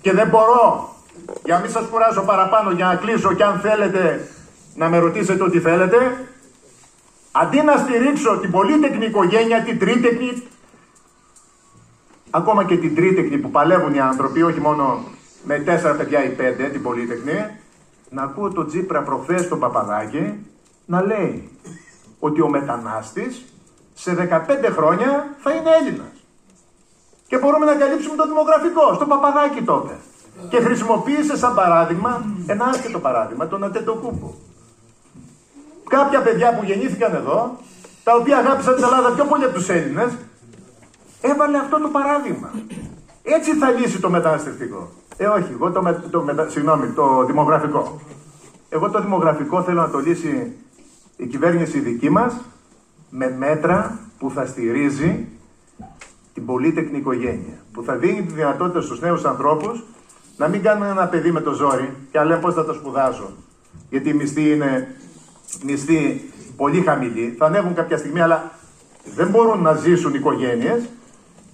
Και 0.00 0.12
δεν 0.12 0.28
μπορώ, 0.28 0.94
για 1.44 1.54
να 1.54 1.60
μην 1.60 1.70
σας 1.70 1.86
κουράσω 1.86 2.22
παραπάνω, 2.22 2.70
για 2.70 2.86
να 2.86 2.94
κλείσω 2.94 3.32
και 3.34 3.44
αν 3.44 3.60
θέλετε 3.60 4.28
να 4.74 4.88
με 4.88 4.98
ρωτήσετε 4.98 5.42
ό,τι 5.42 5.60
θέλετε, 5.60 6.26
αντί 7.32 7.62
να 7.62 7.76
στηρίξω 7.76 8.38
την 8.38 8.50
πολύτεκνη 8.50 9.04
οικογένεια, 9.06 9.62
την 9.62 9.78
τρίτεκνη, 9.78 10.42
ακόμα 12.30 12.64
και 12.64 12.76
την 12.76 12.94
τρίτεκνη 12.94 13.38
που 13.38 13.50
παλεύουν 13.50 13.94
οι 13.94 14.00
άνθρωποι, 14.00 14.42
όχι 14.42 14.60
μόνο 14.60 15.04
με 15.44 15.58
τέσσερα 15.58 15.94
παιδιά 15.94 16.24
ή 16.24 16.28
πέντε, 16.28 16.68
την 16.68 16.82
Πολύτεχνη, 16.82 17.56
να 18.10 18.22
ακούω 18.22 18.52
τον 18.52 18.66
Τζίπρα 18.66 19.02
προχθές 19.02 19.48
τον 19.48 19.58
Παπαδάκη 19.58 20.46
να 20.86 21.02
λέει 21.02 21.50
ότι 22.18 22.40
ο 22.40 22.48
μετανάστης 22.48 23.44
σε 23.94 24.14
15 24.14 24.70
χρόνια 24.76 25.34
θα 25.38 25.52
είναι 25.52 25.70
Έλληνας. 25.80 26.24
Και 27.26 27.38
μπορούμε 27.38 27.64
να 27.64 27.74
καλύψουμε 27.74 28.16
το 28.16 28.26
δημογραφικό, 28.26 28.94
στον 28.94 29.08
Παπαδάκη 29.08 29.62
τότε. 29.62 29.98
Και 30.48 30.60
χρησιμοποίησε 30.60 31.36
σαν 31.36 31.54
παράδειγμα, 31.54 32.24
ένα 32.46 32.64
άσχετο 32.64 32.98
παράδειγμα, 32.98 33.48
τον 33.48 33.64
Ατετοκούμπο. 33.64 34.34
Κάποια 35.88 36.22
παιδιά 36.22 36.54
που 36.54 36.64
γεννήθηκαν 36.64 37.14
εδώ, 37.14 37.58
τα 38.04 38.14
οποία 38.14 38.36
αγάπησαν 38.36 38.74
την 38.74 38.84
Ελλάδα 38.84 39.10
πιο 39.10 39.24
πολύ 39.24 39.44
από 39.44 39.54
τους 39.54 39.68
Έλληνες, 39.68 40.12
έβαλε 41.20 41.58
αυτό 41.58 41.80
το 41.80 41.88
παράδειγμα. 41.88 42.50
Έτσι 43.22 43.54
θα 43.54 43.70
λύσει 43.70 44.00
το 44.00 44.10
μεταναστευτικό. 44.10 44.90
Ε, 45.22 45.26
όχι, 45.26 45.52
εγώ 45.52 45.70
το, 45.70 45.82
με, 45.82 46.04
το, 46.10 46.22
με, 46.22 46.46
συγγνώμη, 46.48 46.86
το 46.86 47.24
δημογραφικό. 47.24 48.00
Εγώ 48.68 48.90
το 48.90 49.00
δημογραφικό 49.00 49.62
θέλω 49.62 49.80
να 49.80 49.90
το 49.90 49.98
λύσει 49.98 50.56
η 51.16 51.26
κυβέρνηση 51.26 51.78
δική 51.78 52.10
μας 52.10 52.34
με 53.10 53.30
μέτρα 53.38 53.98
που 54.18 54.30
θα 54.30 54.46
στηρίζει 54.46 55.28
την 56.34 56.46
πολύτεκνη 56.46 56.98
οικογένεια. 56.98 57.58
Που 57.72 57.82
θα 57.82 57.96
δίνει 57.96 58.22
τη 58.22 58.32
δυνατότητα 58.32 58.80
στους 58.80 59.00
νέους 59.00 59.24
ανθρώπους 59.24 59.84
να 60.36 60.48
μην 60.48 60.62
κάνουν 60.62 60.86
ένα 60.86 61.06
παιδί 61.06 61.32
με 61.32 61.40
το 61.40 61.52
ζόρι 61.52 61.96
και 62.10 62.18
αλλά 62.18 62.38
πώς 62.38 62.54
θα 62.54 62.64
το 62.64 62.72
σπουδάσω. 62.72 63.32
Γιατί 63.90 64.08
η 64.08 64.14
μισθή 64.14 64.50
είναι 64.50 64.96
μισθή 65.64 66.30
πολύ 66.56 66.80
χαμηλή, 66.80 67.34
θα 67.38 67.46
ανέβουν 67.46 67.74
κάποια 67.74 67.96
στιγμή, 67.98 68.20
αλλά 68.20 68.50
δεν 69.14 69.28
μπορούν 69.28 69.62
να 69.62 69.74
ζήσουν 69.74 70.14
οικογένειες 70.14 70.88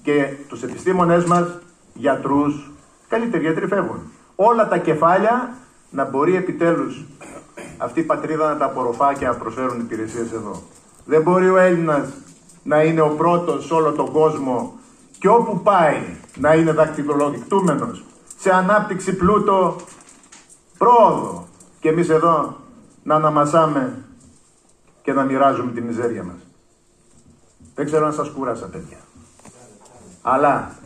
και 0.03 0.35
τους 0.49 0.62
επιστήμονες 0.62 1.25
μας, 1.25 1.59
γιατρούς, 1.95 2.71
καλύτεροι 3.09 3.43
γιατροί 3.43 3.67
φεύγουν. 3.67 4.13
Όλα 4.37 4.69
τα 4.69 4.79
κεφάλια 4.79 5.57
να 5.91 6.05
μπορεί 6.05 6.37
επιτέλους 6.37 7.05
αυτή 7.79 8.01
η 8.01 8.03
πατρίδα 8.03 8.49
να 8.49 8.57
τα 8.57 8.65
απορροφά 8.65 9.15
και 9.15 9.27
να 9.27 9.35
προσφέρουν 9.35 9.81
υπηρεσίες 9.81 10.33
εδώ. 10.33 10.63
Δεν 11.05 11.23
μπορεί 11.23 11.51
ο 11.51 11.57
Έλληνας 11.57 12.09
να 12.63 12.83
είναι 12.83 13.01
ο 13.01 13.09
πρώτος 13.09 13.67
σε 13.67 13.75
όλο 13.75 13.93
τον 13.93 14.13
κόσμο 14.13 14.79
και 15.19 15.29
όπου 15.29 15.61
πάει 15.61 16.17
να 16.37 16.55
είναι 16.55 16.73
δακτυλοδεικτούμενος 16.73 18.05
σε 18.39 18.51
ανάπτυξη 18.55 19.17
πλούτο 19.17 19.77
πρόοδο 20.79 21.47
και 21.81 21.89
εμείς 21.89 22.09
εδώ 22.09 22.57
να 23.03 23.15
αναμασάμε 23.15 24.05
και 25.03 25.13
να 25.13 25.23
μοιράζουμε 25.23 25.73
τη 25.73 25.81
μιζέρια 25.81 26.23
μας. 26.23 26.37
Δεν 27.75 27.87
ξέρω 27.87 28.07
αν 28.07 28.13
σας 28.13 28.29
κούρασα 28.31 28.67
παιδιά. 28.67 28.99
Αλλά 30.23 30.77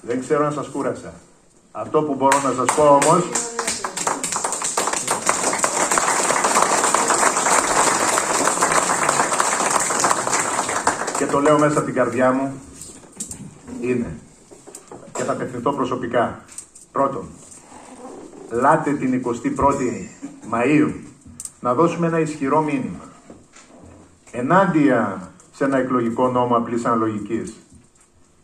δεν 0.00 0.20
ξέρω 0.20 0.46
αν 0.46 0.52
σας 0.52 0.68
κούρασα. 0.68 1.12
Αυτό 1.72 2.02
που 2.02 2.14
μπορώ 2.14 2.40
να 2.42 2.52
σας 2.52 2.76
πω 2.76 2.82
όμως 2.82 3.24
και 11.18 11.26
το 11.26 11.40
λέω 11.40 11.58
μέσα 11.58 11.76
από 11.76 11.86
την 11.86 11.94
καρδιά 11.94 12.32
μου 12.32 12.60
είναι 13.80 14.18
και 15.12 15.22
θα 15.24 15.32
απευθυνθώ 15.32 15.72
προσωπικά. 15.72 16.44
Πρώτον, 16.92 17.28
λάτε 18.50 18.92
την 18.92 19.22
21η 19.24 20.08
Μαΐου 20.52 20.92
να 21.60 21.74
δώσουμε 21.74 22.06
ένα 22.06 22.20
ισχυρό 22.20 22.62
μήνυμα. 22.62 23.04
Ενάντια 24.30 25.30
σε 25.52 25.64
ένα 25.64 25.78
εκλογικό 25.78 26.28
νόμο 26.28 26.56
απλής 26.56 26.84
αναλογικής, 26.84 27.54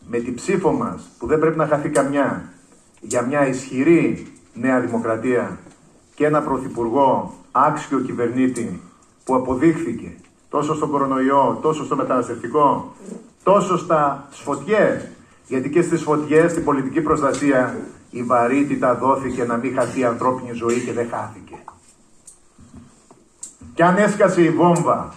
με 0.08 0.18
την 0.18 0.34
ψήφο 0.34 0.72
μας 0.72 1.02
που 1.18 1.26
δεν 1.26 1.38
πρέπει 1.38 1.58
να 1.58 1.66
χαθεί 1.66 1.88
καμιά 1.88 2.52
για 3.00 3.22
μια 3.22 3.48
ισχυρή 3.48 4.26
νέα 4.54 4.80
δημοκρατία 4.80 5.58
και 6.14 6.26
ένα 6.26 6.42
πρωθυπουργό 6.42 7.34
άξιο 7.52 8.00
κυβερνήτη 8.00 8.80
που 9.24 9.34
αποδείχθηκε 9.34 10.16
τόσο 10.48 10.74
στον 10.74 10.90
κορονοϊό, 10.90 11.58
τόσο 11.62 11.84
στο 11.84 11.96
μεταναστευτικό, 11.96 12.94
τόσο 13.42 13.78
στα 13.78 14.26
σφωτιές, 14.30 15.08
γιατί 15.46 15.70
και 15.70 15.82
στις 15.82 16.02
φωτιές, 16.02 16.50
στην 16.50 16.64
πολιτική 16.64 17.00
προστασία, 17.00 17.76
η 18.10 18.22
βαρύτητα 18.22 18.94
δόθηκε 18.94 19.44
να 19.44 19.56
μην 19.56 19.74
χαθεί 19.74 20.00
η 20.00 20.04
ανθρώπινη 20.04 20.52
ζωή 20.52 20.80
και 20.80 20.92
δεν 20.92 21.08
χάθηκε. 21.10 21.54
Και 23.74 23.84
αν 23.84 23.96
έσκασε 23.96 24.42
η 24.42 24.50
βόμβα 24.50 25.14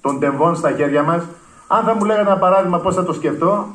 των 0.00 0.18
τεμβών 0.18 0.56
στα 0.56 0.72
χέρια 0.72 1.02
μας, 1.02 1.24
αν 1.66 1.84
θα 1.84 1.94
μου 1.94 2.04
λέγανε 2.04 2.30
ένα 2.30 2.38
παράδειγμα 2.38 2.78
πώς 2.78 2.94
θα 2.94 3.04
το 3.04 3.12
σκεφτώ, 3.12 3.68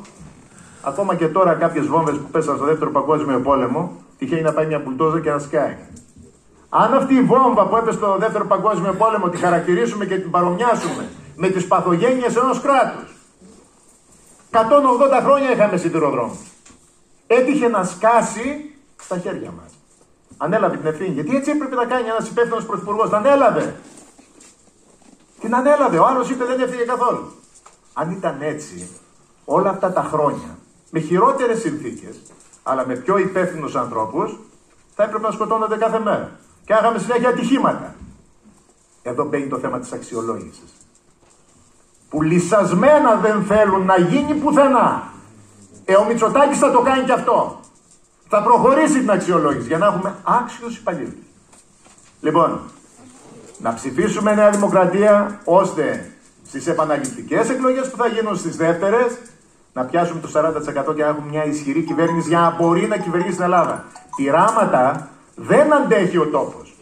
ακόμα 0.86 1.14
και 1.14 1.28
τώρα 1.28 1.54
κάποιες 1.54 1.86
βόμβες 1.86 2.16
που 2.16 2.30
πέσαν 2.30 2.56
στο 2.56 2.64
δεύτερο 2.64 2.90
παγκόσμιο 2.90 3.40
πόλεμο, 3.40 3.92
τυχαίνει 4.18 4.42
να 4.42 4.52
πάει 4.52 4.66
μια 4.66 4.78
μπουλτόζα 4.78 5.20
και 5.20 5.30
να 5.30 5.38
σκάει. 5.38 5.76
Αν 6.68 6.94
αυτή 6.94 7.14
η 7.14 7.22
βόμβα 7.22 7.66
που 7.66 7.76
έπεσε 7.76 7.96
στο 7.96 8.16
δεύτερο 8.18 8.46
παγκόσμιο 8.46 8.92
πόλεμο 8.92 9.28
τη 9.28 9.36
χαρακτηρίσουμε 9.36 10.06
και 10.06 10.16
την 10.18 10.30
παρομοιάσουμε 10.30 11.08
με 11.36 11.48
τις 11.48 11.66
παθογένειες 11.66 12.36
ενός 12.36 12.60
κράτους, 12.60 13.14
180 14.50 14.58
χρόνια 15.22 15.52
είχαμε 15.52 15.76
σιδηροδρόμους. 15.76 16.38
Έτυχε 17.26 17.68
να 17.68 17.84
σκάσει 17.84 18.74
στα 18.96 19.18
χέρια 19.18 19.50
μας. 19.50 19.72
Ανέλαβε 20.36 20.76
την 20.76 20.86
ευθύνη. 20.86 21.10
Γιατί 21.10 21.36
έτσι 21.36 21.50
έπρεπε 21.50 21.74
να 21.74 21.84
κάνει 21.84 22.08
ένας 22.08 22.28
υπεύθυνος 22.28 22.64
πρωθυπουργός. 22.66 23.08
Την 23.08 23.16
ανέλαβε. 23.16 23.74
Την 25.40 25.54
ανέλαβε. 25.54 25.98
Ο 25.98 26.06
άλλος 26.06 26.30
είπε 26.30 26.44
δεν 26.44 26.60
έφυγε 26.60 26.82
καθόλου. 26.82 27.32
Αν 27.92 28.10
ήταν 28.10 28.36
έτσι 28.40 28.88
όλα 29.44 29.70
αυτά 29.70 29.92
τα 29.92 30.02
χρόνια, 30.02 30.55
με 30.90 31.00
χειρότερες 31.00 31.60
συνθήκες, 31.60 32.16
αλλά 32.62 32.86
με 32.86 32.94
πιο 32.94 33.18
υπεύθυνους 33.18 33.76
ανθρώπους, 33.76 34.38
θα 34.94 35.02
έπρεπε 35.02 35.26
να 35.26 35.32
σκοτώνονται 35.32 35.76
κάθε 35.76 35.98
μέρα. 35.98 36.38
Και 36.64 36.74
άγαμε 36.74 36.98
συνέχεια 36.98 37.28
ατυχήματα. 37.28 37.94
Εδώ 39.02 39.24
μπαίνει 39.24 39.48
το 39.48 39.58
θέμα 39.58 39.78
της 39.78 39.92
αξιολόγησης 39.92 40.76
που 42.08 42.22
λυσασμένα 42.22 43.14
δεν 43.14 43.44
θέλουν 43.44 43.84
να 43.84 43.98
γίνει 43.98 44.34
πουθενά. 44.34 45.12
Ε, 45.84 45.94
ο 45.94 46.04
Μητσοτάκης 46.04 46.58
θα 46.58 46.70
το 46.70 46.80
κάνει 46.80 47.04
και 47.04 47.12
αυτό. 47.12 47.60
Θα 48.28 48.42
προχωρήσει 48.42 48.98
την 48.98 49.10
αξιολόγηση 49.10 49.66
για 49.66 49.78
να 49.78 49.86
έχουμε 49.86 50.14
άξιους 50.22 50.76
υπαλλήλους. 50.76 51.26
Λοιπόν, 52.20 52.60
να 53.58 53.74
ψηφίσουμε 53.74 54.34
Νέα 54.34 54.50
Δημοκρατία 54.50 55.40
ώστε 55.44 56.12
στις 56.46 56.66
επαναληπτικές 56.66 57.50
εκλογές 57.50 57.90
που 57.90 57.96
θα 57.96 58.06
γίνουν 58.06 58.36
στις 58.36 58.56
δεύτερες 58.56 59.18
να 59.76 59.82
πιάσουμε 59.84 60.20
το 60.20 60.28
40% 60.90 60.94
και 60.94 61.02
να 61.02 61.08
έχουμε 61.08 61.28
μια 61.30 61.44
ισχυρή 61.44 61.80
κυβέρνηση 61.80 62.28
για 62.28 62.40
να 62.40 62.50
μπορεί 62.50 62.86
να 62.86 62.96
κυβερνήσει 62.96 63.34
την 63.34 63.44
Ελλάδα. 63.44 63.84
Πειράματα 64.16 65.08
δεν 65.34 65.74
αντέχει 65.74 66.18
ο 66.18 66.26
τόπος. 66.26 66.76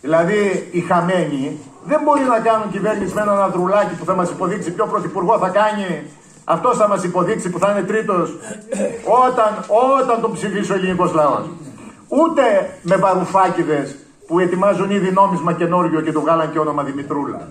Δηλαδή 0.00 0.68
οι 0.70 0.80
χαμένοι 0.80 1.58
δεν 1.84 2.00
μπορεί 2.04 2.24
να 2.34 2.38
κάνουν 2.38 2.70
κυβέρνηση 2.70 3.14
με 3.14 3.20
έναν 3.20 3.38
ανδρουλάκι 3.42 3.94
που 3.94 4.04
θα 4.04 4.14
μας 4.14 4.30
υποδείξει 4.30 4.70
ποιο 4.70 4.86
πρωθυπουργό 4.86 5.38
θα 5.38 5.48
κάνει. 5.48 6.10
Αυτός 6.44 6.76
θα 6.76 6.88
μας 6.88 7.04
υποδείξει 7.04 7.50
που 7.50 7.58
θα 7.58 7.70
είναι 7.70 7.82
τρίτος 7.82 8.36
όταν, 9.26 9.50
όταν 10.00 10.20
τον 10.20 10.32
ψηφίσει 10.32 10.72
ο 10.72 10.74
ελληνικός 10.74 11.12
λαός. 11.12 11.44
Ούτε 12.08 12.42
με 12.82 12.96
βαρουφάκιδες 12.96 13.96
που 14.26 14.38
ετοιμάζουν 14.38 14.90
ήδη 14.90 15.12
νόμισμα 15.12 15.52
καινούριο 15.52 16.00
και 16.00 16.12
του 16.12 16.20
βγάλαν 16.20 16.52
και 16.52 16.58
όνομα 16.58 16.82
Δημητρούλα. 16.82 17.48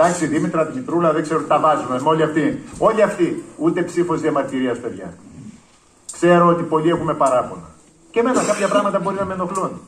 Εντάξει, 0.00 0.26
Δήμητρα 0.26 0.64
Δημητρούλα, 0.64 1.12
δεν 1.12 1.22
ξέρω 1.22 1.40
τι 1.40 1.46
τα 1.48 1.58
βάζουμε. 1.58 2.00
Με 2.00 2.08
όλοι 2.08 2.22
αυτοί. 2.22 2.62
Όλοι 2.78 3.02
αυτοί. 3.02 3.44
Ούτε 3.56 3.82
ψήφος 3.82 4.20
διαμαρτυρίας, 4.20 4.78
παιδιά. 4.78 5.14
Ξέρω 6.12 6.46
ότι 6.46 6.62
πολλοί 6.62 6.88
έχουμε 6.88 7.14
παράπονα. 7.14 7.62
Και 8.10 8.20
εμένα 8.20 8.44
κάποια 8.44 8.68
πράγματα 8.68 8.98
μπορεί 8.98 9.16
να 9.16 9.24
με 9.24 9.34
ενοχλούν. 9.34 9.80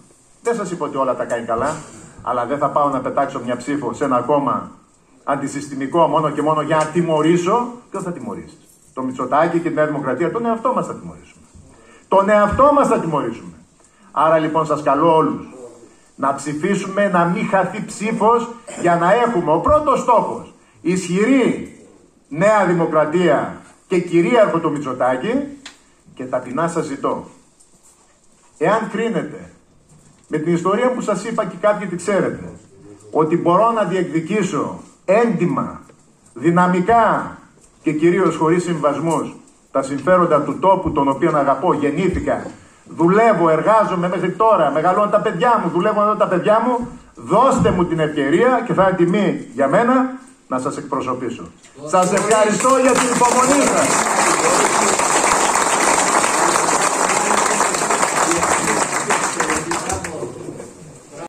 Δεν 0.42 0.54
σας 0.54 0.70
είπα 0.70 0.84
ότι 0.86 0.96
όλα 0.96 1.14
τα 1.16 1.24
κάνει 1.24 1.46
καλά 1.46 1.76
αλλά 2.22 2.46
δεν 2.46 2.58
θα 2.58 2.68
πάω 2.68 2.88
να 2.88 3.00
πετάξω 3.00 3.40
μια 3.44 3.56
ψήφο 3.56 3.92
σε 3.92 4.04
ένα 4.04 4.20
κόμμα 4.20 4.70
αντισυστημικό 5.24 6.06
μόνο 6.06 6.30
και 6.30 6.42
μόνο 6.42 6.62
για 6.62 6.76
να 6.76 6.84
τιμωρήσω. 6.84 7.72
Ποιος 7.90 8.02
θα 8.02 8.12
τιμωρήσει; 8.12 8.58
Το 8.94 9.02
Μητσοτάκι 9.02 9.58
και 9.58 9.68
τη 9.68 9.74
Νέα 9.74 9.86
Δημοκρατία, 9.86 10.30
τον 10.30 10.46
εαυτό 10.46 10.72
μας 10.72 10.86
θα 10.86 10.94
τιμωρήσουμε. 10.94 11.42
Τον 12.08 12.28
εαυτό 12.28 12.72
μας 12.72 12.88
θα 12.88 12.98
τιμωρήσουμε. 12.98 13.52
Άρα 14.12 14.38
λοιπόν 14.38 14.66
σας 14.66 14.82
καλώ 14.82 15.14
όλους 15.14 15.46
να 16.14 16.34
ψηφίσουμε 16.34 17.08
να 17.08 17.24
μην 17.24 17.48
χαθεί 17.48 17.84
ψήφος 17.84 18.48
για 18.80 18.96
να 18.96 19.12
έχουμε 19.12 19.52
ο 19.52 19.58
πρώτος 19.58 20.00
στόχος 20.00 20.54
ισχυρή 20.80 21.76
Νέα 22.28 22.66
Δημοκρατία 22.66 23.60
και 23.88 23.98
κυρίαρχο 23.98 24.58
το 24.58 24.70
Μητσοτάκι 24.70 25.32
και 26.14 26.24
ταπεινά 26.24 26.68
σας 26.68 26.86
ζητώ. 26.86 27.24
Εάν 28.58 28.90
κρίνετε 28.90 29.50
με 30.28 30.38
την 30.38 30.54
ιστορία 30.54 30.92
που 30.92 31.00
σας 31.00 31.24
είπα 31.24 31.44
και 31.44 31.56
κάποιοι 31.60 31.86
τη 31.86 31.96
ξέρετε, 31.96 32.52
ότι 33.10 33.36
μπορώ 33.36 33.70
να 33.70 33.84
διεκδικήσω 33.84 34.80
έντιμα, 35.04 35.80
δυναμικά 36.34 37.36
και 37.82 37.92
κυρίως 37.92 38.36
χωρίς 38.36 38.62
συμβασμούς 38.62 39.36
τα 39.70 39.82
συμφέροντα 39.82 40.42
του 40.42 40.58
τόπου 40.58 40.92
τον 40.92 41.08
οποίο 41.08 41.36
αγαπώ, 41.36 41.74
γεννήθηκα, 41.74 42.46
δουλεύω, 42.96 43.48
εργάζομαι 43.48 44.08
μέχρι 44.08 44.30
τώρα, 44.30 44.70
μεγαλώνω 44.70 45.10
τα 45.10 45.20
παιδιά 45.20 45.60
μου, 45.64 45.70
δουλεύω 45.70 46.02
εδώ 46.02 46.14
τα 46.16 46.26
παιδιά 46.26 46.60
μου, 46.64 46.88
δώστε 47.14 47.70
μου 47.70 47.84
την 47.84 48.00
ευκαιρία 48.00 48.62
και 48.66 48.72
θα 48.72 48.82
είναι 48.82 48.96
τιμή 48.96 49.48
για 49.54 49.68
μένα 49.68 49.94
να 50.48 50.58
σας 50.58 50.76
εκπροσωπήσω. 50.76 51.42
Σας 51.86 52.12
ευχαριστώ 52.12 52.68
για 52.82 52.92
την 52.92 53.08
υπομονή 53.14 53.62
σας. 53.72 53.88